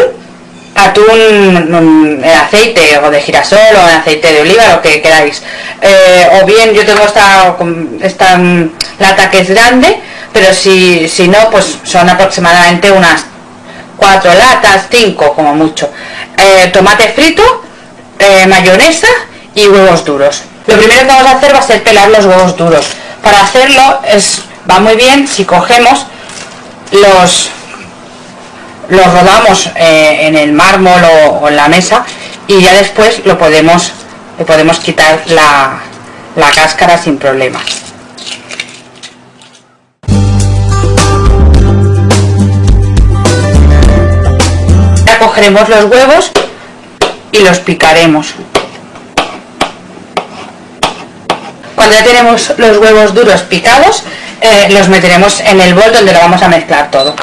atún 0.76 1.20
en 1.74 2.26
aceite 2.26 3.00
o 3.00 3.10
de 3.10 3.22
girasol 3.22 3.76
o 3.76 3.90
en 3.90 3.96
aceite 3.96 4.34
de 4.34 4.42
oliva, 4.42 4.68
lo 4.68 4.82
que 4.82 5.02
queráis. 5.02 5.42
Eh, 5.82 6.42
o 6.42 6.46
bien 6.46 6.74
yo 6.74 6.86
tengo 6.86 7.04
esta, 7.04 7.56
esta 8.02 8.38
mm, 8.38 8.72
lata 9.00 9.32
que 9.32 9.40
es 9.40 9.50
grande, 9.50 10.02
pero 10.34 10.54
si, 10.54 11.08
si 11.08 11.28
no, 11.28 11.50
pues 11.50 11.78
son 11.84 12.10
aproximadamente 12.10 12.92
unas 12.92 13.26
cuatro 13.96 14.34
latas, 14.34 14.88
cinco 14.92 15.34
como 15.34 15.56
mucho. 15.56 15.90
Eh, 16.38 16.70
tomate 16.74 17.14
frito, 17.14 17.64
eh, 18.20 18.46
mayonesa 18.48 19.08
y 19.54 19.68
huevos 19.68 20.04
duros. 20.04 20.44
Lo 20.68 20.78
primero 20.78 21.02
que 21.02 21.08
vamos 21.08 21.26
a 21.26 21.38
hacer 21.38 21.54
va 21.54 21.60
a 21.60 21.64
ser 21.64 21.84
pelar 21.84 22.10
los 22.10 22.26
huevos 22.26 22.58
duros. 22.58 22.86
Para 23.22 23.42
hacerlo 23.42 24.02
es, 24.08 24.42
va 24.70 24.80
muy 24.80 24.96
bien 24.96 25.28
si 25.28 25.46
cogemos 25.46 26.06
los 26.92 27.50
los 28.90 29.06
rodamos 29.06 29.70
eh, 29.76 30.28
en 30.28 30.36
el 30.36 30.54
mármol 30.54 31.02
o, 31.42 31.48
en 31.48 31.56
la 31.56 31.68
mesa 31.68 32.06
y 32.48 32.62
ya 32.62 32.74
después 32.74 33.26
lo 33.26 33.38
podemos, 33.38 33.92
podemos 34.46 34.80
quitar 34.80 35.24
la, 35.28 35.80
la 36.36 36.52
cáscara 36.52 36.98
sin 36.98 37.18
problema. 37.18 37.60
Ya 45.06 45.20
cogeremos 45.20 45.70
los 45.70 45.86
huevos 45.86 46.32
y 47.32 47.40
los 47.40 47.60
picaremos. 47.60 48.34
Cuando 51.76 51.96
ya 51.96 52.04
tenemos 52.04 52.54
los 52.58 52.78
huevos 52.78 53.14
duros 53.14 53.42
picados, 53.42 54.04
eh, 54.42 54.68
los 54.72 54.88
meteremos 54.90 55.40
en 55.42 55.60
el 55.60 55.74
bol 55.74 55.92
donde 55.94 56.14
lo 56.14 56.20
vamos 56.20 56.42
a 56.42 56.48
mezclar 56.48 56.90
todo. 56.90 57.16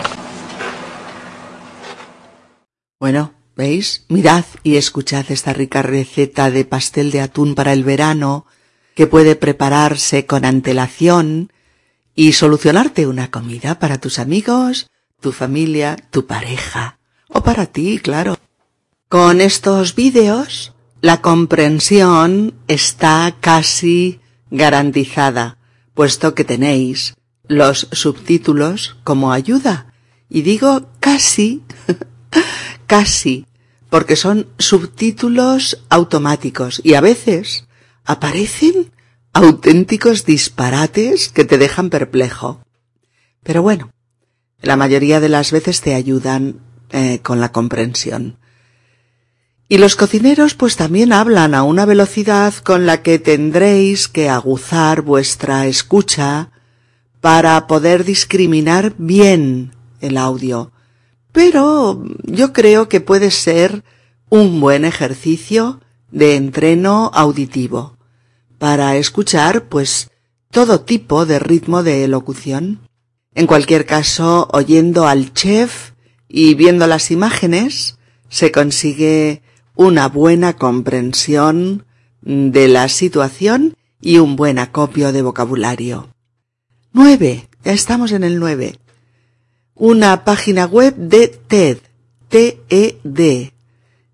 Bueno, 3.03 3.35
¿veis? 3.57 4.05
Mirad 4.09 4.45
y 4.63 4.77
escuchad 4.77 5.25
esta 5.31 5.53
rica 5.53 5.83
receta 5.83 6.53
de 6.53 6.65
pastel 6.65 7.11
de 7.11 7.21
atún 7.21 7.57
para 7.57 7.73
el 7.73 7.83
verano 7.83 8.47
que 8.95 9.09
puede 9.09 9.35
prepararse 9.35 10.25
con 10.25 10.45
antelación 10.45 11.53
y 12.15 12.35
solucionarte 12.35 13.09
una 13.09 13.29
comida 13.29 13.81
para 13.81 13.99
tus 13.99 14.21
amigos, 14.21 14.87
tu 15.21 15.33
familia, 15.33 15.97
tu 16.13 16.27
pareja 16.27 17.01
o 17.27 17.43
para 17.43 17.67
ti, 17.67 17.99
claro. 17.99 18.39
Con 19.09 19.41
estos 19.41 19.97
vídeos 19.97 20.73
la 21.01 21.21
comprensión 21.21 22.55
está 22.69 23.35
casi 23.41 24.21
garantizada, 24.53 25.59
puesto 25.95 26.37
que 26.37 26.45
tenéis 26.45 27.15
los 27.49 27.89
subtítulos 27.91 28.97
como 29.03 29.33
ayuda. 29.33 29.93
Y 30.29 30.43
digo 30.43 30.89
casi 31.01 31.63
casi, 32.93 33.47
porque 33.89 34.17
son 34.17 34.49
subtítulos 34.59 35.83
automáticos 35.89 36.79
y 36.85 36.93
a 36.93 37.01
veces 37.01 37.65
aparecen 38.05 38.93
auténticos 39.33 40.27
disparates 40.27 41.31
que 41.31 41.47
te 41.47 41.57
dejan 41.57 41.89
perplejo. 41.89 42.61
Pero 43.43 43.63
bueno, 43.63 43.91
la 44.61 44.77
mayoría 44.77 45.21
de 45.21 45.31
las 45.31 45.53
veces 45.53 45.81
te 45.81 45.95
ayudan 45.95 46.61
eh, 46.91 47.21
con 47.23 47.41
la 47.41 47.51
comprensión. 47.51 48.37
Y 49.71 49.79
los 49.79 49.97
cocineros 49.97 50.53
pues 50.53 50.77
también 50.77 51.15
hablan 51.15 51.55
a 51.55 51.63
una 51.63 51.87
velocidad 51.87 52.53
con 52.57 52.85
la 52.85 53.01
que 53.01 53.19
tendréis 53.19 54.07
que 54.07 54.29
aguzar 54.29 55.01
vuestra 55.01 55.67
escucha 55.67 56.51
para 57.23 57.67
poder 57.67 58.05
discriminar 58.05 58.93
bien 58.99 59.73
el 60.03 60.19
audio 60.19 60.73
pero 61.33 62.05
yo 62.25 62.53
creo 62.53 62.89
que 62.89 63.01
puede 63.01 63.31
ser 63.31 63.83
un 64.29 64.61
buen 64.61 64.85
ejercicio 64.85 65.81
de 66.11 66.37
entreno 66.37 67.11
auditivo 67.15 67.97
para 68.59 68.97
escuchar 68.97 69.65
pues 69.65 70.11
todo 70.51 70.83
tipo 70.83 71.27
de 71.27 71.39
ritmo 71.39 71.83
de 71.83 72.05
elocución. 72.05 72.81
En 73.35 73.47
cualquier 73.47 73.87
caso, 73.87 74.49
oyendo 74.53 75.09
al 75.09 75.33
chef 75.33 75.93
y 76.29 76.55
viendo 76.55 76.87
las 76.87 77.11
imágenes, 77.11 77.99
se 78.29 78.53
consigue 78.53 79.43
una 79.75 80.09
buena 80.09 80.53
comprensión 80.53 81.87
de 82.21 82.69
la 82.69 82.89
situación 82.89 83.75
y 84.01 84.19
un 84.19 84.37
buen 84.37 84.59
acopio 84.59 85.13
de 85.13 85.23
vocabulario. 85.23 86.09
Nueve. 86.93 87.49
Ya 87.65 87.73
estamos 87.73 88.11
en 88.11 88.25
el 88.25 88.41
nueve 88.41 88.79
una 89.83 90.23
página 90.23 90.65
web 90.65 90.95
de 90.95 91.27
TED, 91.27 91.79
T-E-D, 92.29 93.53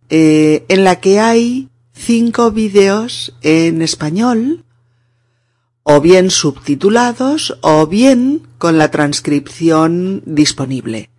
eh, 0.09 0.65
en 0.67 0.83
la 0.83 0.99
que 0.99 1.21
hay 1.21 1.69
cinco 1.93 2.51
vídeos 2.51 3.37
en 3.43 3.83
español, 3.83 4.65
o 5.83 6.01
bien 6.01 6.31
subtitulados, 6.31 7.59
o 7.61 7.87
bien 7.87 8.49
con 8.57 8.79
la 8.79 8.91
transcripción 8.91 10.23
disponible. 10.25 11.11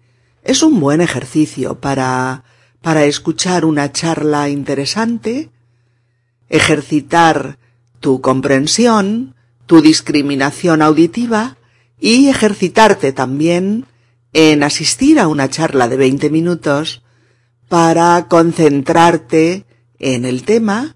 Es 0.43 0.63
un 0.63 0.79
buen 0.79 1.01
ejercicio 1.01 1.79
para, 1.79 2.43
para 2.81 3.05
escuchar 3.05 3.65
una 3.65 3.91
charla 3.91 4.49
interesante, 4.49 5.51
ejercitar 6.49 7.59
tu 7.99 8.19
comprensión, 8.19 9.35
tu 9.67 9.83
discriminación 9.83 10.81
auditiva 10.81 11.57
y 11.99 12.29
ejercitarte 12.29 13.13
también 13.13 13.85
en 14.33 14.63
asistir 14.63 15.19
a 15.19 15.27
una 15.27 15.49
charla 15.49 15.87
de 15.87 15.97
20 15.97 16.29
minutos 16.29 17.03
para 17.67 18.27
concentrarte 18.27 19.65
en 19.99 20.25
el 20.25 20.43
tema 20.43 20.95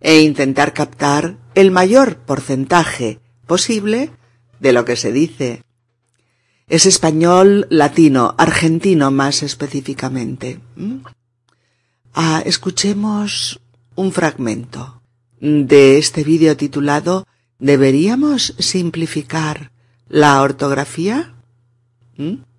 e 0.00 0.20
intentar 0.20 0.72
captar 0.72 1.36
el 1.54 1.70
mayor 1.70 2.16
porcentaje 2.16 3.20
posible 3.46 4.10
de 4.60 4.72
lo 4.72 4.84
que 4.84 4.96
se 4.96 5.12
dice. 5.12 5.62
Es 6.68 6.86
español 6.86 7.66
latino, 7.70 8.34
argentino 8.38 9.10
más 9.10 9.42
específicamente. 9.42 10.60
¿Mm? 10.76 10.98
Ah, 12.14 12.42
escuchemos 12.44 13.60
un 13.94 14.12
fragmento 14.12 15.02
de 15.40 15.98
este 15.98 16.24
vídeo 16.24 16.56
titulado 16.56 17.26
¿Deberíamos 17.58 18.54
simplificar 18.58 19.70
la 20.08 20.40
ortografía? 20.42 21.34
¿Mm? 22.16 22.51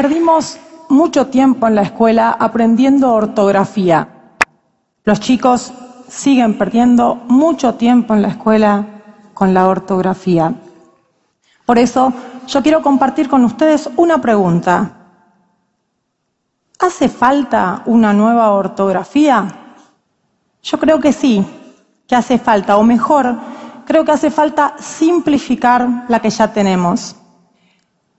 Perdimos 0.00 0.60
mucho 0.90 1.26
tiempo 1.26 1.66
en 1.66 1.74
la 1.74 1.82
escuela 1.82 2.30
aprendiendo 2.38 3.12
ortografía. 3.12 4.06
Los 5.02 5.18
chicos 5.18 5.72
siguen 6.06 6.56
perdiendo 6.56 7.16
mucho 7.26 7.74
tiempo 7.74 8.14
en 8.14 8.22
la 8.22 8.28
escuela 8.28 8.86
con 9.34 9.52
la 9.52 9.66
ortografía. 9.66 10.54
Por 11.66 11.78
eso 11.78 12.12
yo 12.46 12.62
quiero 12.62 12.80
compartir 12.80 13.28
con 13.28 13.44
ustedes 13.44 13.90
una 13.96 14.20
pregunta. 14.20 14.92
¿Hace 16.78 17.08
falta 17.08 17.82
una 17.86 18.12
nueva 18.12 18.52
ortografía? 18.52 19.48
Yo 20.62 20.78
creo 20.78 21.00
que 21.00 21.12
sí, 21.12 21.44
que 22.06 22.14
hace 22.14 22.38
falta, 22.38 22.76
o 22.76 22.84
mejor, 22.84 23.34
creo 23.84 24.04
que 24.04 24.12
hace 24.12 24.30
falta 24.30 24.76
simplificar 24.78 26.04
la 26.06 26.20
que 26.20 26.30
ya 26.30 26.52
tenemos. 26.52 27.16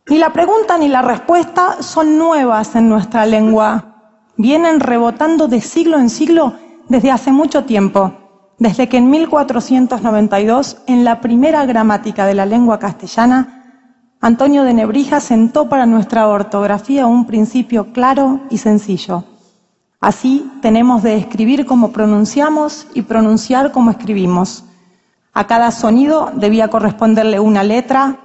Ni 0.10 0.18
la 0.18 0.34
pregunta 0.34 0.76
ni 0.80 0.88
la 0.88 1.04
respuesta 1.04 1.84
son 1.84 2.18
nuevas 2.18 2.76
en 2.76 2.90
nuestra 2.90 3.28
lengua. 3.28 4.16
Vienen 4.38 4.80
rebotando 4.80 5.48
de 5.48 5.62
siglo 5.62 6.00
en 6.00 6.10
siglo 6.10 6.56
desde 6.88 7.12
hace 7.12 7.32
mucho 7.32 7.66
tiempo, 7.66 8.14
desde 8.58 8.90
que 8.90 8.98
en 8.98 9.12
1492, 9.12 10.78
en 10.88 11.04
la 11.04 11.22
primera 11.22 11.64
gramática 11.68 12.26
de 12.26 12.34
la 12.34 12.48
lengua 12.48 12.80
castellana, 12.80 13.86
Antonio 14.20 14.64
de 14.64 14.74
Nebrija 14.74 15.20
sentó 15.20 15.70
para 15.70 15.86
nuestra 15.86 16.28
ortografía 16.28 17.06
un 17.06 17.28
principio 17.28 17.94
claro 17.94 18.40
y 18.50 18.58
sencillo. 18.58 19.26
Así 20.00 20.52
tenemos 20.64 21.04
de 21.04 21.18
escribir 21.18 21.68
como 21.68 21.92
pronunciamos 21.92 22.88
y 22.96 23.04
pronunciar 23.04 23.72
como 23.72 23.92
escribimos. 23.92 24.64
A 25.34 25.46
cada 25.46 25.70
sonido 25.70 26.32
debía 26.34 26.70
corresponderle 26.70 27.40
una 27.40 27.64
letra, 27.64 28.18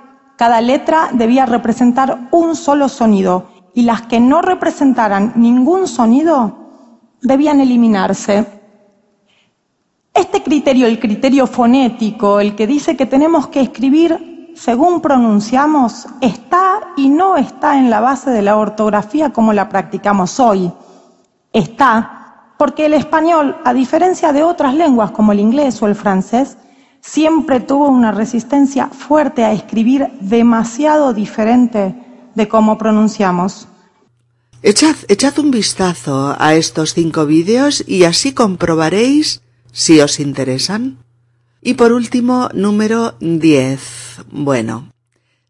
cada 0.44 0.60
letra 0.60 1.08
debía 1.10 1.46
representar 1.46 2.28
un 2.30 2.54
solo 2.54 2.90
sonido 2.90 3.46
y 3.72 3.80
las 3.80 4.02
que 4.02 4.20
no 4.20 4.42
representaran 4.42 5.32
ningún 5.36 5.88
sonido 5.88 6.58
debían 7.22 7.62
eliminarse. 7.62 8.44
Este 10.12 10.42
criterio, 10.42 10.86
el 10.86 11.00
criterio 11.00 11.46
fonético, 11.46 12.40
el 12.40 12.54
que 12.54 12.66
dice 12.66 12.94
que 12.94 13.06
tenemos 13.06 13.46
que 13.46 13.62
escribir 13.62 14.52
según 14.54 15.00
pronunciamos, 15.00 16.08
está 16.20 16.92
y 16.98 17.08
no 17.08 17.38
está 17.38 17.78
en 17.78 17.88
la 17.88 18.00
base 18.00 18.28
de 18.28 18.42
la 18.42 18.58
ortografía 18.58 19.32
como 19.32 19.54
la 19.54 19.70
practicamos 19.70 20.38
hoy. 20.40 20.70
Está 21.54 22.52
porque 22.58 22.84
el 22.84 22.92
español, 22.92 23.56
a 23.64 23.72
diferencia 23.72 24.30
de 24.30 24.42
otras 24.42 24.74
lenguas 24.74 25.10
como 25.10 25.32
el 25.32 25.40
inglés 25.40 25.80
o 25.80 25.86
el 25.86 25.94
francés, 25.94 26.58
siempre 27.04 27.60
tuvo 27.60 27.88
una 27.88 28.12
resistencia 28.12 28.88
fuerte 28.88 29.44
a 29.44 29.52
escribir 29.52 30.08
demasiado 30.20 31.12
diferente 31.12 31.94
de 32.34 32.48
cómo 32.48 32.78
pronunciamos. 32.78 33.68
Echad, 34.62 34.96
echad 35.08 35.38
un 35.38 35.50
vistazo 35.50 36.34
a 36.38 36.54
estos 36.54 36.94
cinco 36.94 37.26
vídeos 37.26 37.84
y 37.86 38.04
así 38.04 38.32
comprobaréis 38.32 39.42
si 39.70 40.00
os 40.00 40.18
interesan. 40.18 40.98
Y 41.60 41.74
por 41.74 41.92
último, 41.92 42.48
número 42.54 43.14
10. 43.20 44.24
Bueno, 44.30 44.90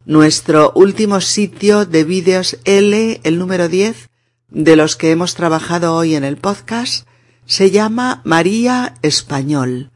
nuestro 0.05 0.73
último 0.75 1.21
sitio 1.21 1.87
de 1.87 2.05
vídeos 2.05 2.59
L, 2.65 3.21
el 3.23 3.39
número 3.39 3.69
10, 3.69 4.09
de 4.51 4.77
los 4.77 4.97
que 4.97 5.13
hemos 5.13 5.35
trabajado 5.35 5.95
hoy 5.95 6.15
en 6.17 6.25
el 6.25 6.37
podcast, 6.37 7.07
se 7.47 7.71
llama 7.71 8.21
María 8.25 8.95
Español 9.03 9.91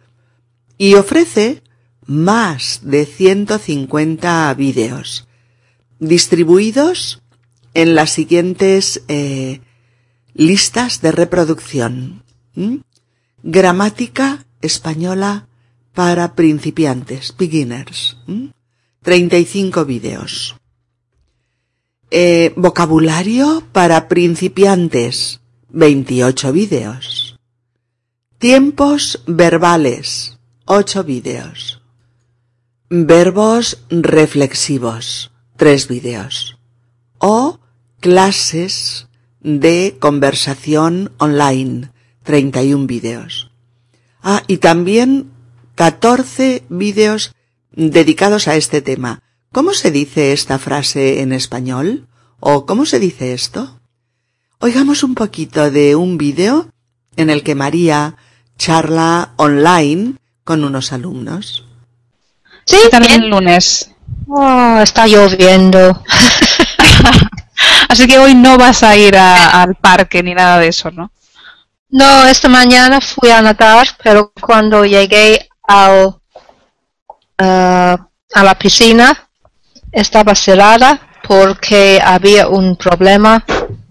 y 0.79 0.95
ofrece 0.95 1.63
más 2.07 2.81
de 2.85 3.05
150 3.05 4.55
vídeos 4.55 5.29
distribuidos 5.99 7.21
en 7.75 7.95
las 7.95 8.11
siguientes 8.11 9.03
eh, 9.09 9.61
listas 10.35 11.01
de 11.01 11.13
reproducción. 11.13 12.23
Gramática 13.43 14.47
española 14.63 15.49
para 15.93 16.35
principiantes, 16.35 17.35
beginners. 17.37 18.17
35 19.03 19.85
vídeos. 19.85 20.57
Eh, 22.11 22.53
vocabulario 22.57 23.63
para 23.73 24.09
principiantes, 24.09 25.41
28 25.69 26.53
vídeos. 26.53 27.39
Tiempos 28.39 29.23
verbales, 29.27 30.38
8 30.71 31.03
vídeos. 31.03 31.81
Verbos 32.91 33.79
reflexivos, 33.89 35.31
3 35.57 35.89
vídeos. 35.89 36.59
O 37.17 37.59
clases 38.01 39.09
de 39.41 39.97
conversación 39.99 41.11
online, 41.17 41.91
31 42.23 42.87
vídeos. 42.87 43.51
Ah, 44.23 44.43
y 44.47 44.59
también 44.59 45.31
14 45.75 46.65
vídeos 46.69 47.35
dedicados 47.73 48.47
a 48.47 48.57
este 48.57 48.83
tema. 48.83 49.23
¿Cómo 49.53 49.73
se 49.73 49.91
dice 49.91 50.35
esta 50.35 50.59
frase 50.59 51.23
en 51.23 51.33
español? 51.33 52.09
¿O 52.41 52.67
cómo 52.67 52.85
se 52.85 52.99
dice 52.99 53.33
esto? 53.33 53.81
Oigamos 54.59 55.03
un 55.03 55.15
poquito 55.15 55.71
de 55.71 55.97
un 55.97 56.19
vídeo 56.19 56.69
en 57.17 57.31
el 57.31 57.43
que 57.43 57.55
María 57.55 58.17
charla 58.59 59.33
online 59.37 60.19
con 60.49 60.65
unos 60.65 60.95
alumnos. 60.95 61.63
Sí, 62.65 62.79
también 62.91 63.23
el 63.23 63.29
lunes. 63.29 63.91
Oh, 64.27 64.79
está 64.83 65.07
lloviendo. 65.07 66.03
Así 67.91 68.07
que 68.07 68.19
hoy 68.19 68.35
no 68.35 68.57
vas 68.57 68.83
a 68.83 68.97
ir 68.97 69.15
al 69.19 69.75
parque 69.75 70.23
ni 70.23 70.33
nada 70.33 70.57
de 70.57 70.69
eso, 70.69 70.91
¿no? 70.91 71.13
No, 71.91 72.25
esta 72.25 72.49
mañana 72.49 73.03
fui 73.03 73.29
a 73.29 73.43
nadar, 73.43 73.89
pero 74.03 74.33
cuando 74.41 74.87
llegué 74.87 75.51
al, 75.65 76.07
uh, 76.07 76.17
a 77.39 78.43
la 78.43 78.59
piscina 78.59 79.29
estaba 79.93 80.35
cerrada 80.35 80.99
porque 81.29 82.01
había 82.03 82.49
un 82.49 82.75
problema 82.77 83.45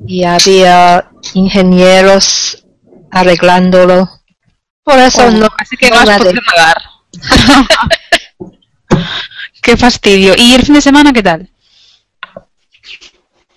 y 0.08 0.24
había 0.24 1.08
ingenieros 1.36 2.66
arreglándolo. 3.12 4.10
Por 4.88 5.00
eso 5.00 5.30
no. 5.32 5.50
Así 5.58 5.76
que 5.76 5.90
no 5.90 5.98
has 6.00 6.18
podido 6.18 6.42
nadar. 6.56 6.82
Qué 9.62 9.76
fastidio. 9.76 10.34
¿Y 10.38 10.54
el 10.56 10.64
fin 10.64 10.76
de 10.76 10.82
semana 10.82 11.12
qué 11.12 11.22
tal? 11.22 11.50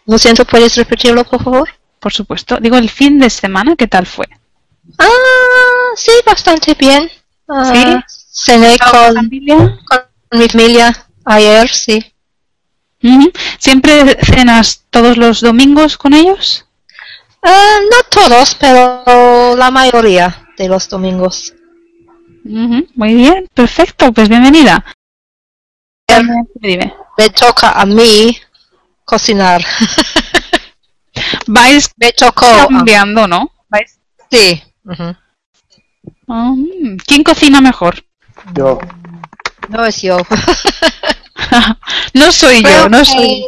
Lo 0.06 0.18
siento, 0.18 0.44
¿puedes 0.44 0.74
repetirlo, 0.74 1.22
por 1.22 1.40
favor? 1.40 1.68
Por 2.00 2.12
supuesto. 2.12 2.58
Digo, 2.60 2.76
el 2.76 2.90
fin 2.90 3.20
de 3.20 3.30
semana, 3.30 3.76
¿qué 3.76 3.86
tal 3.86 4.06
fue? 4.06 4.26
Ah, 4.98 5.92
sí, 5.94 6.10
bastante 6.26 6.74
bien. 6.74 7.08
Ah, 7.46 7.70
¿Sí? 7.72 8.14
Cené 8.32 8.76
¿Con 8.78 8.90
con, 8.90 9.14
familia? 9.14 9.78
con 9.86 10.00
mi 10.32 10.48
familia 10.48 11.06
ayer, 11.26 11.68
sí. 11.68 12.12
¿Siempre 13.56 14.18
cenas 14.24 14.82
todos 14.90 15.16
los 15.16 15.42
domingos 15.42 15.96
con 15.96 16.12
ellos? 16.12 16.66
Ah, 17.40 17.78
no 17.88 18.02
todos, 18.10 18.56
pero 18.56 19.54
la 19.56 19.70
mayoría 19.70 20.48
de 20.60 20.68
los 20.68 20.90
domingos. 20.90 21.54
Muy 22.44 23.14
bien, 23.14 23.48
perfecto. 23.54 24.12
Pues 24.12 24.28
bienvenida. 24.28 24.84
Dime. 26.54 26.94
Me 27.16 27.30
toca 27.30 27.70
a 27.80 27.86
mí 27.86 28.36
cocinar. 29.06 29.64
Vais 31.46 31.90
Me 31.96 32.12
tocó. 32.12 32.46
cambiando, 32.68 33.26
¿no? 33.26 33.50
Vais. 33.70 33.98
Sí. 34.30 34.62
ujú. 34.84 35.16
Ah, 36.28 36.52
mm. 36.54 36.98
¿Quién 37.06 37.24
cocina 37.24 37.62
mejor? 37.62 38.04
Yo. 38.54 38.78
No 39.70 39.84
es 39.86 40.02
yo. 40.02 40.18
No 42.14 42.30
soy 42.30 42.62
yo, 42.62 42.88
no 42.88 43.04
soy. 43.04 43.44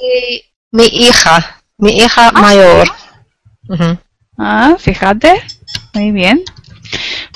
Mi 0.72 0.84
hija, 0.86 1.62
mi 1.78 1.92
hija 1.98 2.32
mayor. 2.32 2.88
Ujú. 3.68 3.98
Ah, 4.38 4.74
fíjate. 4.78 5.40
Muy 5.94 6.10
bien. 6.10 6.42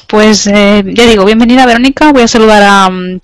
Pues 0.07 0.47
eh, 0.47 0.85
ya 0.87 1.07
digo, 1.07 1.25
bienvenida 1.25 1.67
Verónica. 1.67 2.13
Voy 2.13 2.23
a 2.23 2.29
saludar 2.29 2.63
a, 2.63 2.89
mm, 2.89 3.21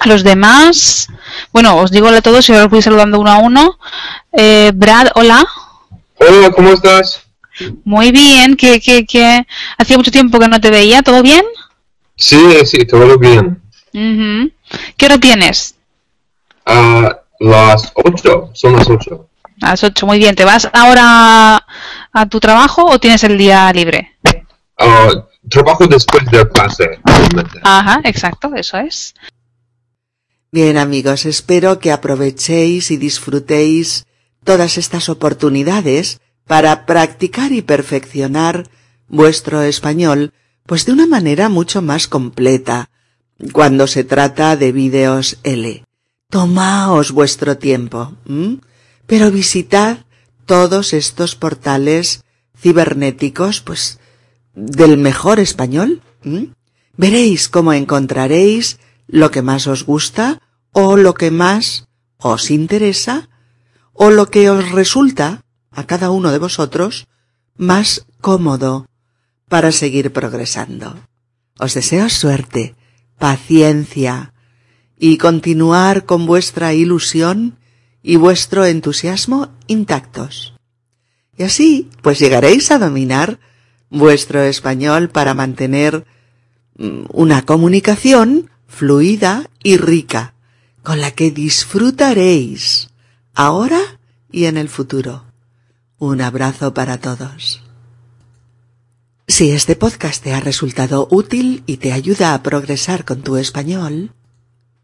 a 0.00 0.08
los 0.08 0.24
demás. 0.24 1.08
Bueno, 1.52 1.76
os 1.76 1.90
digo 1.90 2.08
a 2.08 2.22
todos 2.22 2.48
y 2.48 2.52
ahora 2.52 2.64
os 2.64 2.70
voy 2.70 2.82
saludando 2.82 3.20
uno 3.20 3.30
a 3.30 3.38
uno. 3.38 3.78
Eh, 4.32 4.72
Brad, 4.74 5.08
hola. 5.14 5.46
Hola, 6.18 6.50
¿cómo 6.50 6.70
estás? 6.70 7.22
Muy 7.84 8.12
bien, 8.12 8.56
que, 8.56 8.80
que, 8.80 9.04
que 9.04 9.46
hacía 9.76 9.96
mucho 9.96 10.10
tiempo 10.10 10.38
que 10.38 10.48
no 10.48 10.60
te 10.60 10.70
veía. 10.70 11.02
¿Todo 11.02 11.22
bien? 11.22 11.44
Sí, 12.16 12.38
sí, 12.64 12.86
todo 12.86 13.18
bien. 13.18 13.60
Ujú. 13.92 14.50
¿Qué 14.96 15.06
hora 15.06 15.18
tienes? 15.18 15.74
A 16.64 17.18
las 17.40 17.92
8, 17.94 18.50
son 18.54 18.76
las 18.76 18.88
8. 18.88 19.28
A 19.62 19.70
las 19.70 19.84
8, 19.84 20.06
muy 20.06 20.18
bien. 20.18 20.34
¿Te 20.34 20.44
vas 20.44 20.68
ahora 20.72 21.64
a 22.12 22.26
tu 22.28 22.40
trabajo 22.40 22.86
o 22.86 22.98
tienes 22.98 23.22
el 23.24 23.36
día 23.36 23.72
libre? 23.72 24.16
Ah, 24.78 25.08
trabajo 25.48 25.86
después 25.86 26.24
de 26.30 26.48
clase. 26.48 27.00
realmente. 27.04 27.60
Ajá, 27.62 28.00
exacto, 28.04 28.50
eso 28.54 28.78
es. 28.78 29.14
Bien 30.50 30.78
amigos, 30.78 31.26
espero 31.26 31.78
que 31.78 31.92
aprovechéis 31.92 32.90
y 32.90 32.96
disfrutéis 32.96 34.06
todas 34.44 34.78
estas 34.78 35.08
oportunidades 35.08 36.20
para 36.46 36.86
practicar 36.86 37.52
y 37.52 37.60
perfeccionar 37.60 38.66
vuestro 39.08 39.62
español, 39.62 40.32
pues 40.64 40.86
de 40.86 40.92
una 40.92 41.06
manera 41.06 41.48
mucho 41.50 41.82
más 41.82 42.08
completa, 42.08 42.88
cuando 43.52 43.86
se 43.86 44.04
trata 44.04 44.56
de 44.56 44.72
vídeos 44.72 45.38
L. 45.42 45.84
Tomaos 46.30 47.12
vuestro 47.12 47.58
tiempo, 47.58 48.14
¿m? 48.26 48.58
pero 49.06 49.30
visitad 49.30 49.98
todos 50.46 50.94
estos 50.94 51.36
portales 51.36 52.24
cibernéticos, 52.56 53.60
pues, 53.60 54.00
del 54.58 54.98
mejor 54.98 55.38
español. 55.38 56.02
Veréis 56.96 57.48
cómo 57.48 57.72
encontraréis 57.72 58.78
lo 59.06 59.30
que 59.30 59.42
más 59.42 59.66
os 59.66 59.84
gusta 59.84 60.40
o 60.72 60.96
lo 60.96 61.14
que 61.14 61.30
más 61.30 61.86
os 62.18 62.50
interesa 62.50 63.28
o 63.92 64.10
lo 64.10 64.30
que 64.30 64.50
os 64.50 64.72
resulta 64.72 65.42
a 65.70 65.86
cada 65.86 66.10
uno 66.10 66.32
de 66.32 66.38
vosotros 66.38 67.06
más 67.56 68.06
cómodo 68.20 68.86
para 69.48 69.72
seguir 69.72 70.12
progresando. 70.12 70.98
Os 71.58 71.74
deseo 71.74 72.08
suerte, 72.08 72.74
paciencia 73.18 74.34
y 74.98 75.18
continuar 75.18 76.04
con 76.04 76.26
vuestra 76.26 76.74
ilusión 76.74 77.58
y 78.02 78.16
vuestro 78.16 78.64
entusiasmo 78.64 79.50
intactos. 79.66 80.54
Y 81.36 81.44
así, 81.44 81.88
pues 82.02 82.18
llegaréis 82.18 82.70
a 82.70 82.78
dominar 82.78 83.38
vuestro 83.90 84.42
español 84.42 85.08
para 85.08 85.34
mantener 85.34 86.04
mm, 86.76 87.04
una 87.12 87.42
comunicación 87.42 88.50
fluida 88.66 89.48
y 89.62 89.76
rica, 89.76 90.34
con 90.82 91.00
la 91.00 91.10
que 91.10 91.30
disfrutaréis 91.30 92.90
ahora 93.34 93.80
y 94.30 94.44
en 94.44 94.56
el 94.56 94.68
futuro. 94.68 95.24
Un 95.98 96.20
abrazo 96.20 96.74
para 96.74 96.98
todos. 96.98 97.62
Si 99.26 99.50
este 99.50 99.76
podcast 99.76 100.22
te 100.22 100.32
ha 100.32 100.40
resultado 100.40 101.06
útil 101.10 101.62
y 101.66 101.76
te 101.76 101.92
ayuda 101.92 102.34
a 102.34 102.42
progresar 102.42 103.04
con 103.04 103.20
tu 103.20 103.36
español, 103.36 104.12